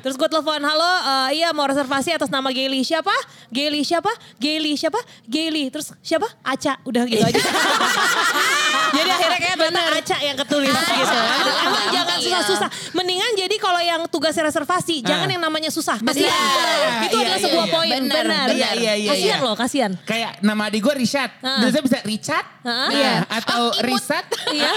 Terus 0.00 0.16
gue 0.16 0.28
telepon, 0.28 0.60
halo 0.60 0.82
uh, 0.84 1.28
iya 1.30 1.50
mau 1.50 1.64
reservasi 1.64 2.12
atas 2.12 2.28
nama 2.28 2.48
Geli. 2.50 2.80
Siapa? 2.82 3.12
Geli 3.48 3.71
siapa? 3.80 4.12
Geli 4.36 4.76
siapa? 4.76 5.00
Geli. 5.24 5.72
Terus 5.72 5.96
siapa? 6.04 6.28
Aca. 6.44 6.76
Udah 6.84 7.08
gitu 7.08 7.24
aja. 7.24 7.40
jadi 8.96 9.08
akhirnya 9.08 9.38
kayak 9.40 9.56
ternyata 9.56 9.82
Aca 9.96 10.16
yang 10.20 10.36
ketulis 10.36 10.76
gitu. 10.76 11.16
Emang 11.64 11.80
Iya. 11.82 11.90
jangan 11.94 12.18
susah-susah. 12.20 12.68
Mendingan 12.92 13.30
jadi 13.34 13.56
kalau 13.56 13.80
yang 13.80 14.04
tugasnya 14.06 14.44
reservasi, 14.44 15.00
jangan 15.00 15.24
yang 15.26 15.40
namanya 15.40 15.72
susah. 15.72 15.96
Kasihan. 15.96 16.28
Benar. 16.28 17.08
Itu 17.08 17.16
Iya, 17.16 17.24
adalah 17.24 17.38
iya, 17.40 17.46
sebuah 17.48 17.66
iya. 17.66 17.72
poin. 17.72 17.90
Benar, 17.92 18.24
Benar. 18.28 18.46
Iya, 18.52 18.68
iya, 18.76 18.92
iya, 19.00 19.10
Kasihan 19.16 19.38
iya. 19.40 19.46
loh, 19.46 19.54
kasihan. 19.56 19.92
Kayak 20.04 20.30
nama 20.42 20.68
adik 20.68 20.80
gue 20.82 20.94
Richard. 20.98 21.30
Heeh. 21.40 21.58
Biasanya 21.62 21.84
bisa 21.84 21.98
Richard. 22.04 22.46
Heeh. 22.62 22.88
Nah, 22.88 22.92
Iya. 22.92 23.14
Atau 23.32 23.62
Oh. 23.62 23.70
Risat. 23.78 24.24
Iya. 24.50 24.70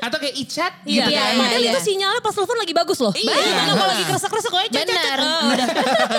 Atau 0.00 0.16
kayak 0.16 0.34
Icat. 0.34 0.72
Iya, 0.84 1.04
gitu 1.04 1.12
kan. 1.12 1.32
padahal 1.36 1.60
iya. 1.60 1.72
itu 1.72 1.80
sinyalnya 1.84 2.20
pas 2.20 2.32
telepon 2.32 2.56
lagi 2.56 2.72
bagus 2.72 2.98
loh. 3.00 3.12
Iya. 3.12 3.34
Iya. 3.36 3.62
Kalau 3.68 3.86
lagi 3.86 4.04
kresek-kresek 4.04 4.52
cet, 4.54 4.68
cet. 4.72 4.86
Benar. 4.88 5.18
Udah. 5.44 5.66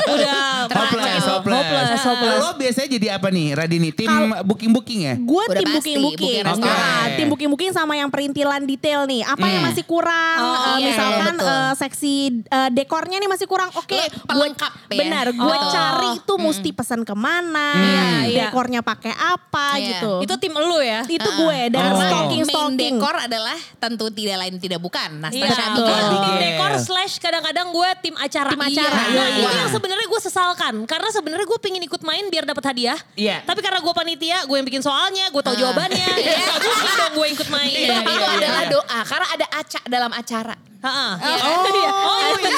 udah. 0.06 0.44
Hopeless, 0.70 1.26
hopeless. 1.26 2.05
Hopeless, 2.06 2.22
hopeless. 2.32 2.42
Lo 2.44 2.52
biasanya 2.56 2.90
jadi 2.92 3.08
apa 3.12 3.28
nih 3.28 3.48
Radini? 3.52 3.90
Tim 3.92 4.12
booking-booking 4.40 5.00
ya? 5.02 5.14
Gue 5.16 5.44
tim 5.48 5.68
booking-booking. 5.68 5.98
booking 6.04 6.38
restoran. 6.44 6.78
Ah, 6.78 7.06
tim 7.12 7.28
booking-booking 7.28 7.72
sama 7.72 7.94
yang 7.94 8.08
perintilan 8.08 8.62
detail 8.64 9.04
nih. 9.04 9.22
Apa 9.24 9.44
yang 9.44 9.60
Hmm. 9.60 9.68
masih 9.68 9.84
kurang? 9.84 10.38
Oh, 10.38 10.54
Eh, 10.56 10.78
iya, 10.78 10.86
misalkan 10.88 11.34
betul. 11.36 11.50
eh, 11.50 11.74
seksi 11.76 12.16
eh, 12.46 12.70
dekornya 12.72 13.18
nih 13.18 13.28
masih 13.28 13.46
kurang. 13.46 13.70
Oke, 13.74 13.98
gue 13.98 14.06
pelengkap 14.24 14.72
ya. 14.88 14.98
benar. 14.98 15.26
Gue 15.32 15.56
Oh. 15.56 15.68
cari 15.68 16.10
itu 16.16 16.34
mesti 16.36 16.70
pesan 16.72 17.02
ke 17.02 17.14
mana, 17.14 17.74
Iya, 17.74 18.04
iya. 18.26 18.40
dekornya 18.46 18.80
pakai 18.80 19.12
apa 19.12 19.76
Iya. 19.76 19.88
gitu. 19.98 20.12
Itu 20.22 20.34
tim 20.38 20.54
elu 20.54 20.80
ya? 20.80 21.02
itu 21.06 21.30
gue 21.32 21.60
dan 21.70 21.84
Oh. 21.88 21.98
stalking 21.98 22.44
Main 22.44 22.52
stalking. 22.52 22.96
dekor 22.96 23.16
adalah 23.18 23.58
tentu 23.76 24.06
tidak 24.10 24.38
lain 24.38 24.56
tidak 24.58 24.80
bukan. 24.80 25.10
Iya, 25.26 25.48
Nastasia 25.48 25.66
betul. 25.72 25.88
Abigail. 25.88 26.14
Tim 26.16 26.36
dekor 26.38 26.72
slash 26.78 27.14
kadang-kadang 27.18 27.68
gue 27.70 27.90
tim 28.02 28.16
acara. 28.16 28.50
Tim 28.50 28.62
acara, 28.62 29.00
Iya. 29.06 29.16
Nah, 29.16 29.28
iya. 29.28 29.42
itu 29.42 29.56
yang 29.56 29.72
sebenarnya 29.72 30.08
gue 30.08 30.22
sesalkan. 30.22 30.74
Karena 30.86 31.10
sebenarnya 31.10 31.46
gue 31.46 31.60
pingin 31.60 31.82
ikut 31.82 31.95
main 32.04 32.26
biar 32.28 32.44
dapat 32.44 32.74
hadiah. 32.74 33.00
Iya. 33.16 33.46
Tapi 33.46 33.60
karena 33.62 33.80
gue 33.80 33.94
panitia, 33.94 34.44
gue 34.44 34.56
yang 34.58 34.68
bikin 34.68 34.84
soalnya, 34.84 35.30
gue 35.30 35.42
tahu 35.44 35.56
jawabannya. 35.56 36.10
Ya 36.26 36.42
gak 36.42 36.60
mungkin 36.60 36.94
dong 36.98 37.14
gue 37.16 37.28
ikut 37.38 37.48
main. 37.54 37.70
Itu, 37.70 37.86
Iya, 37.86 37.98
itu 38.02 38.12
iya, 38.12 38.30
adalah 38.42 38.64
iya. 38.66 38.72
doa 38.74 39.00
karena 39.06 39.28
ada 39.30 39.46
acak 39.56 39.84
dalam 39.86 40.12
acara. 40.12 40.56
Ha-ha. 40.86 41.10
Oh, 41.18 41.66
Iya. 41.66 41.90
Oh, 41.90 42.38
iya. 42.38 42.50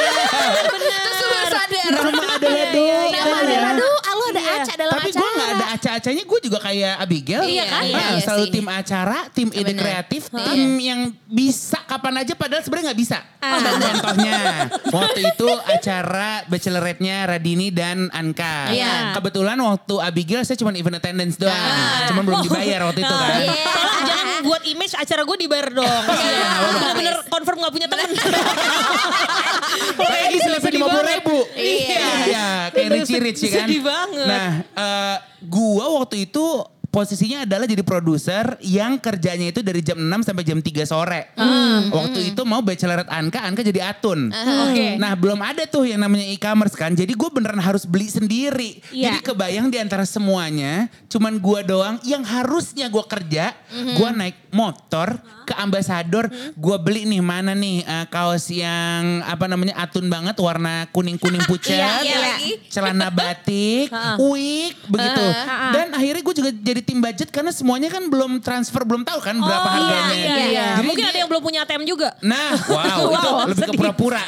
Terus 0.67 1.19
lu 1.21 1.37
sadar. 1.47 1.91
Nama 1.97 2.23
adalah 2.35 2.67
doa. 2.69 3.01
Nama 3.07 3.35
adalah 3.39 3.73
doa. 3.73 3.95
Lu 4.17 4.23
ada 4.27 4.41
Iya. 4.41 4.55
acak 4.59 4.75
dalam 4.75 4.93
Tapi 4.93 5.07
acara. 5.07 5.21
gue 5.21 5.29
gak 5.31 5.49
ada 5.49 5.65
acak-acaknya, 5.69 6.23
gue 6.25 6.39
juga 6.41 6.57
kayak 6.59 6.93
Abigail. 6.99 7.41
Iya 7.45 7.63
kan? 7.65 7.79
Ah, 7.79 7.83
Iya, 7.85 8.03
iya 8.11 8.19
selalu 8.19 8.43
sih. 8.43 8.51
tim 8.51 8.67
acara, 8.67 9.17
tim 9.31 9.47
ide 9.51 9.73
kreatif, 9.73 10.21
Iya. 10.27 10.43
tim 10.43 10.61
yang 10.77 10.99
bisa 11.23 11.79
kapan 11.81 12.13
aja 12.17 12.33
padahal 12.33 12.59
sebenarnya 12.59 12.85
nggak 12.91 12.99
bisa. 12.99 13.17
Ah. 13.37 13.61
Contohnya, 13.77 14.37
waktu 14.89 15.19
itu 15.23 15.47
acara 15.47 16.29
bachelorette-nya 16.45 17.15
Radini 17.25 17.69
dan 17.69 18.09
Anka. 18.11 18.67
Iya. 18.67 19.13
Kebetulan 19.13 19.55
waktu 19.55 19.95
Abigail 19.97 20.41
saya 20.43 20.57
cuma 20.57 20.73
event 20.73 20.97
attendance 20.97 21.37
doang. 21.37 21.53
Ah. 21.53 22.09
Cuman 22.09 22.23
belum 22.25 22.39
dibayar 22.43 22.83
waktu 22.83 22.99
itu 22.99 23.15
kan. 23.15 23.37
Iya. 23.37 23.53
Tolong 23.69 24.01
jangan 24.03 24.25
buat 24.43 24.63
image 24.65 24.93
acara 24.93 25.21
gue 25.23 25.37
dibayar 25.39 25.67
dong. 25.71 26.03
Iya. 26.09 26.49
Bener-bener 26.73 27.15
confirm 27.27 27.57
gak 27.59 27.71
punya 27.71 27.87
temen. 27.87 28.09
Lagi 29.97 30.37
selesai 30.41 30.71
lima 30.73 30.87
puluh 30.89 31.05
ribu. 31.05 31.37
Iya. 31.55 32.07
Iya, 32.27 32.47
kayak 32.73 32.89
Richie 32.93 33.21
Rich 33.21 33.41
kan. 33.49 33.67
Sedih 33.67 33.81
banget. 33.83 34.27
Nah, 34.27 34.49
eh, 34.63 35.17
gua 35.47 35.85
waktu 36.01 36.27
itu 36.27 36.45
posisinya 36.97 37.45
adalah 37.45 37.69
jadi 37.69 37.85
produser 37.85 38.57
yang 38.65 38.97
kerjanya 38.97 39.53
itu 39.53 39.61
dari 39.61 39.85
jam 39.85 40.01
6 40.01 40.25
sampai 40.25 40.41
jam 40.41 40.57
3 40.57 40.81
sore. 40.89 41.29
Hmm. 41.37 41.93
Waktu 41.93 42.33
itu 42.33 42.41
mau 42.41 42.65
bachelorette 42.65 43.13
Anka, 43.13 43.45
Anka 43.45 43.61
jadi 43.61 43.93
Atun. 43.93 44.33
Oke. 44.33 44.97
Nah 44.97 45.13
belum 45.13 45.37
ada 45.45 45.69
tuh 45.69 45.85
yang 45.85 46.01
namanya 46.01 46.25
e-commerce 46.25 46.73
kan. 46.73 46.97
Jadi 46.97 47.13
gue 47.13 47.29
beneran 47.29 47.61
harus 47.61 47.85
beli 47.85 48.09
sendiri. 48.09 48.81
Iya. 48.89 49.13
Jadi 49.13 49.17
kebayang 49.29 49.69
di 49.69 49.77
antara 49.77 50.09
semuanya 50.09 50.89
cuman 51.05 51.37
gua 51.37 51.61
doang 51.61 52.01
yang 52.01 52.25
harusnya 52.25 52.89
gua 52.89 53.05
kerja. 53.05 53.53
Mhm. 53.69 53.93
Gua 53.93 54.09
naik 54.17 54.37
motor 54.49 55.21
ke 55.45 55.53
ambasador. 55.53 56.33
Gua 56.57 56.81
beli 56.81 57.05
nih 57.05 57.21
mana 57.21 57.53
nih 57.53 57.85
eh, 57.85 58.05
kaos 58.09 58.49
yang 58.49 59.21
apa 59.21 59.45
namanya 59.45 59.77
Atun 59.77 60.09
banget 60.09 60.33
warna 60.41 60.89
kuning-kuning 60.89 61.45
pucat. 61.51 62.01
Iya, 62.01 62.41
iya. 62.41 62.57
Celana 62.73 63.13
batik, 63.13 63.93
wig 64.17 64.73
begitu. 64.89 65.25
Dan 65.75 65.93
akhirnya 65.93 66.21
gue 66.23 66.35
juga 66.35 66.51
jadi 66.55 66.81
tim 66.87 66.97
budget 66.97 67.27
karena 67.27 67.51
semuanya 67.51 67.91
kan 67.91 68.07
belum 68.07 68.39
transfer, 68.39 68.79
belum 68.81 69.03
tahu 69.03 69.19
kan 69.19 69.35
berapa 69.35 69.59
Oh, 69.59 69.73
harganya. 69.75 70.15
Iya, 70.15 70.35
iya. 70.47 70.65
Jadi 70.73 70.87
Mungkin 70.87 71.03
dia- 71.03 71.11
ada 71.11 71.19
yang 71.19 71.27
belum 71.27 71.43
punya 71.43 71.59
ATM 71.61 71.83
juga. 71.83 72.15
Nah, 72.21 72.55
wow, 72.63 72.79
itu 73.11 73.27
Wow, 73.27 73.37
lebih 73.45 73.63
ke 73.65 73.73
pura-pura, 73.75 74.23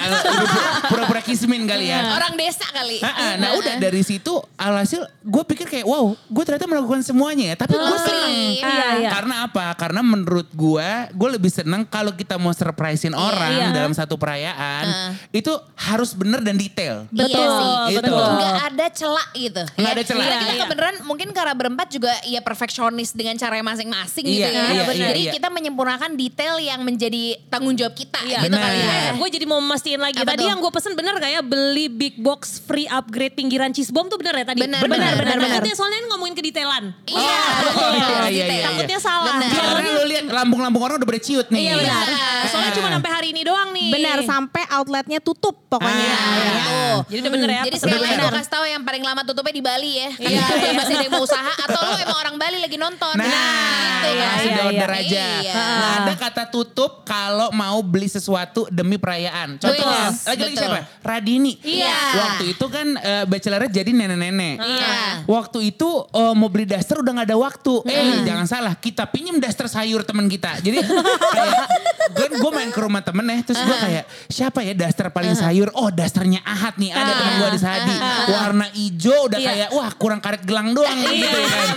pura-pura 0.86 1.22
kismin 1.22 1.63
kali 1.63 1.88
ya. 1.88 2.12
Orang 2.12 2.36
desa 2.36 2.67
kali. 2.67 3.00
Ah, 3.00 3.08
ah, 3.10 3.34
nah 3.36 3.56
udah 3.56 3.76
dari 3.78 4.02
situ 4.02 4.30
alhasil 4.56 5.08
gue 5.22 5.43
pikir 5.45 5.65
kayak 5.65 5.86
wow 5.86 6.12
gue 6.12 6.43
ternyata 6.43 6.65
melakukan 6.65 7.00
semuanya 7.00 7.54
ya 7.54 7.56
tapi 7.56 7.74
gue 7.74 7.86
Oh, 7.86 7.98
seneng 7.98 8.34
iya. 8.52 8.65
Iya, 8.65 8.88
iya. 9.00 9.10
karena 9.10 9.36
apa 9.41 9.72
karena 9.74 10.02
menurut 10.02 10.48
gue 10.52 10.89
gue 11.10 11.30
lebih 11.32 11.48
seneng 11.48 11.82
kalau 11.84 12.12
kita 12.12 12.36
mau 12.36 12.52
surprisein 12.52 13.13
orang 13.13 13.52
Iya. 13.52 13.67
dalam 13.72 13.91
satu 13.91 14.15
perayaan 14.15 14.86
Ah. 14.86 15.12
itu 15.32 15.50
harus 15.78 16.12
bener 16.12 16.41
dan 16.41 16.56
detail 16.56 17.08
Betul 17.10 17.39
Betul, 17.39 17.50
sih. 17.88 17.95
betul. 17.95 18.26
Nggak 18.36 18.58
ada 18.67 18.86
celak 18.89 19.28
gitu. 19.34 19.63
Nggak 19.72 19.86
Ya, 19.86 19.95
ada 19.95 20.04
celak. 20.04 20.26
Iya, 20.26 20.36
kita 20.36 20.52
iya. 20.52 20.62
kebenaran 20.65 20.95
mungkin 21.02 21.28
karena 21.30 21.54
berempat 21.54 21.88
juga 21.89 22.12
ya 22.24 22.38
perfeksionis 22.39 23.12
dengan 23.12 23.36
cara 23.36 23.60
masing-masing 23.60 24.23
gitu 24.23 24.39
Iya, 24.39 24.49
ya. 24.49 24.62
iya, 24.69 24.82
Benar. 24.82 24.93
iya, 24.93 25.08
Jadi 25.10 25.21
iya. 25.21 25.32
kita 25.34 25.47
menyempurnakan 25.49 26.12
detail 26.13 26.56
yang 26.58 26.82
menjadi 26.82 27.21
tanggung 27.47 27.73
jawab 27.73 27.93
kita 27.93 28.19
Iya, 28.21 28.39
gitu 28.41 28.54
kali 28.54 28.80
ya. 28.80 29.12
Gue 29.13 29.30
jadi 29.30 29.45
mau 29.45 29.60
mastiin 29.60 29.97
lagi. 29.97 30.17
Apa 30.17 30.30
tadi 30.30 30.43
tuh? 30.43 30.49
yang 30.49 30.60
gue 30.60 30.71
pesen 30.71 30.93
bener 30.93 31.13
gak 31.15 31.32
ya 31.32 31.41
beli 31.41 31.88
big 31.88 32.15
box 32.17 32.39
free 32.60 32.86
upgrade 32.86 33.34
pinggiran 33.34 33.69
Cisbom 33.69 34.06
tuh 34.06 34.15
bener 34.15 34.36
ya 34.36 34.45
tadi? 34.47 34.60
Benar, 34.60 34.82
benar, 34.82 35.13
benar, 35.15 35.38
benar. 35.38 35.49
Takutnya 35.56 35.73
soalnya 35.73 35.97
ini 35.97 36.08
ngomongin 36.08 36.36
kedetailan. 36.36 36.84
Iya, 37.06 37.17
Oh, 37.19 37.62
betul. 37.62 37.91
iya, 37.91 38.08
iya, 38.25 38.25
Detail. 38.30 38.49
iya. 38.52 38.67
Takutnya 38.69 38.99
salah. 38.99 39.34
Biar 39.39 39.65
karena 39.69 39.89
lu 39.91 40.04
lihat 40.06 40.25
lambung-lambung 40.28 40.82
orang 40.82 40.95
udah 40.97 41.10
berciut 41.10 41.47
nih 41.47 41.60
Iya 41.62 41.73
benar. 41.78 42.06
Iya. 42.06 42.30
Soalnya 42.47 42.71
cuma 42.73 42.88
sampai 42.89 43.12
hari 43.12 43.28
ini 43.30 43.41
doang 43.41 43.69
nih. 43.69 43.89
Benar 43.91 44.17
sampai 44.23 44.63
outletnya 44.71 45.19
tutup 45.19 45.56
pokoknya. 45.65 46.08
Ah, 46.10 46.28
Iya, 46.30 46.52
tuh. 46.63 46.97
Jadi 47.08 47.19
udah 47.19 47.32
bener 47.32 47.49
ya. 47.49 47.62
Jadi 47.65 47.78
sekali 47.78 47.99
lagi 47.99 48.13
bener. 48.13 48.25
gue 48.25 48.38
kasih 48.38 48.52
tahu 48.52 48.65
yang 48.65 48.82
paling 48.82 49.04
lama 49.04 49.21
tutupnya 49.23 49.52
di 49.52 49.62
Bali 49.62 49.91
ya. 49.95 50.10
Iya, 50.15 50.30
Iya, 50.30 50.43
iya. 50.62 50.71
masih 50.73 50.93
ada 50.93 51.04
yang 51.04 51.13
mau 51.13 51.23
usaha 51.23 51.52
atau 51.60 51.80
lu 51.82 51.95
emang 51.97 52.17
orang 52.17 52.29
Bali 52.38 52.58
lagi 52.62 52.78
nonton. 52.78 53.15
Nah, 53.18 53.26
gitu 53.26 54.10
iya, 54.13 54.28
kan. 54.30 54.38
iya, 54.44 54.62
order 54.68 54.92
iya. 54.92 55.02
aja. 55.02 55.26
Iya. 55.42 55.54
Nggak 55.58 55.94
ada 55.96 56.13
kata 56.20 56.44
tutup 56.54 56.92
kalau 57.08 57.50
mau 57.56 57.80
beli 57.82 58.06
sesuatu 58.06 58.70
demi 58.70 59.02
perayaan. 59.02 59.58
Contohnya, 59.58 60.13
lagi-lagi 60.13 60.56
siapa? 60.60 60.80
Radini. 61.02 61.54
Iya. 61.63 61.98
Waktu 62.20 62.44
itu 62.54 62.65
kan 62.70 62.88
uh, 63.00 63.24
bachelorette 63.26 63.74
jadi 63.74 63.89
nenek-nenek. 63.89 64.56
Iya. 64.62 64.94
Waktu 65.26 65.60
itu 65.74 65.89
uh, 66.13 66.34
mau 66.38 66.52
beli 66.52 66.70
daster 66.70 67.02
udah 67.02 67.24
gak 67.24 67.28
ada 67.32 67.38
waktu. 67.39 67.74
Eh 67.89 68.22
jangan 68.28 68.46
salah, 68.46 68.74
kita 68.78 69.10
pinjem 69.10 69.42
daster 69.42 69.65
sayur 69.65 70.06
temen 70.06 70.30
kita. 70.30 70.62
Jadi 70.62 70.84
kayak 71.36 71.63
kan 72.10 72.32
gue 72.36 72.52
main 72.52 72.70
ke 72.74 72.80
rumah 72.82 73.02
temen 73.02 73.26
ya, 73.26 73.39
terus 73.46 73.62
gue 73.62 73.78
kayak 73.80 74.04
siapa 74.30 74.60
ya 74.65 74.74
daster 74.78 75.10
paling 75.10 75.34
sayur? 75.34 75.70
Oh 75.78 75.89
dasternya 75.89 76.42
Ahad 76.46 76.78
nih, 76.78 76.92
ada 76.94 77.12
temen 77.15 77.34
gue 77.42 77.50
di 77.56 77.60
Sadi. 77.62 77.96
Warna 78.30 78.68
hijau 78.74 79.30
udah 79.30 79.39
Iya. 79.39 79.50
kayak 79.56 79.70
wah 79.72 79.89
kurang 79.96 80.20
karet 80.20 80.44
gelang 80.44 80.76
doang 80.76 81.00
gitu 81.00 81.38
kan. 81.48 81.68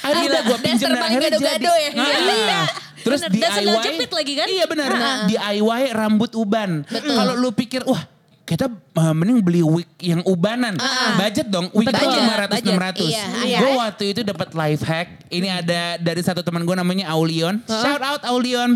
Akhirnya 0.00 0.28
udah 0.30 0.42
gue 0.42 0.58
pinjem 0.60 0.88
dan 0.88 1.02
akhirnya 1.02 1.30
gado-gado 1.30 1.60
jadi. 1.62 1.66
ya. 1.78 1.90
Nah, 1.92 2.06
Iya. 2.06 2.18
iya. 2.18 2.62
Terus 3.00 3.20
Bener, 3.22 3.40
dan 3.40 3.62
DIY. 3.64 3.80
jepit 3.82 4.10
lagi 4.12 4.32
kan? 4.34 4.46
Iya 4.46 4.64
benar. 4.66 4.88
DIY 5.24 5.82
rambut 5.90 6.30
uban. 6.34 6.70
Kalau 6.86 7.34
lu 7.34 7.48
pikir 7.50 7.80
wah 7.84 8.04
kita 8.50 8.66
uh, 8.66 9.14
mending 9.14 9.38
beli 9.38 9.62
wig 9.62 9.86
yang 10.02 10.26
ubanan. 10.26 10.74
Budget 11.14 11.46
dong, 11.46 11.70
wig 11.70 11.86
Budget. 11.86 12.02
enam 12.02 12.82
ratus. 12.82 13.06
Iya, 13.06 13.24
iya. 13.46 13.58
Gue 13.62 13.72
waktu 13.78 14.04
itu 14.10 14.20
dapat 14.26 14.50
life 14.58 14.82
hack. 14.82 15.30
Ini 15.30 15.62
ada 15.62 16.02
dari 16.02 16.18
satu 16.18 16.42
teman 16.42 16.66
gue 16.66 16.74
namanya 16.74 17.14
Aulion. 17.14 17.62
Shout 17.70 18.02
out 18.02 18.26
Aulion. 18.26 18.74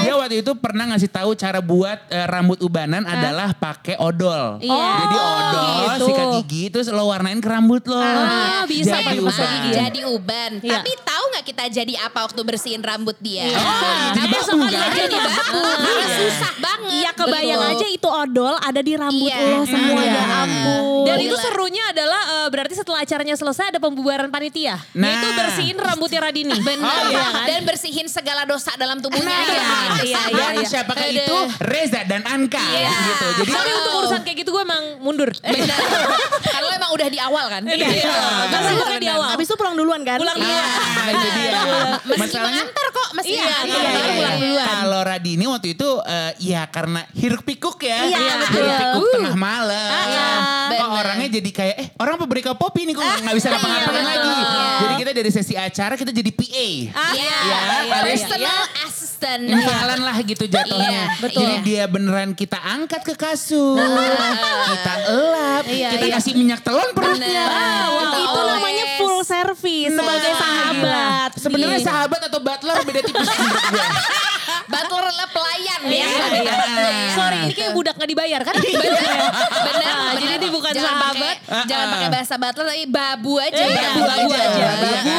Dia 0.00 0.16
waktu 0.16 0.40
itu 0.40 0.56
pernah 0.56 0.88
ngasih 0.96 1.12
tahu 1.12 1.36
cara 1.36 1.60
buat 1.60 2.08
eh, 2.08 2.24
rambut 2.24 2.56
ubanan 2.64 3.04
adalah 3.04 3.52
pakai 3.52 4.00
odol. 4.00 4.56
Iya. 4.64 4.88
Jadi 4.96 5.16
odol, 5.20 5.68
gitu. 5.68 6.06
sikat 6.08 6.26
gigi, 6.40 6.64
terus 6.72 6.88
lo 6.88 7.04
warnain 7.12 7.36
ke 7.36 7.48
rambut 7.52 7.84
lo. 7.84 8.00
Ah, 8.00 8.64
bisa 8.64 8.96
Jadi 8.96 9.20
uban. 9.20 9.60
jadi 9.68 10.00
uban. 10.08 10.50
Iya. 10.64 10.80
Tapi 10.80 10.90
tahu 11.04 11.24
nggak 11.36 11.44
kita 11.44 11.64
jadi 11.68 11.94
apa 12.00 12.18
waktu 12.24 12.40
bersihin 12.40 12.80
rambut 12.80 13.20
dia? 13.20 13.44
Iya. 13.44 13.60
Oh, 13.60 14.00
jadi 14.16 14.24
Tapi 14.24 14.32
baku 14.40 14.48
sekali 14.48 14.76
kan? 14.80 14.96
jadi 14.96 15.16
baku. 15.20 15.60
Karena 15.60 16.06
Iya. 16.08 16.16
susah 16.16 16.52
banget. 16.56 16.90
Iya 16.90 17.10
kebayang 17.12 17.62
aja 17.76 17.86
itu 17.92 18.08
odol 18.08 18.54
ada 18.70 18.80
di 18.80 18.92
rambut 18.94 19.26
Iya. 19.26 19.38
lo 19.50 19.62
semua 19.64 19.98
Iya. 19.98 20.12
ya 20.12 20.24
ampun. 20.40 21.02
Dan 21.02 21.16
itu 21.18 21.36
serunya 21.36 21.84
adalah 21.86 22.22
eh, 22.36 22.48
berarti 22.48 22.74
setelah 22.74 22.98
acaranya 23.00 23.34
selesai 23.34 23.64
ada 23.68 23.78
pembubaran 23.78 24.28
panitia. 24.28 24.78
Nah. 24.92 25.06
Yaitu 25.06 25.28
bersihin 25.34 25.76
rambutnya 25.76 26.20
Radini. 26.20 26.54
Benar. 26.56 26.86
Oh, 26.86 27.08
iya 27.08 27.26
kan? 27.26 27.44
Dan 27.46 27.60
bersihin 27.64 28.06
segala 28.06 28.44
dosa 28.44 28.70
dalam 28.76 28.98
tubuhnya. 28.98 29.26
Nah, 29.26 29.42
ya. 29.42 29.62
iya, 30.00 30.20
iya, 30.30 30.46
Dan 30.48 30.54
iya. 30.56 30.68
siapakah 30.68 31.04
Aduh. 31.04 31.18
itu? 31.20 31.36
Reza 31.60 32.00
dan 32.04 32.22
Anka. 32.24 32.62
Iya. 32.62 32.92
Gitu. 32.92 33.26
Jadi 33.40 33.50
Tapi 33.50 33.70
untuk 33.74 33.92
urusan 33.98 34.20
kayak 34.22 34.36
gitu 34.38 34.50
gue 34.50 34.62
emang 34.62 34.82
mundur. 35.00 35.30
Benar. 35.34 35.78
Kalau 36.40 36.68
udah 36.90 37.08
di 37.08 37.18
awal 37.18 37.44
kan. 37.48 37.62
Iya, 37.64 37.86
iya. 37.86 38.12
Karena 38.46 38.70
gue 38.72 38.86
kan 38.86 38.98
di 38.98 39.08
awal. 39.08 39.28
Abis 39.32 39.46
itu 39.46 39.56
pulang 39.56 39.74
duluan 39.74 40.00
kan? 40.02 40.18
Pulang 40.18 40.36
duluan. 40.36 40.66
Nah, 40.66 41.06
itu 41.08 41.28
dia. 41.32 41.50
Meski 42.06 42.36
mengantar 42.36 42.86
kok. 42.90 43.08
Meski 43.12 43.32
Iya, 43.32 43.44
mengantar. 43.44 43.80
iya, 43.80 43.90
iya. 43.90 44.12
pulang 44.12 44.36
duluan. 44.38 44.66
Kalau 44.66 45.00
Radini 45.02 45.44
waktu 45.46 45.68
itu 45.72 45.88
eh, 46.02 46.30
ya 46.38 46.62
karena 46.66 47.00
hiruk 47.12 47.42
pikuk 47.42 47.78
ya. 47.80 47.98
Iya, 48.04 48.18
Hiruk 48.20 48.38
betul. 48.44 48.66
pikuk 48.68 49.00
Uh. 49.00 49.12
tengah 49.12 49.36
malam. 49.36 49.90
Iya, 50.06 50.28
Kok 50.70 50.78
bener. 50.86 51.00
orangnya 51.00 51.28
jadi 51.30 51.50
kayak 51.50 51.76
eh 51.76 51.88
orang 51.96 52.14
apa 52.14 52.24
beri 52.24 52.42
kopi 52.42 52.80
nih 52.84 52.94
kok 52.94 53.02
nggak 53.02 53.34
bisa 53.34 53.48
ngapa-ngapain 53.48 53.96
iya, 53.96 54.04
lagi. 54.06 54.38
Jadi 54.80 54.94
kita 54.96 55.10
dari 55.12 55.30
sesi 55.30 55.54
acara 55.54 55.94
kita 55.94 56.10
jadi 56.10 56.30
PA. 56.30 56.68
Ah, 56.92 57.12
Iya, 57.12 57.38
Iya, 57.40 57.96
personal 58.02 58.60
assistant. 58.82 59.42
Imbalan 59.44 60.00
lah 60.00 60.16
gitu 60.20 60.44
jatuhnya. 60.44 60.90
Iya, 60.90 61.04
betul. 61.20 61.40
Jadi 61.40 61.54
dia 61.62 61.84
beneran 61.84 62.30
kita 62.32 62.56
angkat 62.56 63.02
ke 63.02 63.14
kasur. 63.14 63.76
kita 64.70 64.92
elap. 65.06 65.64
Iya, 65.66 65.88
kita 65.92 66.06
iya. 66.06 66.14
kasih 66.16 66.32
minyak 66.34 66.60
telon 66.80 66.90
perutnya. 66.94 67.44
Bener. 67.44 68.20
Itu 68.20 68.28
Oh, 68.32 68.44
namanya 68.46 68.84
yes. 68.86 68.96
full 68.96 69.20
service 69.22 69.92
sebagai 69.92 70.30
Nah, 70.30 70.38
sahabat. 70.38 71.30
Sebenarnya 71.36 71.78
Iya. 71.78 71.86
sahabat 71.86 72.20
atau 72.24 72.40
butler 72.40 72.76
beda 72.82 73.00
tipis. 73.02 73.28
Butler 74.70 75.02
adalah 75.04 75.28
pelayan 75.28 75.80
Iya, 75.82 76.06
ya. 76.06 76.26
iya. 76.38 76.54
Sorry 77.12 77.36
ini 77.42 77.54
kayak 77.54 77.72
budak 77.74 77.94
gak 77.94 78.06
dibayar 78.06 78.40
kan? 78.40 78.54
Bener. 78.54 79.94
Nah, 80.00 80.14
jadi 80.16 80.34
ini 80.36 80.48
bukan 80.48 80.70
jangan 80.72 80.94
sahabat. 80.94 81.36
Pakai, 81.40 81.64
jangan 81.66 81.86
Ah, 81.86 81.92
pakai 81.92 82.06
ah. 82.06 82.12
bahasa 82.12 82.34
butler 82.36 82.66
tapi 82.66 82.84
babu 82.86 83.32
aja. 83.36 83.58
Iya, 83.58 83.66
babu, 83.68 84.00
babu 84.00 84.30
aja. 84.30 84.46
aja. 84.46 84.66
Babu. 84.76 85.18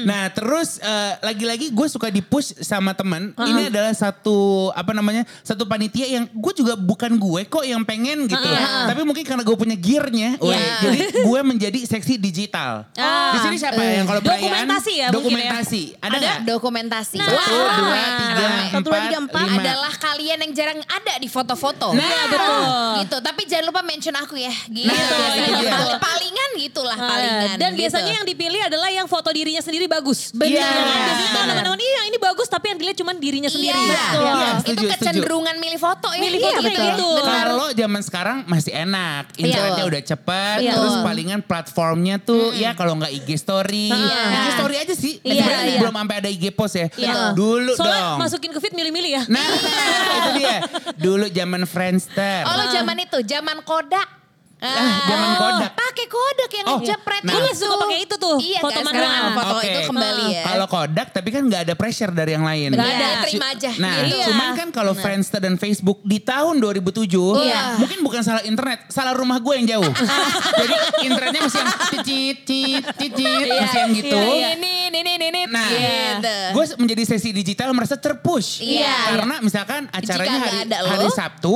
Nah 0.00 0.32
terus 0.32 0.80
eh, 0.80 1.12
lagi-lagi 1.20 1.68
gue 1.68 1.86
suka 1.86 2.08
di 2.08 2.20
push 2.20 2.56
sama 2.58 2.92
temen. 2.92 3.36
Ini 3.36 3.68
adalah 3.68 3.92
satu 3.92 4.70
apa 4.72 4.92
namanya 4.92 5.28
satu 5.40 5.64
panitia 5.64 6.08
yang 6.08 6.24
gue 6.26 6.52
juga 6.54 6.72
bukan 6.72 7.16
gue 7.16 7.44
kok 7.44 7.64
yang 7.64 7.84
pengen 7.84 8.24
gitu. 8.24 8.48
Tapi 8.86 9.00
mungkin 9.02 9.24
karena 9.24 9.42
gue 9.42 9.52
punya 9.52 9.76
gearnya, 9.76 10.40
Iya. 10.40 10.60
jadi 10.80 10.98
gue 11.20 11.40
menjadi 11.42 11.78
seksi 11.84 12.16
digital. 12.16 12.88
Ah. 12.96 13.36
Di 13.36 13.38
sini 13.40 13.56
siapa 13.56 13.76
yang 13.76 14.04
kalau 14.04 14.20
perayaan? 14.20 14.40
Dokumentasi 14.40 14.92
ya 14.92 15.00
ya? 15.00 15.08
Dokumentasi. 15.12 15.82
Ada? 16.00 16.30
Dokumentasi. 16.44 17.16
Satu, 17.20 17.30
Wah. 17.30 17.76
dua, 17.76 18.00
tiga, 18.16 18.34
Rame. 18.40 18.64
Satu, 18.70 18.80
dua, 18.80 18.80
tiga, 18.80 18.80
empat, 18.80 18.89
empat. 18.92 19.46
lima. 19.46 19.60
adalah 19.60 19.92
kalian 19.92 20.38
yang 20.40 20.52
jarang 20.52 20.80
ada 20.82 21.14
di 21.16 21.26
foto-foto. 21.26 21.92
Nah, 21.92 22.22
betul. 22.26 22.64
Gitu, 23.00 23.16
tapi 23.20 23.42
jangan 23.44 23.64
lupa 23.66 23.80
mention 23.80 24.14
aku 24.14 24.34
ya. 24.34 24.52
Gitu 24.64 24.84
Nah, 24.84 24.96
biasanya. 24.96 25.38
itu 25.40 25.52
dia. 25.56 25.70
Pal- 25.72 26.00
Palingan 26.00 26.50
gitulah 26.56 26.96
palingan. 26.96 27.56
Dan 27.56 27.70
gitu. 27.70 27.80
biasanya 27.80 28.12
yang 28.14 28.26
dipilih 28.26 28.60
adalah 28.62 28.88
yang 28.88 29.06
foto 29.06 29.28
dirinya 29.28 29.60
sendiri 29.60 29.86
bagus. 29.86 30.30
Benar. 30.32 30.50
Ya 30.50 30.66
kan? 30.66 30.98
Biasanya 31.00 31.30
teman-teman 31.46 31.80
iya 31.80 32.00
ini 32.04 32.18
bagus 32.18 32.46
tapi 32.46 32.66
yang 32.66 32.78
dilihat 32.78 32.96
cuma 32.96 33.12
dirinya 33.14 33.48
sendiri. 33.48 33.72
Iya, 33.72 33.86
Betul. 33.86 34.20
Iya, 34.20 34.34
itu 34.50 34.60
setuju, 34.60 34.76
setuju. 34.80 34.92
kecenderungan 34.96 35.54
milih 35.56 35.78
foto 35.78 36.08
ya. 36.10 36.20
Milih 36.20 36.38
foto 36.40 36.60
Iya, 36.60 36.66
kayak 36.66 36.80
gitu. 36.90 37.08
Benar. 37.16 37.44
Kalau 37.46 37.66
zaman 37.70 38.00
sekarang 38.00 38.36
masih 38.46 38.72
enak, 38.74 39.24
internetnya 39.36 39.78
Iya. 39.78 39.90
udah 39.90 40.02
cepet, 40.04 40.56
Iya. 40.60 40.72
terus 40.74 40.92
Betul. 40.92 41.04
palingan 41.04 41.40
platformnya 41.40 42.16
tuh 42.18 42.52
ya 42.52 42.72
kalau 42.72 42.96
nggak 42.96 43.12
IG 43.12 43.28
story, 43.36 43.88
Iya. 43.88 44.22
IG 44.26 44.46
story 44.54 44.76
aja 44.78 44.94
sih. 44.94 45.14
Iya, 45.20 45.44
iya. 45.64 45.78
belum 45.78 45.94
sampai 45.94 46.16
ada 46.16 46.28
IG 46.28 46.44
post 46.50 46.74
ya. 46.74 46.86
Iya. 46.92 47.32
Dulu 47.32 47.72
Soalnya 47.72 48.00
dong. 48.06 48.18
masukin 48.20 48.50
ke 48.50 48.58
feed 48.58 48.74
milih-milih 48.80 49.10
ya. 49.20 49.22
Nah, 49.28 49.44
itu 49.44 50.30
dia. 50.40 50.56
Dulu 50.96 51.28
zaman 51.28 51.68
Friendster. 51.68 52.48
Oh 52.48 52.54
lo 52.56 52.64
zaman 52.72 52.96
itu, 53.04 53.20
zaman 53.28 53.60
Kodak. 53.60 54.19
Ah, 54.60 55.00
zaman 55.02 55.30
Kodak. 55.34 55.72
Pakai 55.72 56.06
Kodak 56.06 56.50
yang 56.52 56.66
Oh, 56.66 56.78
ngejepret 56.78 57.22
nah. 57.22 57.32
itu. 57.32 57.40
Gue 57.40 57.52
suka 57.54 57.74
pakai 57.78 57.98
itu 58.00 58.14
tuh, 58.14 58.36
Iya 58.38 58.58
foto 58.60 58.70
kan, 58.70 58.84
manual. 58.84 59.00
sekarang 59.00 59.24
foto 59.32 59.54
Oke. 59.54 59.66
itu 59.66 59.80
kembali 59.86 60.24
ya. 60.28 60.42
Kalau 60.44 60.66
Kodak 60.66 61.08
tapi 61.10 61.28
kan 61.28 61.42
nggak 61.42 61.62
ada 61.64 61.74
pressure 61.74 62.10
dari 62.10 62.30
yang 62.30 62.44
lain. 62.44 62.68
Nggak 62.70 62.90
ada, 62.90 63.08
Cu- 63.10 63.22
terima 63.26 63.46
aja. 63.50 63.70
Nah, 63.74 63.94
Iya. 64.02 64.24
cuman 64.26 64.48
kan 64.54 64.68
kalau 64.70 64.92
Friendster 64.92 65.40
dan 65.40 65.56
Facebook 65.56 65.98
di 66.02 66.18
tahun 66.18 66.54
2007, 66.56 67.40
Iya. 67.40 67.76
mungkin 67.76 67.98
bukan 68.00 68.20
salah 68.20 68.42
internet, 68.42 68.84
salah 68.86 69.12
rumah 69.12 69.38
gue 69.38 69.54
yang 69.54 69.66
jauh. 69.68 69.92
Jadi 70.60 70.74
internetnya 71.02 71.40
masih 71.42 71.58
yang 71.58 71.70
cicit, 71.88 72.36
cicit, 72.44 72.82
cicit, 72.94 73.46
masih 73.50 73.78
yang 73.78 73.92
gitu. 73.94 74.20
Ini, 74.20 74.74
ini, 74.90 75.10
ini, 75.10 75.26
ini. 75.26 75.42
Nah, 75.48 75.66
Gitu. 75.66 76.36
gue 76.52 76.64
menjadi 76.78 77.02
sesi 77.08 77.32
digital 77.32 77.72
merasa 77.72 77.96
terpush. 77.96 78.60
Iya. 78.60 79.16
Karena 79.16 79.40
misalkan 79.40 79.88
acaranya 79.88 80.38
hari, 80.38 80.58
hari 80.68 81.08
Sabtu, 81.08 81.54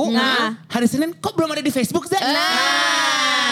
hari 0.65 0.87
Senin 0.87 1.13
kok 1.13 1.33
belum 1.33 1.49
ada 1.49 1.61
di 1.61 1.69
Facebook, 1.69 2.05
Zak? 2.05 2.19
Ah, 2.19 2.94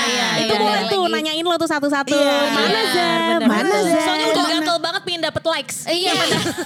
iya, 0.03 0.25
itu 0.37 0.53
iya, 0.53 0.59
boleh 0.59 0.73
ada 0.75 0.89
tuh 0.89 1.01
lagi. 1.01 1.13
nanyain 1.13 1.45
lo 1.45 1.55
tuh 1.55 1.69
satu-satu. 1.69 2.11
Iya. 2.11 2.37
Mana 2.49 2.79
benar, 2.83 3.39
Mana 3.43 3.75
benar. 3.75 3.81
Za? 3.87 4.01
Soalnya 4.03 4.27
udah 4.29 4.45
gatel 4.49 4.77
banget 4.79 5.01
pengen 5.03 5.21
dapet 5.23 5.43
likes. 5.45 5.77
Iya, 5.85 6.11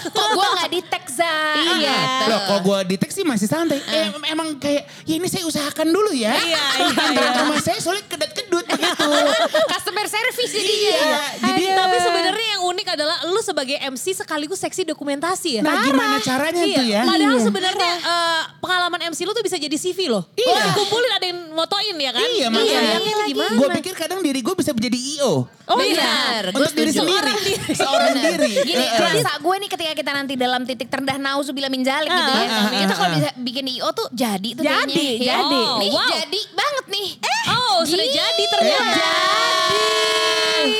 kok 0.07 0.27
gue 0.31 0.47
gak 0.57 0.69
di 0.69 0.81
tag 0.83 1.05
Za? 1.07 1.35
Iya. 1.55 1.97
Gitu. 1.97 2.23
Loh, 2.27 2.39
kalau 2.45 2.61
gue 2.63 2.77
di 2.87 2.95
teks 2.97 3.13
sih 3.13 3.25
masih 3.25 3.47
santai. 3.47 3.79
Eh, 3.81 4.07
emang 4.29 4.57
kayak, 4.57 4.85
ya 5.03 5.15
ini 5.17 5.27
saya 5.27 5.43
usahakan 5.45 5.87
dulu 5.89 6.13
ya. 6.13 6.33
Iya, 6.33 6.63
iya, 6.83 7.03
iya. 7.13 7.27
rumah 7.41 7.59
saya 7.59 7.77
soalnya 7.77 8.05
kedat-kedut 8.05 8.65
begitu. 8.67 9.05
Customer 9.73 10.05
service 10.05 10.49
jadinya. 10.49 10.93
Iya, 10.97 11.19
jadi 11.41 11.63
Tapi 11.77 11.97
sebenarnya 11.99 12.47
yang 12.57 12.61
unik 12.67 12.87
adalah 12.93 13.17
lu 13.25 13.41
sebagai 13.41 13.77
MC 13.79 14.05
sekaligus 14.15 14.59
seksi 14.59 14.81
dokumentasi 14.83 15.49
ya. 15.57 15.61
Nah 15.61 15.81
gimana 15.83 16.17
caranya 16.19 16.63
Iya, 16.63 16.77
tuh 16.77 16.85
ya? 16.85 17.01
Padahal 17.05 17.37
sebenarnya 17.39 17.91
eh, 17.97 18.41
pengalaman 18.59 18.99
MC 19.09 19.19
lu 19.23 19.33
tuh 19.33 19.45
bisa 19.45 19.57
jadi 19.57 19.73
CV 19.73 20.09
loh. 20.09 20.25
Iya. 20.33 20.73
Dikumpulin 20.73 21.11
ada 21.11 21.25
yang 21.25 21.39
motoin 21.53 21.95
ya 21.97 22.11
kan? 22.13 22.27
Iya, 22.27 22.47
Iya, 22.67 22.99
gimana? 23.25 23.55
Gue 23.55 23.69
pikir 23.77 23.93
kadang 23.93 24.19
diri 24.19 24.39
gue 24.39 24.53
bisa 24.53 24.71
menjadi 24.71 24.97
IO. 25.15 25.47
Oh 25.65 25.75
Benar. 25.75 26.43
iya. 26.43 26.51
Untuk 26.51 26.73
diri 26.73 26.91
sendiri. 26.91 27.33
Seorang 27.73 28.13
diri. 28.13 28.51
Gini, 28.63 28.85
rasa 28.89 29.31
gue 29.37 29.55
nih 29.57 29.69
ketika 29.69 29.93
kita 29.93 30.11
nanti 30.11 30.33
dalam 30.35 30.61
titik 30.61 30.87
terendah 30.87 31.15
nauzubillah 31.15 31.67
min 31.67 31.81
zalik 31.81 32.07
gitu 32.07 32.31
ya. 32.33 32.47
Kita 32.77 32.93
kalau 32.93 33.11
bisa 33.13 33.29
bikin 33.37 33.65
IO 33.69 33.89
tuh 33.91 34.07
jadi 34.11 34.49
tuh 34.53 34.63
Jadi, 34.63 35.07
jadi. 35.21 35.59
Oh, 35.65 35.77
nih 35.77 35.89
Wow. 35.89 36.07
jadi 36.09 36.39
banget 36.51 36.85
nih. 36.89 37.07
Eh, 37.17 37.35
Oh, 37.49 37.79
sudah 37.81 38.03
jadi 38.05 38.43
ternyata. 38.49 39.07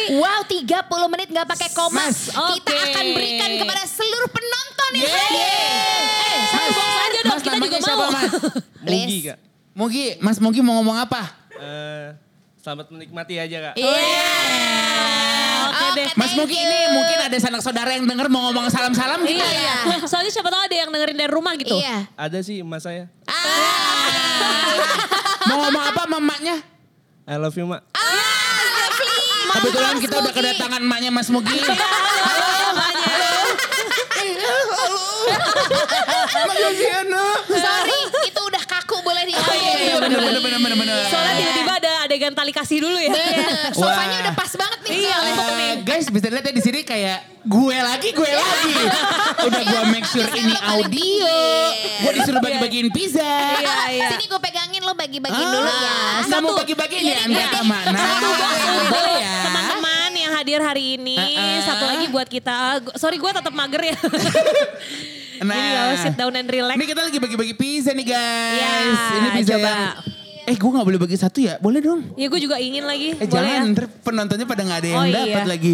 Wow, 0.09 0.39
30 0.43 0.65
menit 1.07 1.27
gak 1.29 1.47
pakai 1.47 1.69
koma. 1.69 1.99
Mas, 2.01 2.27
Kita 2.27 2.39
oke. 2.71 2.85
akan 2.89 3.05
berikan 3.11 3.51
kepada 3.55 3.83
seluruh 3.85 4.29
penonton 4.29 4.91
ini. 4.93 5.03
Eh, 5.03 6.37
satu 6.47 6.69
box 6.71 6.87
aja 6.97 7.19
dong, 7.19 7.27
Mas, 7.29 7.41
kita 7.43 7.57
juga 7.59 7.77
siapa, 7.77 7.97
mau. 7.97 8.09
Mas? 8.09 8.31
Mugi 8.81 9.17
kak. 9.21 9.37
Mugi, 9.73 10.05
Mas 10.17 10.37
Mugi 10.39 10.59
mau 10.59 10.79
ngomong 10.79 10.97
apa? 10.97 11.21
Eh, 11.57 12.07
selamat 12.61 12.87
menikmati 12.93 13.35
aja 13.41 13.57
kak. 13.71 13.73
Iya. 13.77 14.33
Oke 15.67 15.85
deh. 15.97 16.07
Mas 16.13 16.31
you. 16.37 16.45
ini 16.45 16.79
mungkin 16.93 17.17
ada 17.25 17.37
sanak 17.41 17.61
saudara 17.65 17.91
yang 17.97 18.05
denger 18.05 18.27
mau 18.29 18.49
ngomong 18.49 18.69
salam-salam 18.69 19.25
gitu. 19.25 19.41
Iya, 19.41 19.49
iya. 19.89 19.97
Soalnya 20.05 20.31
siapa 20.31 20.49
tahu 20.53 20.61
ada 20.61 20.75
yang 20.75 20.89
dengerin 20.93 21.17
dari 21.17 21.31
rumah 21.31 21.53
gitu. 21.57 21.75
Iya. 21.77 22.05
Ada 22.13 22.39
sih 22.45 22.61
emas 22.61 22.85
saya. 22.85 23.09
Mau 25.47 25.57
ngomong 25.63 25.83
apa 25.95 26.01
sama 26.05 26.17
emaknya? 26.19 26.55
I 27.27 27.35
love 27.35 27.55
you 27.57 27.67
mak. 27.67 27.83
Kebetulan 29.47 29.95
kita 29.97 30.15
udah 30.21 30.33
kedatangan 30.35 30.81
emaknya 30.83 31.09
Mas 31.09 31.31
Mugi. 31.33 31.57
Mas 36.47 36.57
Yogiano. 36.61 37.27
Sorry, 37.47 37.95
itu 38.05 38.17
udah 38.21 38.26
kaku 38.67 38.99
boleh 39.01 39.23
di 39.23 39.33
Oh 39.33 39.55
iya, 39.55 39.73
iya 39.79 39.95
bener 39.97 40.19
bener 40.19 40.41
bener 40.43 40.59
bener 40.59 40.77
bener. 40.77 40.95
Soalnya 41.07 41.33
tiba-tiba 41.39 41.73
ada 41.79 41.91
adegan 42.03 42.33
tali 42.35 42.51
kasih 42.51 42.83
dulu 42.83 42.97
ya. 42.99 43.09
Bener. 43.09 43.71
Sofanya 43.71 44.17
Wah. 44.19 44.23
udah 44.27 44.33
pas 44.35 44.51
banget 44.53 44.79
nih. 44.83 44.91
Iya, 44.99 45.15
nih. 45.17 45.33
Eh, 45.33 45.75
guys 45.81 46.05
bisa 46.07 46.27
lihat 46.27 46.43
ya 46.43 46.53
di 46.53 46.63
sini 46.63 46.79
kayak 46.83 47.19
gue 47.41 47.77
lagi 47.77 48.09
gue 48.11 48.29
lagi. 48.29 48.73
Udah 49.47 49.61
gue 49.63 49.81
make 49.89 50.05
sure 50.05 50.27
ini 50.29 50.55
audio. 50.59 51.35
Gue 52.03 52.11
disuruh 52.13 52.39
bagi-bagiin 52.39 52.91
pizza. 52.91 53.23
Iya, 53.23 53.75
iya. 53.89 54.07
Sini 54.11 54.25
gue 54.27 54.39
pegangin 54.39 54.81
lo 54.83 54.93
bagi-bagiin 54.93 55.47
Ah, 55.47 55.53
dulu 55.53 55.71
ya. 55.71 55.95
Nggak 56.27 56.39
mau 56.43 56.53
bagi-bagiin 56.55 57.03
ya? 57.07 57.17
Enggak 57.25 57.47
ke 57.49 57.61
mana? 57.63 57.99
Ya? 59.17 59.35
teman-teman 59.47 60.11
yang 60.13 60.31
hadir 60.35 60.59
hari 60.59 60.99
ini. 60.99 61.17
Uh-uh. 61.17 61.59
Satu 61.63 61.85
lagi 61.87 62.05
buat 62.07 62.27
kita. 62.27 62.83
Sorry 62.99 63.15
gue 63.15 63.31
tetap 63.31 63.53
mager 63.55 63.95
ya. 63.95 63.97
Nah, 65.39 65.53
Jadi 65.53 65.69
kalau 65.71 65.95
sit 65.99 66.15
down 66.15 66.33
and 66.33 66.47
relax. 66.47 66.75
Ini 66.75 66.85
kita 66.85 67.01
lagi 67.03 67.17
bagi-bagi 67.17 67.53
pizza 67.53 67.91
nih 67.91 68.07
guys. 68.07 68.57
Iya, 68.57 68.71
ini 69.13 69.27
pizza 69.33 69.53
coba. 69.53 69.67
yang 69.67 69.81
Eh 70.43 70.55
gue 70.55 70.69
gak 70.71 70.85
boleh 70.85 70.95
bagi 70.97 71.13
satu 71.13 71.37
ya? 71.37 71.59
Boleh 71.59 71.79
dong. 71.79 72.15
Ya 72.15 72.25
gue 72.25 72.39
juga 72.39 72.55
ingin 72.55 72.83
lagi. 72.83 73.11
Eh 73.13 73.27
Boleh 73.27 73.51
jangan, 73.51 73.61
ya? 73.61 73.71
ntar 73.75 73.85
penontonnya 73.99 74.47
pada 74.47 74.63
gak 74.63 74.79
ada 74.79 74.87
yang 74.87 74.97
Oh, 74.97 75.05
dapat 75.05 75.27
iya. 75.37 75.45
lagi. 75.45 75.73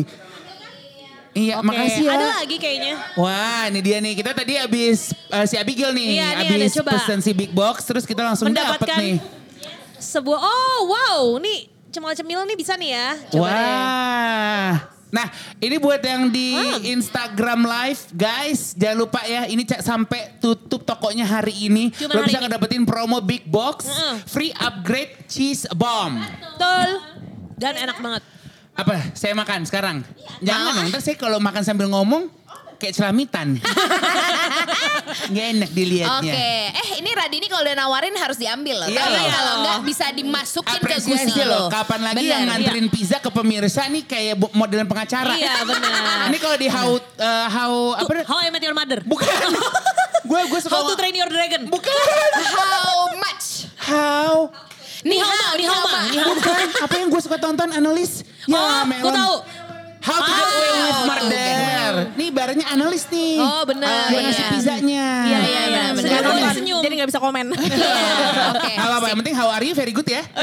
Iya, 1.34 1.54
Oke, 1.56 1.66
makasih 1.66 2.04
ya. 2.04 2.12
Ada 2.12 2.26
lagi 2.36 2.56
kayaknya. 2.58 2.94
Wah 3.16 3.66
ini 3.66 3.80
dia 3.80 3.98
nih, 3.98 4.14
kita 4.14 4.34
tadi 4.34 4.54
habis 4.54 5.14
eh, 5.28 5.46
si 5.46 5.58
Abigail 5.58 5.90
nih, 5.92 6.08
Iya, 6.14 6.28
nih 6.36 6.46
habis 6.48 6.72
ada, 6.72 6.78
coba. 6.78 6.92
pesen 6.94 7.20
si 7.22 7.32
Big 7.34 7.50
Box, 7.50 7.82
terus 7.84 8.04
kita 8.04 8.22
langsung 8.22 8.50
Mendapatkan 8.50 8.98
nih. 8.98 9.18
sebuah, 9.98 10.38
oh 10.38 10.80
wow, 10.88 11.22
nih 11.38 11.66
cemil-cemil 11.90 12.42
nih 12.44 12.58
bisa 12.58 12.74
nih 12.74 12.90
ya. 12.92 13.08
Coba 13.30 13.50
deh. 13.50 14.93
Nah, 15.24 15.32
ini 15.64 15.80
buat 15.80 16.04
yang 16.04 16.28
di 16.28 16.52
Instagram 16.84 17.64
Live, 17.64 18.12
guys, 18.12 18.76
jangan 18.76 19.08
lupa 19.08 19.24
ya, 19.24 19.48
ini 19.48 19.64
cek 19.64 19.80
sampai 19.80 20.36
tutup 20.44 20.84
tokonya 20.84 21.24
hari 21.24 21.72
ini. 21.72 21.96
Cuma 21.96 22.12
Lo 22.12 22.20
hari 22.20 22.28
bisa 22.28 22.44
ini. 22.44 22.52
ngedapetin 22.52 22.84
promo 22.84 23.24
Big 23.24 23.48
Box, 23.48 23.88
Heeh. 23.88 24.20
free 24.28 24.52
upgrade 24.52 25.16
cheese 25.32 25.64
bomb. 25.72 26.20
Betul. 26.20 26.90
Dan 27.56 27.74
enak 27.88 28.04
banget. 28.04 28.22
Apa? 28.76 29.16
Saya 29.16 29.32
makan 29.32 29.64
sekarang? 29.64 30.04
Jangan 30.44 30.76
dong, 30.76 30.92
ntar 30.92 31.00
saya 31.00 31.16
kalau 31.16 31.40
makan 31.40 31.64
sambil 31.64 31.88
ngomong 31.88 32.28
kayak 32.84 32.94
celamitan. 32.94 33.48
Nggak 35.32 35.46
enak 35.56 35.70
Oke, 35.70 35.78
dilihatnya. 35.78 36.34
eh 36.74 36.90
ini 37.00 37.10
Radini 37.14 37.48
kalau 37.48 37.64
udah 37.64 37.76
nawarin 37.78 38.16
harus 38.16 38.36
diambil 38.36 38.84
loh. 38.84 38.88
Iya 38.90 39.04
Tapi 39.04 39.16
loh. 39.16 39.30
kalau 39.30 39.54
enggak 39.62 39.80
bisa 39.86 40.06
dimasukin 40.12 40.68
ke 40.70 40.80
Apresiasi 40.80 41.30
Gusti 41.30 41.42
loh, 41.44 41.68
lo. 41.68 41.72
kapan 41.72 42.02
lagi 42.04 42.18
Bener. 42.20 42.32
yang 42.34 42.44
nganterin 42.50 42.88
pizza 42.90 43.18
ke 43.20 43.30
pemirsa 43.30 43.88
nih 43.88 44.04
kayak 44.04 44.36
modelan 44.52 44.84
pengacara. 44.84 45.34
Iya 45.34 45.64
benar. 45.64 46.28
Ini 46.28 46.38
kalau 46.40 46.58
di 46.58 46.68
how, 46.68 46.90
uh, 46.98 47.48
how 47.48 47.72
apa? 47.98 48.12
How 48.26 48.38
I 48.42 48.52
Met 48.52 48.64
Your 48.64 48.76
Mother. 48.76 49.00
Bukan. 49.02 49.28
gue 50.30 50.40
gue 50.50 50.60
suka. 50.60 50.74
How 50.74 50.88
to 50.88 50.96
Train 50.96 51.14
Your 51.14 51.30
Dragon. 51.30 51.68
Bukan. 51.68 51.94
How 52.52 53.12
much? 53.16 53.70
How. 53.78 54.52
Ni 55.04 55.20
hao 55.20 55.28
ma, 55.28 55.48
ni 55.60 55.68
hao 55.68 55.84
ma. 55.84 56.00
ni 56.08 56.16
hao 56.16 56.32
ma. 56.32 56.40
Bukan. 56.40 56.68
Apa 56.80 56.96
yang 56.96 57.08
gue 57.12 57.22
suka 57.22 57.36
tonton 57.36 57.70
analis? 57.70 58.24
Ya, 58.44 58.56
Oh, 58.56 58.84
gue 58.88 59.12
tahu. 59.12 59.36
How 60.04 60.20
to 60.20 60.28
get 60.28 60.46
away 60.46 60.72
with 60.84 61.02
murder. 61.06 61.92
Nih 62.14 62.28
ibaratnya 62.28 62.68
analis 62.68 63.08
nih. 63.08 63.40
Oh, 63.40 63.64
benar. 63.64 64.12
Gue 64.12 64.20
ngasih 64.20 64.36
Iya. 64.38 64.52
pizzanya. 64.52 65.06
Iya, 65.24 65.40
iya, 65.42 65.62
iya. 65.66 65.84
benar. 65.94 66.22
Jadi 66.84 66.94
gak 66.94 67.08
bisa 67.08 67.18
komen. 67.18 67.46
Iya, 67.56 67.76
Oke. 68.52 68.72
How 68.76 68.92
apa? 68.94 69.06
Yang 69.08 69.20
penting 69.22 69.36
how 69.36 69.48
are 69.48 69.64
you? 69.64 69.72
Very 69.72 69.92
good 69.92 70.06
ya. 70.06 70.20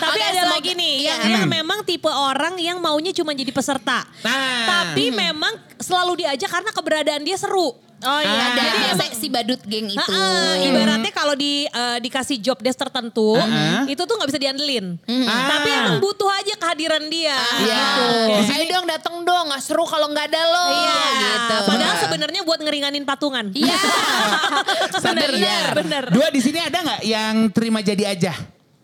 Tapi 0.00 0.10
Oke, 0.10 0.22
ada 0.22 0.32
semoga- 0.36 0.52
lagi 0.52 0.70
nih 0.74 0.92
Iya. 0.98 1.08
yang 1.08 1.18
emang 1.26 1.44
memang 1.50 1.78
tipe 1.82 2.08
orang 2.08 2.54
yang 2.56 2.78
maunya 2.78 3.12
cuma 3.12 3.32
jadi 3.32 3.50
peserta. 3.50 4.04
Nah. 4.20 4.66
Tapi 4.86 5.10
memang 5.10 5.50
selalu 5.76 6.20
diajak 6.20 6.50
karena 6.50 6.70
keberadaan 6.70 7.22
dia 7.22 7.36
seru. 7.36 7.72
Oh 8.00 8.16
iya. 8.18 8.42
Ada 8.48 8.62
Jadi 8.62 8.78
biasa 8.80 9.02
si 9.12 9.26
badut 9.26 9.60
geng 9.62 9.86
itu. 9.86 10.00
Ha-ha, 10.00 10.56
ibaratnya 10.58 11.10
kalau 11.10 11.34
di 11.34 11.64
eh, 11.64 11.98
dikasih 11.98 12.38
job 12.38 12.56
desk 12.58 12.78
tertentu, 12.78 13.36
Ha-ha. 13.36 13.84
itu 13.84 14.00
tuh 14.00 14.14
nggak 14.14 14.24
bisa 14.26 14.40
diandelin. 14.40 14.96
Ah. 15.22 15.48
Tapi 15.50 15.68
emang 15.68 15.96
butuh 15.98 16.30
aja 16.30 16.56
kehadiran 16.56 17.04
dia. 17.06 17.36
Iya. 17.60 17.84
Gitu. 18.40 18.50
Ayo 18.50 18.64
dong 18.70 18.86
dateng 18.86 19.20
dong, 19.20 19.44
nggak 19.46 19.60
seru 19.60 19.84
kalau 19.84 20.08
nggak 20.08 20.26
ada 20.26 20.40
lo. 20.42 20.66
Iya. 20.74 21.00
Gitu. 21.14 21.56
Padahal 21.66 21.96
sebenarnya 21.98 22.40
buat 22.40 22.58
ngeringanin 22.58 23.04
patungan. 23.04 23.52
Iya. 23.52 23.76
bener, 25.04 25.30
Bener. 25.30 25.66
bener. 25.74 26.04
Dua 26.08 26.28
di 26.28 26.40
sini 26.40 26.58
ada 26.58 26.78
nggak 26.78 27.00
yang 27.02 27.34
terima 27.50 27.80
jadi 27.80 28.10
aja? 28.10 28.32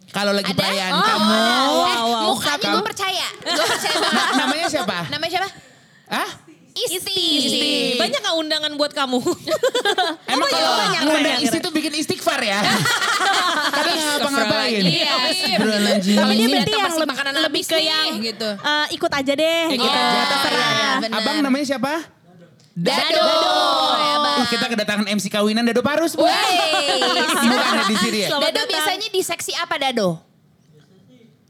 Kalau 0.07 0.33
lagi 0.33 0.49
Ada? 0.49 0.59
perayaan 0.59 0.93
Oh, 0.93 1.03
kamu. 1.03 1.29
ada. 1.29 1.37
Eh, 1.37 1.65
Wow, 1.67 2.05
wow. 2.07 2.23
mukanya 2.31 2.57
Kamu- 2.63 2.75
gue 2.75 2.85
percaya. 2.87 3.27
Gue 3.39 3.67
percaya 3.67 3.97
banget. 3.97 4.17
Na- 4.17 4.33
namanya 4.39 4.67
siapa? 4.67 4.97
Namanya 5.09 5.31
siapa? 5.31 5.49
Hah? 6.07 6.29
Isti. 6.77 7.97
Banyak 7.97 8.21
gak 8.21 8.37
undangan 8.37 8.73
buat 8.77 8.93
kamu? 8.93 9.17
Emang 10.33 10.49
kalau 10.49 10.71
banyak, 10.77 11.01
ngundang 11.03 11.41
istri 11.41 11.59
tuh 11.59 11.73
bikin 11.73 11.93
istighfar 11.95 12.39
ya? 12.39 12.61
Ngapa-ngapain. 13.77 14.81
Iya. 14.81 15.13
Astagfirullahaladzim. 15.27 16.17
Tapi 16.17 16.35
dia 16.35 16.47
Berarti 16.47 16.71
yang 16.71 16.85
lebih- 16.87 17.09
makanan 17.09 17.33
lebih 17.35 17.63
habis 17.63 17.67
ke 17.67 17.79
yang- 17.81 18.17
gitu. 18.21 18.49
Eh, 18.53 18.87
ikut 18.93 19.11
aja 19.11 19.33
deh. 19.33 19.63
Ikut 19.71 19.83
gitu. 19.83 19.99
aja, 19.99 20.21
Terserah. 20.29 20.71
iya. 21.01 21.17
Abang 21.17 21.37
namanya 21.41 21.67
siapa? 21.67 21.93
Dado. 22.77 23.25
Ya, 23.97 24.17
Bang. 24.21 24.37
Wah, 24.37 24.47
kita 24.47 24.67
kedatangan 24.69 25.07
MC 25.09 25.33
kawinan 25.33 25.65
Dado 25.65 25.81
Parus, 25.81 26.13
Bu. 26.13 26.29
Wey. 26.29 27.01
Bukan 27.25 27.57
ada 27.73 27.85
di 27.89 27.97
sini 27.97 28.19
ya? 28.21 28.37
Dado 28.37 28.61
biasanya 28.69 29.09
di 29.09 29.21
seksi 29.23 29.57
apa 29.57 29.81
Dado? 29.81 30.21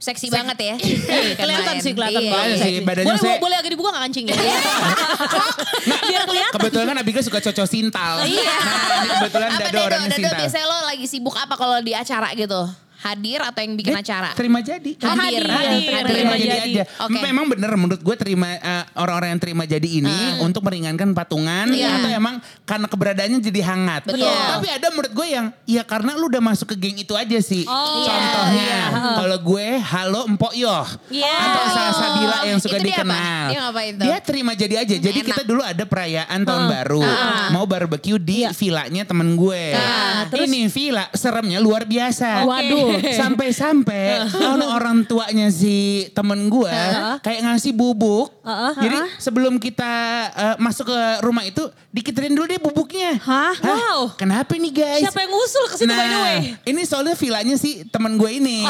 Seksi 0.07 0.31
banget 0.31 0.55
ya. 0.57 0.75
kelihatan 1.41 1.75
sih, 1.77 1.91
kelihatan 1.91 2.23
Iya, 2.23 2.31
banget 2.31 2.49
iya. 2.53 2.63
sih. 2.63 2.75
badannya 2.81 3.07
boleh, 3.09 3.19
saya- 3.21 3.41
boleh 3.43 3.57
agak 3.57 3.71
dibuka 3.71 3.91
gak 3.91 4.03
kancingnya? 4.07 4.35
Biar 6.07 6.23
kelihatan. 6.25 6.55
Kebetulan 6.55 6.87
kan 6.87 6.97
Abigail 6.97 7.25
suka 7.25 7.39
coco 7.41 7.65
sintal. 7.65 8.15
Iya. 8.23 8.55
Nah, 8.55 9.19
kebetulan 9.19 9.49
Apa 9.49 9.61
Dado 9.61 9.73
Dado? 9.73 9.83
orangnya 9.85 10.09
Dado 10.09 10.19
sintal. 10.23 10.39
biasanya 10.39 10.67
lo 10.67 10.77
lagi 10.87 11.07
sibuk 11.07 11.35
apa 11.35 11.55
kalau 11.55 11.77
di 11.81 11.93
acara 11.93 12.31
gitu? 12.33 12.61
Hadir 12.99 13.41
atau 13.41 13.61
yang 13.61 13.75
bikin 13.75 13.93
Dia 13.93 14.01
acara? 14.01 14.31
Terima 14.33 14.59
jadi. 14.59 14.91
Hadir. 14.97 15.45
Hadir. 15.45 15.83
Terima 15.85 16.09
Terima 16.09 16.35
jadi 16.35 16.49
jadi. 16.57 16.71
aja. 16.73 16.83
Oke. 17.05 17.19
Memang 17.19 17.45
bener 17.47 17.71
menurut 17.73 18.01
gue 18.01 18.17
terima 18.17 18.49
eh, 18.51 18.85
orang-orang 18.95 19.29
yang 19.31 19.41
terima 19.41 19.65
jadi 19.65 19.85
ini 19.85 20.17
untuk 20.41 20.61
meringankan 20.61 21.13
patungan 21.13 21.69
Iya. 21.69 21.93
atau 21.95 22.09
emang 22.11 22.35
karena 22.63 22.87
keberadaannya 22.87 23.39
jadi 23.41 23.61
hangat. 23.65 24.03
Betul. 24.07 24.25
Tapi 24.27 24.69
ada 24.69 24.87
menurut 24.91 25.13
gue 25.13 25.27
yang 25.29 25.47
ya 25.65 25.83
karena 25.83 26.15
lu 26.15 26.27
udah 26.27 26.43
masuk 26.43 26.73
ke 26.73 26.77
geng 26.79 26.97
itu 26.99 27.13
aja 27.13 27.39
sih. 27.39 27.63
Oh, 27.65 28.03
Contohnya 28.03 28.65
iya. 28.65 28.83
kalau 29.15 29.39
gue 29.41 29.67
halo 29.79 30.21
Empok 30.27 30.53
Yoh 30.53 30.87
Iya. 31.09 31.37
atau 31.37 31.65
Salsabila 31.69 32.39
yang 32.45 32.59
suka 32.59 32.77
Itu 32.77 32.85
dia 32.85 32.97
dikenal. 32.97 33.15
apa? 33.15 33.47
Dia 33.47 33.59
ngapain 33.61 33.93
tuh? 33.93 34.05
Dia 34.05 34.17
terima 34.19 34.53
jadi 34.53 34.75
aja. 34.79 34.97
Jadi 34.97 35.19
Enak. 35.19 35.29
kita 35.29 35.43
dulu 35.43 35.61
ada 35.61 35.85
perayaan 35.85 36.39
tahun 36.43 36.65
baru. 36.67 37.03
Mau 37.51 37.65
barbecue 37.65 38.17
di 38.17 38.43
villanya 38.57 39.05
temen 39.05 39.35
gue. 39.35 39.63
Ah, 39.73 40.25
Ini 40.29 40.67
villa 40.67 41.07
seremnya 41.13 41.59
luar 41.59 41.85
biasa. 41.85 42.43
Waduh. 42.43 42.86
Sampai-sampai 43.21 44.05
ono 44.35 44.67
orang 44.73 45.05
tuanya 45.05 45.49
si 45.49 46.07
temen 46.13 46.47
gue 46.47 46.75
kayak 47.21 47.41
ngasih 47.45 47.73
bubuk. 47.73 48.31
Heeh. 48.43 48.73
Jadi 48.79 48.97
sebelum 49.19 49.59
kita 49.59 49.93
eh, 50.31 50.57
masuk 50.57 50.89
ke 50.89 51.01
rumah 51.23 51.43
itu 51.43 51.63
dikiterin 51.91 52.33
dulu 52.33 52.47
deh 52.47 52.61
bubuknya. 52.61 53.17
Hah? 53.21 53.55
Wow. 53.59 54.15
Kenapa 54.15 54.55
nih 54.55 54.73
guys? 54.73 55.03
Siapa 55.03 55.19
yang 55.21 55.33
ngusul 55.33 55.65
ke 55.67 55.75
situ 55.77 55.91
by 55.91 56.07
the 56.07 56.19
way? 56.21 56.39
ini 56.65 56.83
soalnya 56.85 57.15
villanya 57.15 57.57
si 57.57 57.83
temen 57.89 58.15
gue 58.15 58.31
ini. 58.31 58.63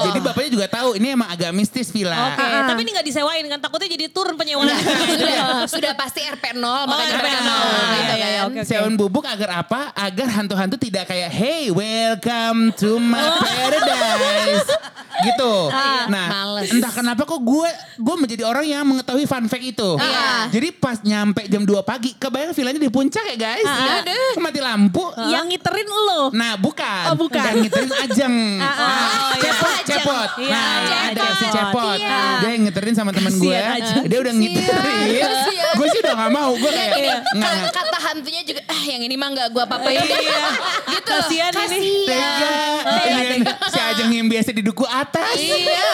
Jadi 0.00 0.18
bapaknya 0.20 0.50
juga 0.50 0.66
tahu 0.66 0.96
ini 0.96 1.14
emang 1.14 1.28
agak 1.28 1.50
mistis 1.52 1.88
villa. 1.88 2.34
Oke, 2.34 2.42
tapi 2.42 2.80
ini 2.82 2.90
gak 2.92 3.06
disewain 3.06 3.44
kan 3.46 3.60
takutnya 3.60 3.88
jadi 3.88 4.06
turun 4.10 4.34
penyewaan. 4.34 4.68
sudah, 5.16 5.36
sudah 5.68 5.92
pasti 5.94 6.20
RP 6.24 6.56
0 6.56 6.60
makanya 6.60 7.12
RP 7.16 7.26
RP 7.26 7.36
0 7.36 7.40
nol. 7.40 7.60
gitu 7.60 8.10
Iya, 8.10 8.14
iya, 8.16 8.26
kan. 8.42 8.48
oke, 8.50 8.58
oke. 8.58 8.68
Sewan 8.68 8.94
bubuk 8.98 9.24
agar 9.24 9.50
apa? 9.62 9.80
Agar 9.94 10.28
hantu-hantu 10.34 10.76
tidak 10.76 11.06
kayak 11.06 11.30
hey 11.30 11.70
welcome 11.70 12.74
to 12.74 12.98
my 12.98 13.22
paradise. 13.38 14.68
Gitu. 15.20 15.52
nah, 16.08 16.28
males. 16.32 16.72
entah 16.72 16.88
kenapa 16.88 17.28
kok 17.28 17.44
gue 17.44 17.68
gue 18.00 18.16
menjadi 18.16 18.42
orang 18.48 18.64
yang 18.64 18.84
mengetahui 18.88 19.28
fun 19.28 19.44
fact 19.52 19.64
itu. 19.64 19.90
Iya. 20.00 20.48
Jadi 20.48 20.68
pas 20.72 20.96
nyampe 21.04 21.44
jam 21.44 21.62
2 21.68 21.76
pagi, 21.84 22.16
kebayang 22.16 22.56
villanya 22.56 22.80
di 22.80 22.88
puncak 22.88 23.24
ya 23.28 23.36
guys. 23.36 23.68
Iya 23.68 24.00
Mati 24.40 24.60
lampu. 24.64 25.04
Yang 25.28 25.44
ngiterin 25.56 25.88
lo. 25.88 26.22
Nah 26.32 26.56
bukan. 26.56 27.12
Oh, 27.12 27.16
bukan. 27.20 27.44
Yang 27.44 27.56
ngiterin 27.68 27.92
ajeng. 28.08 28.36
Nah, 28.60 28.72
oh, 28.72 29.32
iya. 29.36 29.42
cepot, 29.44 29.72
Ajeng. 29.76 29.88
cepot. 29.88 30.30
Iya, 30.40 30.52
nah, 30.52 30.68
ada 31.12 31.20
cepot. 31.20 31.36
si 31.36 31.46
cepot. 31.52 31.98
Iya. 32.00 32.20
Dia 32.40 32.48
yang 32.56 32.62
ngiterin 32.64 32.94
sama 32.96 33.10
temen 33.12 33.32
gue. 33.36 33.52
Kasian. 33.60 34.04
Dia 34.08 34.18
udah 34.24 34.34
ngiterin. 34.34 35.20
kasian. 35.20 35.74
gue 35.76 35.86
sih 35.92 35.98
udah 36.00 36.14
gak 36.16 36.32
mau. 36.32 36.50
Gue 36.56 36.70
kayak, 36.72 36.96
Iya. 36.96 37.68
kata 37.68 37.98
hantunya 38.10 38.42
juga, 38.42 38.60
ah 38.66 38.82
yang 38.88 39.02
ini 39.04 39.14
mah 39.20 39.28
gak 39.36 39.48
gue 39.52 39.62
apa-apain. 39.62 40.00
Iya. 40.00 40.40
gitu. 40.96 41.12
Kasian 41.12 41.52
ini. 41.76 42.08
Tega. 42.08 43.19
Kan 43.20 43.40
si 43.70 43.78
Ajeng 43.78 44.10
yang 44.12 44.28
biasa 44.28 44.50
di 44.56 44.62
duku 44.64 44.84
atas. 44.88 45.36
Iya. 45.36 45.92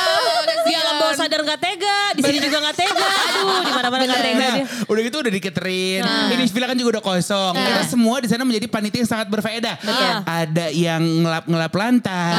Di 0.66 0.72
alam 0.74 0.94
bawah 1.02 1.16
sadar 1.16 1.40
gak 1.46 1.60
tega, 1.62 1.98
sini 2.26 2.38
juga 2.42 2.58
gak 2.66 2.76
tega. 2.76 3.06
Aduh, 3.26 3.58
di 3.62 3.72
mana-mana 3.72 4.02
gak 4.04 4.22
tega 4.22 4.34
Nah, 4.36 4.54
udah 4.86 5.00
gitu 5.02 5.16
udah 5.22 5.32
diketerin. 5.32 6.02
Ini 6.04 6.44
villa 6.50 6.66
kan 6.68 6.76
juga 6.76 6.90
udah 6.98 7.04
kosong. 7.04 7.54
Kita 7.56 7.82
semua 7.86 8.16
di 8.20 8.28
sana 8.28 8.42
menjadi 8.44 8.66
panitia 8.68 9.00
yang 9.06 9.10
sangat 9.10 9.26
berfaedah. 9.30 9.74
Ada 10.26 10.66
yang 10.74 11.02
ngelap-ngelap 11.24 11.72
lantai, 11.72 12.34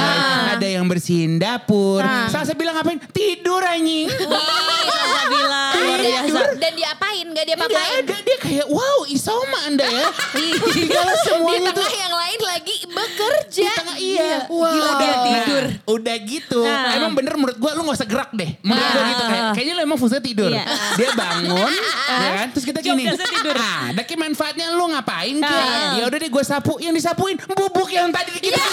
ada 0.53 0.67
yang 0.67 0.85
bersihin 0.85 1.41
dapur. 1.41 2.03
Salsa 2.29 2.53
bilang 2.53 2.77
ngapain? 2.77 2.99
Tidur 3.11 3.63
anjing. 3.63 4.07
Salsa 4.11 5.21
bilang 5.31 5.73
luar 5.77 5.99
biasa. 6.03 6.39
Dan 6.57 6.73
diapain? 6.75 7.25
Gak 7.27 7.45
Enggak 7.45 7.45
diapa-apain. 7.53 8.01
ada 8.01 8.15
dia 8.25 8.37
kayak 8.41 8.65
wow 8.65 8.99
isoma 9.05 9.59
anda 9.69 9.85
ya. 9.85 10.09
Segala 10.73 11.13
Di 11.13 11.21
semuanya 11.29 11.69
tuh 11.69 11.85
tengah 11.85 11.93
yang 12.01 12.15
lain 12.17 12.39
lagi 12.41 12.75
bekerja. 12.89 13.69
di 13.69 13.77
tengah 13.77 13.97
iya. 14.01 14.33
Wow. 14.49 14.65
Gila, 14.73 14.89
udah 14.89 14.97
Dia 14.97 15.17
tidur. 15.21 15.63
Nah, 15.63 15.93
udah 15.93 16.15
gitu. 16.25 16.61
Emang 16.65 17.11
bener 17.13 17.33
menurut 17.37 17.57
gua 17.61 17.71
lu 17.77 17.85
gak 17.85 17.97
usah 18.01 18.09
gerak 18.09 18.31
deh. 18.33 18.57
Menurut 18.65 18.89
gua 18.89 19.03
gitu 19.05 19.23
kayak 19.29 19.43
kayaknya 19.53 19.75
lu 19.77 19.85
emang 19.85 19.97
fungsinya 20.01 20.19
tidur. 20.19 20.49
Iya. 20.49 20.65
Dia 20.97 21.09
bangun, 21.13 21.71
ya 22.25 22.31
kan? 22.41 22.47
Terus 22.57 22.65
kita 22.65 22.79
gini. 22.81 23.05
Ah, 23.53 23.93
ada 23.93 24.01
manfaatnya 24.17 24.73
lu 24.73 24.89
ngapain 24.89 25.37
Ki? 25.37 25.45
Ah. 25.45 26.01
Ya 26.01 26.09
udah 26.09 26.17
deh 26.17 26.29
gua 26.33 26.41
sapu. 26.41 26.81
Yang 26.81 27.05
disapuin 27.05 27.37
bubuk 27.37 27.93
yang 27.93 28.09
tadi 28.09 28.33
kita. 28.41 28.57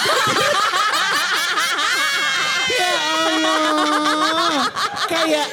ya 2.72 2.90
Allah. 2.96 4.64
Kayak 5.04 5.46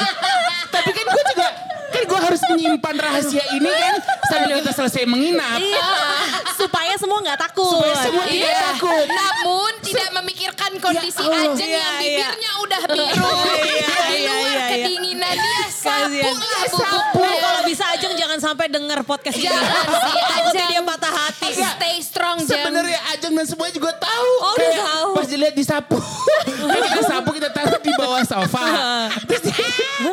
tapi 0.74 0.90
kan 0.94 1.04
gue 1.04 1.24
juga 1.34 1.46
kan 1.86 2.02
gue 2.04 2.20
harus 2.20 2.42
menyimpan 2.52 2.94
rahasia 3.00 3.44
ini 3.56 3.70
kan 3.72 3.94
sampai 4.28 4.60
kita 4.60 4.72
selesai 4.74 5.02
menginap. 5.08 5.58
supaya 6.54 6.94
semua 6.96 7.18
nggak 7.20 7.40
takut. 7.40 7.66
Supaya 7.68 7.94
semua 8.00 8.24
tidak 8.28 8.46
Iya. 8.48 8.60
takut. 8.72 9.06
Namun 9.08 9.72
tidak 9.88 10.10
memikirkan 10.14 10.70
kondisi 10.76 11.18
Ya 11.18 11.28
Allah. 11.28 11.52
Ajeng 11.52 11.70
yang 11.70 11.94
Iya, 11.96 12.02
iya. 12.02 12.28
bibirnya 12.28 12.52
udah 12.58 12.80
biru. 12.86 13.26
Iya, 13.26 13.96
Di 14.02 14.16
iya, 14.16 14.32
luar 14.32 14.42
iya, 14.42 14.52
iya. 14.52 14.66
kedinginan 14.68 15.34
dia 15.34 15.62
sapu 15.68 16.12
lah 16.26 16.64
bubuknya. 16.66 17.38
kalau 17.38 17.60
bisa 17.64 17.84
Ajeng 17.88 18.14
jangan 18.14 18.38
sampai 18.38 18.66
denger 18.66 18.98
podcast 19.02 19.36
ini. 19.36 19.46
Jangan 19.46 19.84
sih, 19.86 20.22
Ajeng. 20.42 20.68
dia 20.68 20.80
patah 20.82 21.12
hati. 21.14 21.48
Stay 21.52 21.96
strong 22.00 22.36
Jeng. 22.38 22.48
Sebenarnya 22.50 23.00
Ajeng 23.10 23.32
dan 23.32 23.46
semuanya 23.46 23.74
juga 23.74 23.90
tahu. 23.94 24.30
Oh, 24.38 24.52
udah 24.52 24.70
tahu. 24.76 25.10
Pas 25.14 25.26
dilihat 25.26 25.54
disapu. 25.54 25.96
Kan 26.66 26.78
kita 26.82 27.02
sapu 27.04 27.30
kita 27.32 27.48
taruh 27.48 27.78
di 27.78 27.92
bawah 27.94 28.22
sofa. 28.22 28.64
Terus 29.24 29.42
dia, 29.44 29.66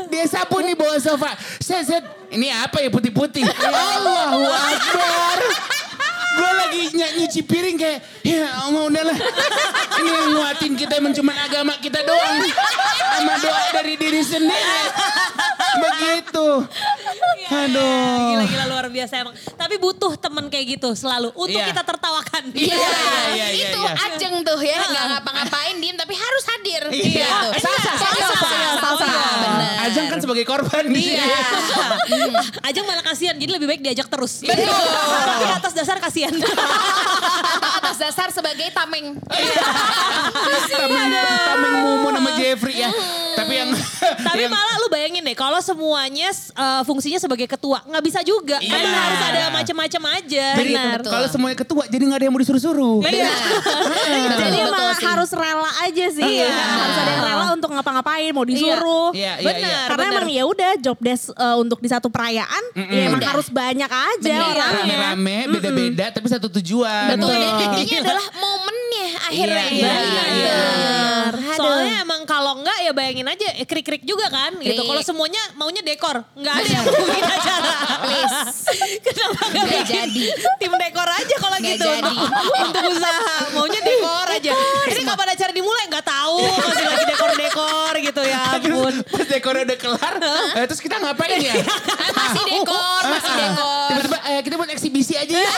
dia 0.08 0.26
sapu 0.26 0.62
di 0.62 0.74
bawah 0.74 1.00
sofa. 1.00 1.30
Set, 1.58 1.84
set. 1.84 2.04
Ini 2.30 2.50
apa 2.60 2.78
ya 2.80 2.90
putih-putih? 2.90 3.46
Allahu 3.46 4.42
Akbar. 4.44 5.38
Gue 6.34 6.52
lagi 6.52 6.82
ny- 6.92 7.14
nyuci 7.16 7.42
piring 7.42 7.78
kayak, 7.78 8.00
ya 8.22 8.44
Allah 8.60 8.82
udahlah. 8.84 9.18
Ini 9.94 10.10
yang 10.10 10.28
nguatin 10.34 10.74
kita 10.74 10.94
emang 10.98 11.14
cuma 11.14 11.32
agama 11.38 11.78
kita 11.78 12.02
doang. 12.02 12.42
Sama 13.14 13.34
doa 13.38 13.64
dari 13.72 13.94
diri 13.96 14.22
sendiri. 14.22 14.82
Begitu. 15.76 16.48
Aduh. 17.46 18.34
Gila-gila 18.34 18.66
luar 18.68 18.86
biasa 18.88 19.14
emang. 19.20 19.34
Tapi 19.36 19.76
butuh 19.78 20.16
temen 20.16 20.48
kayak 20.48 20.66
gitu 20.72 20.90
selalu. 20.94 21.30
Untuk 21.34 21.54
Iya. 21.56 21.70
kita 21.70 21.84
tertawakan. 21.84 22.44
Iya, 22.52 22.78
iya, 23.30 23.48
iya, 23.54 23.68
itu 23.70 23.80
iya. 23.80 23.94
Ajeng 24.08 24.36
tuh 24.42 24.60
ya, 24.60 24.80
nggak 24.80 25.06
ngapa-ngapain 25.12 25.76
diem 25.78 25.94
tapi 25.94 26.14
harus 26.14 26.44
hadir. 26.48 26.82
Iya. 26.90 27.30
Salsa, 27.56 27.92
salsa, 27.96 28.36
salsa. 28.80 29.08
Ajeng 29.84 30.06
kan 30.08 30.20
sebagai 30.20 30.46
korban 30.46 30.86
di. 30.88 31.14
Iya. 31.14 31.38
Ajeng 32.68 32.86
malah 32.86 33.04
kasihan, 33.04 33.36
jadi 33.36 33.52
lebih 33.52 33.68
baik 33.68 33.82
diajak 33.82 34.08
terus. 34.08 34.42
Betul. 34.42 34.66
Tapi 34.66 35.46
atas 35.52 35.74
dasar 35.74 35.98
kasihan. 36.00 36.23
Atau 36.28 37.70
atas 37.80 37.98
dasar 37.98 38.28
sebagai 38.30 38.68
tameng. 38.70 39.18
tameng, 40.70 41.12
tameng 41.46 41.74
Mumu 41.84 42.10
nama 42.10 42.30
Jeffrey 42.34 42.76
ya. 42.78 42.90
Tapi 43.34 43.54
yang 43.56 43.70
Tapi 44.14 44.40
yang- 44.40 44.54
malah 44.54 44.76
lu 44.78 44.88
bayangin 44.88 45.22
deh, 45.22 45.34
kalau 45.34 45.58
semuanya 45.58 46.30
uh, 46.54 46.82
fungsinya 46.84 47.18
sebagai 47.18 47.46
ketua, 47.46 47.82
nggak 47.84 48.04
bisa 48.04 48.20
juga. 48.22 48.58
Kan 48.58 48.78
Iya. 48.78 48.94
harus 48.94 49.22
ada 49.24 49.42
macam-macam 49.52 50.02
aja. 50.14 50.46
jadi 50.54 50.72
gitu. 50.72 51.10
kalau 51.10 51.28
semuanya 51.28 51.58
ketua 51.58 51.84
jadi 51.88 52.04
nggak 52.04 52.20
ada 52.20 52.26
yang 52.26 52.34
mau 52.34 52.42
disuruh-suruh. 52.42 52.98
Iya. 53.04 53.30
Jadi 53.34 54.28
Betul, 54.30 54.62
emang 54.62 54.74
betul 54.74 54.92
sih. 54.94 55.06
harus 55.08 55.30
rela 55.34 55.72
aja 55.82 56.06
sih. 56.12 56.24
Iya. 56.24 56.50
Harus 56.54 56.98
ada 57.00 57.12
yang 57.12 57.24
rela 57.24 57.46
untuk 57.54 57.70
ngapa-ngapain, 57.72 58.32
mau 58.32 58.46
disuruh. 58.46 59.10
Iya, 59.14 59.34
iya, 59.36 59.46
Benar. 59.46 59.62
iya. 59.64 59.80
Karena 59.90 60.04
emang 60.12 60.28
ya 60.30 60.44
udah 60.46 60.72
job 60.78 60.98
desk 61.00 61.24
uh, 61.34 61.58
untuk 61.58 61.80
di 61.80 61.90
satu 61.90 62.08
perayaan 62.08 62.64
ya 62.76 63.10
emang 63.10 63.18
Udah. 63.18 63.30
harus 63.30 63.48
banyak 63.50 63.90
aja 63.90 64.34
orangnya. 64.46 64.84
Rame-rame, 64.86 65.38
beda-beda, 65.50 66.06
tapi 66.14 66.28
satu 66.30 66.48
tujuan. 66.62 67.18
Betul, 67.18 67.34
dan 67.34 67.52
intinya 67.60 67.98
adalah 68.06 68.26
momennya 68.44 69.08
akhirnya. 69.28 69.66
Iya, 69.74 69.94
iya, 69.98 70.24
Bener. 70.30 71.23
Aduh. 71.30 71.56
Soalnya 71.56 71.96
emang 72.02 72.22
kalau 72.24 72.60
enggak 72.60 72.78
ya 72.82 72.92
bayangin 72.92 73.24
aja 73.26 73.48
eh, 73.56 73.64
krik-krik 73.64 74.04
juga 74.04 74.28
kan 74.28 74.52
gitu. 74.58 74.76
Krik. 74.76 74.90
Kalau 74.90 75.02
semuanya 75.02 75.40
maunya 75.56 75.80
dekor, 75.80 76.24
enggak 76.34 76.54
ada 76.58 76.70
yang 76.70 76.86
bikin 76.86 77.24
acara. 77.24 77.74
Please. 78.04 78.38
Kenapa 79.06 79.40
enggak 79.48 79.66
bikin 79.70 79.86
jadi. 80.10 80.26
tim 80.58 80.74
dekor 80.74 81.08
aja 81.08 81.36
kalau 81.38 81.58
gitu 81.60 81.88
jadi. 81.88 82.14
untuk, 82.14 82.54
untuk 82.60 82.84
usaha. 82.92 83.36
Maunya 83.54 83.80
dekor 83.80 84.28
aja. 84.28 84.52
Ini 84.90 85.02
kapan 85.04 85.28
acara 85.32 85.52
dimulai 85.52 85.84
enggak 85.88 86.06
tahu, 86.06 86.38
masih 86.42 86.86
lagi 86.86 87.06
dekor-dekor 87.08 87.94
gitu 88.02 88.22
ya 88.22 88.40
ampun. 88.52 88.94
Pas 89.06 89.28
dekornya 89.28 89.64
udah 89.66 89.78
kelar, 89.78 90.16
eh, 90.54 90.66
terus 90.66 90.80
kita 90.80 90.96
ngapain 90.98 91.40
ya? 91.40 91.56
Masih 92.14 92.44
dekor, 92.46 93.02
masih 93.04 93.34
dekor. 93.36 93.90
Tiba-tiba 93.90 94.18
eh, 94.26 94.40
kita 94.42 94.54
buat 94.56 94.70
eksibisi 94.70 95.14
aja 95.14 95.36
ya. 95.36 95.52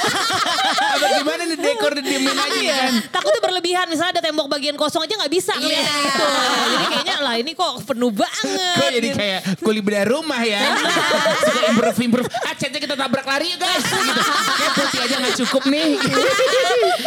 Apa 0.96 1.06
gimana 1.16 1.42
nih 1.46 1.58
dekor 1.58 1.92
didiemin 1.94 2.32
aja 2.32 2.58
Iya, 2.58 2.76
kan? 2.80 2.94
takutnya 3.12 3.42
berlebihan. 3.42 3.86
Misalnya 3.86 4.12
ada 4.18 4.24
tembok 4.24 4.48
bagian 4.48 4.76
kosong 4.76 5.04
aja 5.04 5.14
nggak 5.16 5.30
bisa 5.30 5.54
ngeliat 5.58 5.82
Iya. 5.82 5.96
gitu. 6.06 6.26
Jadi 6.66 6.86
kayaknya 6.88 7.16
lah 7.18 7.36
ini 7.36 7.52
kok 7.52 7.74
penuh 7.84 8.12
banget. 8.12 8.76
Gue 8.76 8.90
jadi 8.94 9.10
kayak 9.12 9.40
kuli 9.60 9.80
bedah 9.80 10.06
rumah 10.06 10.42
ya. 10.42 10.62
Suka 11.46 11.60
improve 11.70 12.00
improve. 12.02 12.28
Ah 12.42 12.54
catnya 12.54 12.80
kita 12.80 12.96
tabrak 12.96 13.24
lari 13.24 13.46
yuk 13.48 13.60
guys. 13.60 13.84
Gitu. 13.84 14.22
Kayak 14.22 14.74
putih 14.74 15.00
aja 15.02 15.16
gak 15.20 15.36
cukup 15.40 15.64
nih. 15.68 15.88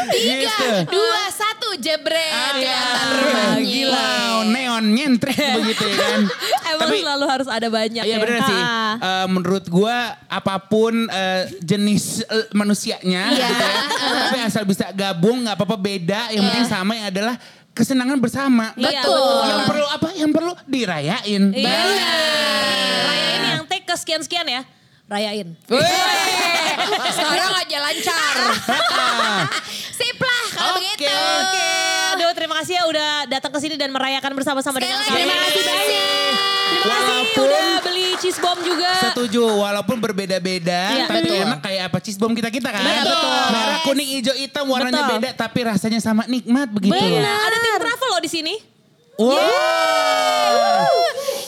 Tiga, 0.09 0.35
Gitu. 0.39 0.69
dua, 0.91 1.23
satu, 1.31 1.69
jebret. 1.77 2.33
Ah, 2.33 2.53
rumahnya. 3.15 3.89
Wow, 3.89 4.39
neon 4.47 4.85
nyentrik 4.89 5.37
begitu 5.59 5.85
ya 5.85 5.97
kan. 5.97 6.21
Emang 6.69 6.91
selalu 6.95 7.25
harus 7.27 7.49
ada 7.49 7.69
banyak 7.69 8.05
Iya 8.05 8.17
ya. 8.17 8.41
sih. 8.41 8.61
Eh, 8.99 9.27
menurut 9.29 9.65
gua 9.67 9.97
apa 10.25 10.59
pun 10.61 11.07
eh, 11.07 11.49
jenis 11.61 12.23
eh, 12.23 12.47
manusianya 12.53 13.23
Iya. 13.31 13.47
gitu 13.47 13.65
ya. 13.65 13.77
Tapi 14.29 14.39
asal 14.41 14.63
bisa 14.65 14.87
gabung 14.91 15.45
nggak 15.45 15.57
apa-apa 15.57 15.77
beda. 15.77 16.21
Yang 16.31 16.43
penting 16.47 16.67
sama 16.67 16.93
yang 16.95 17.09
adalah 17.09 17.35
kesenangan 17.79 18.19
bersama. 18.19 18.75
Iya. 18.75 19.07
Betul. 19.07 19.43
Yang 19.47 19.63
perlu 19.65 19.87
apa? 19.89 20.09
Yang 20.13 20.31
perlu 20.35 20.53
dirayain. 20.67 21.43
Iya. 21.55 21.79
Rayain 23.05 23.43
yang 23.55 23.63
take 23.65 23.85
ke 23.85 23.95
sekian-sekian 23.95 24.45
ya. 24.45 24.63
Rayain. 25.07 25.49
Sekarang 27.17 27.53
aja 27.55 27.79
lancar. 27.81 28.35
Sip 29.99 30.19
lah 30.19 30.43
kalau 30.53 30.77
Oke. 30.77 30.85
begitu. 30.85 31.09
Oke, 31.09 31.71
aduh 32.13 32.33
terima 32.33 32.55
kasih 32.61 32.75
ya 32.77 32.85
udah 32.87 33.11
datang 33.27 33.51
ke 33.51 33.59
sini 33.59 33.75
dan 33.75 33.91
merayakan 33.91 34.31
bersama-sama 34.33 34.79
dengan 34.79 35.01
kami. 35.01 35.11
terima 35.17 35.37
kasih 35.41 35.63
banyak. 35.65 36.33
Terima 36.69 36.85
kasih 36.87 37.09
Walaupun- 37.09 37.49
udah 37.49 37.69
beli 37.83 38.07
cheese 38.21 38.39
bomb 38.39 38.61
juga. 38.61 38.91
Setuju, 39.03 39.43
walaupun 39.59 39.97
berbeda-beda, 39.99 40.83
Iya, 40.93 41.05
tapi 41.09 41.27
betul. 41.27 41.43
enak 41.43 41.59
kayak 41.59 41.83
apa 41.89 41.99
cheese 41.99 42.15
bomb 42.15 42.33
kita 42.33 42.49
kita 42.49 42.69
kan. 42.69 42.85
Betul. 42.85 43.43
Merah, 43.51 43.79
kuning, 43.83 44.09
hijau, 44.15 44.35
hitam, 44.37 44.65
warnanya 44.69 45.03
Betul. 45.03 45.15
beda, 45.19 45.31
tapi 45.35 45.59
rasanya 45.65 45.99
sama 45.99 46.23
nikmat 46.29 46.69
begitu. 46.69 46.95
Ada 46.95 47.03
travel 47.03 47.59
loh 47.65 47.68
di 48.21 48.29
sini. 48.29 48.55
Wow. 49.19 49.35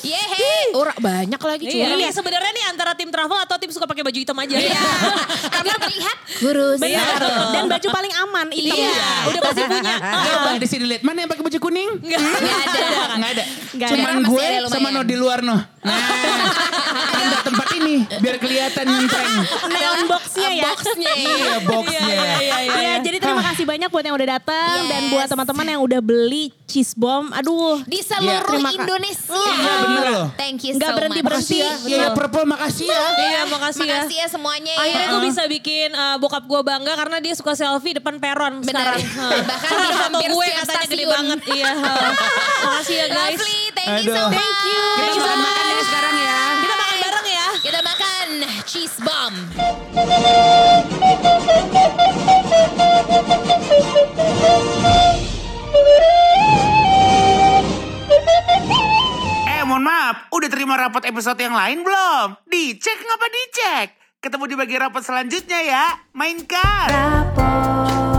Yeay. 0.03 0.75
Ora 0.75 0.95
banyak 1.01 1.41
lagi 1.41 1.65
Iya, 1.67 1.87
cuy. 1.89 1.97
ini 1.97 2.05
sebenarnya 2.11 2.51
nih 2.53 2.65
antara 2.69 2.93
tim 2.93 3.09
travel 3.09 3.39
atau 3.39 3.57
tim 3.57 3.69
suka 3.69 3.85
pakai 3.85 4.01
baju 4.01 4.15
hitam 4.15 4.37
aja. 4.37 4.55
Iya. 4.55 4.81
Agar 5.59 5.77
terlihat 5.81 6.17
kurus. 6.39 6.79
Benar. 6.79 7.21
Dan 7.51 7.65
baju 7.67 7.89
paling 7.91 8.13
aman 8.21 8.47
hitam. 8.51 8.77
Iya. 8.77 8.95
Udah 9.27 9.41
pasti 9.43 9.63
punya. 9.63 9.95
Coba 10.27 10.51
di 10.55 10.69
sini 10.69 10.85
lihat 10.87 11.03
mana 11.03 11.19
yang 11.19 11.31
pakai 11.31 11.43
baju 11.43 11.59
kuning? 11.59 11.91
Enggak. 11.99 12.21
Nggak 12.21 12.61
ada. 12.61 12.81
Nggak 13.17 13.31
ada. 13.33 13.45
Cuman 13.91 14.15
gue 14.23 14.47
sama 14.69 14.89
no 14.91 15.01
di 15.03 15.17
luar 15.17 15.41
no. 15.41 15.57
Nah, 15.81 15.97
tanda 17.11 17.39
tempat 17.41 17.69
ini 17.75 18.05
biar 18.21 18.37
kelihatan 18.37 18.85
nyentreng. 18.85 19.33
Neon 19.67 20.01
boxnya 20.05 20.51
ya. 20.53 20.65
Boxnya. 20.67 21.13
Iya 21.15 21.55
boxnya. 21.63 22.01
Iya, 22.03 22.21
iya, 22.37 22.57
iya. 22.61 22.75
Iya, 22.77 22.95
jadi 23.01 23.17
terima 23.19 23.43
kasih 23.43 23.65
banyak 23.65 23.89
buat 23.89 24.05
yang 24.05 24.13
udah 24.13 24.29
datang 24.31 24.77
dan 24.87 25.03
buat 25.09 25.27
teman-teman 25.27 25.67
yang 25.67 25.81
udah 25.81 26.01
beli 26.01 26.53
cheese 26.67 26.93
bomb. 26.93 27.33
Aduh, 27.33 27.81
Di 27.85 28.01
seluruh 28.01 28.45
Terima 28.51 28.71
kasih. 28.71 28.79
Indonesia. 28.79 29.41
Iya, 29.41 29.73
bener 29.81 30.05
loh. 30.11 30.27
Thank 30.37 30.59
you 30.63 30.73
so 30.75 30.85
berhenti-berhenti 30.97 31.57
much. 31.57 31.65
ya. 31.65 31.73
Iya, 31.87 31.99
ya, 31.99 32.09
purple 32.15 32.45
makasih 32.47 32.87
ya. 32.87 33.01
Iya, 33.19 33.41
makasih 33.47 33.87
ya. 33.87 34.01
Makasih 34.01 34.17
ya 34.17 34.27
semuanya 34.29 34.73
ya. 34.73 34.81
Akhirnya 34.83 35.07
gue 35.11 35.23
bisa 35.27 35.43
bikin 35.47 35.89
uh, 35.93 36.17
bokap 36.19 36.45
gue 36.45 36.61
bangga 36.63 36.93
karena 36.97 37.17
dia 37.19 37.35
suka 37.35 37.53
selfie 37.55 37.97
depan 37.97 38.17
peron 38.19 38.63
Benar. 38.63 38.97
sekarang. 38.97 39.03
Bahkan 39.51 39.71
di 39.71 39.95
hampir 39.95 40.31
gue 40.31 40.47
setiap 40.47 40.67
katanya 40.67 40.87
gede 40.91 41.05
banget. 41.07 41.39
Iya. 41.51 41.73
Makasih 42.65 42.95
ya 42.97 43.07
guys. 43.09 43.39
Lovely, 43.41 43.63
thank 43.75 43.91
you 44.05 44.13
so 44.13 44.23
much. 44.29 44.37
Thank 44.37 44.59
you. 44.69 44.83
Kita 45.01 45.17
makan-makan 45.21 45.65
ya 45.67 45.83
sekarang 45.87 46.15
ya. 46.17 46.39
Kita 46.61 46.75
makan 46.77 46.97
bareng 47.01 47.27
ya. 47.27 47.47
Kita 47.61 47.81
makan 47.83 48.27
cheese 48.67 48.97
bomb. 49.03 49.35
Eh 55.81 56.20
mohon 59.71 59.87
maaf, 59.87 60.27
udah 60.35 60.51
terima 60.51 60.75
rapot 60.75 61.07
episode 61.07 61.39
yang 61.39 61.55
lain 61.55 61.87
belum? 61.87 62.43
Dicek 62.51 62.99
ngapa 63.07 63.27
dicek? 63.31 63.89
Ketemu 64.19 64.45
di 64.51 64.55
bagian 64.59 64.81
rapot 64.91 65.07
selanjutnya 65.07 65.61
ya. 65.63 65.87
Mainkan. 66.11 66.91
Rapot 66.91 68.10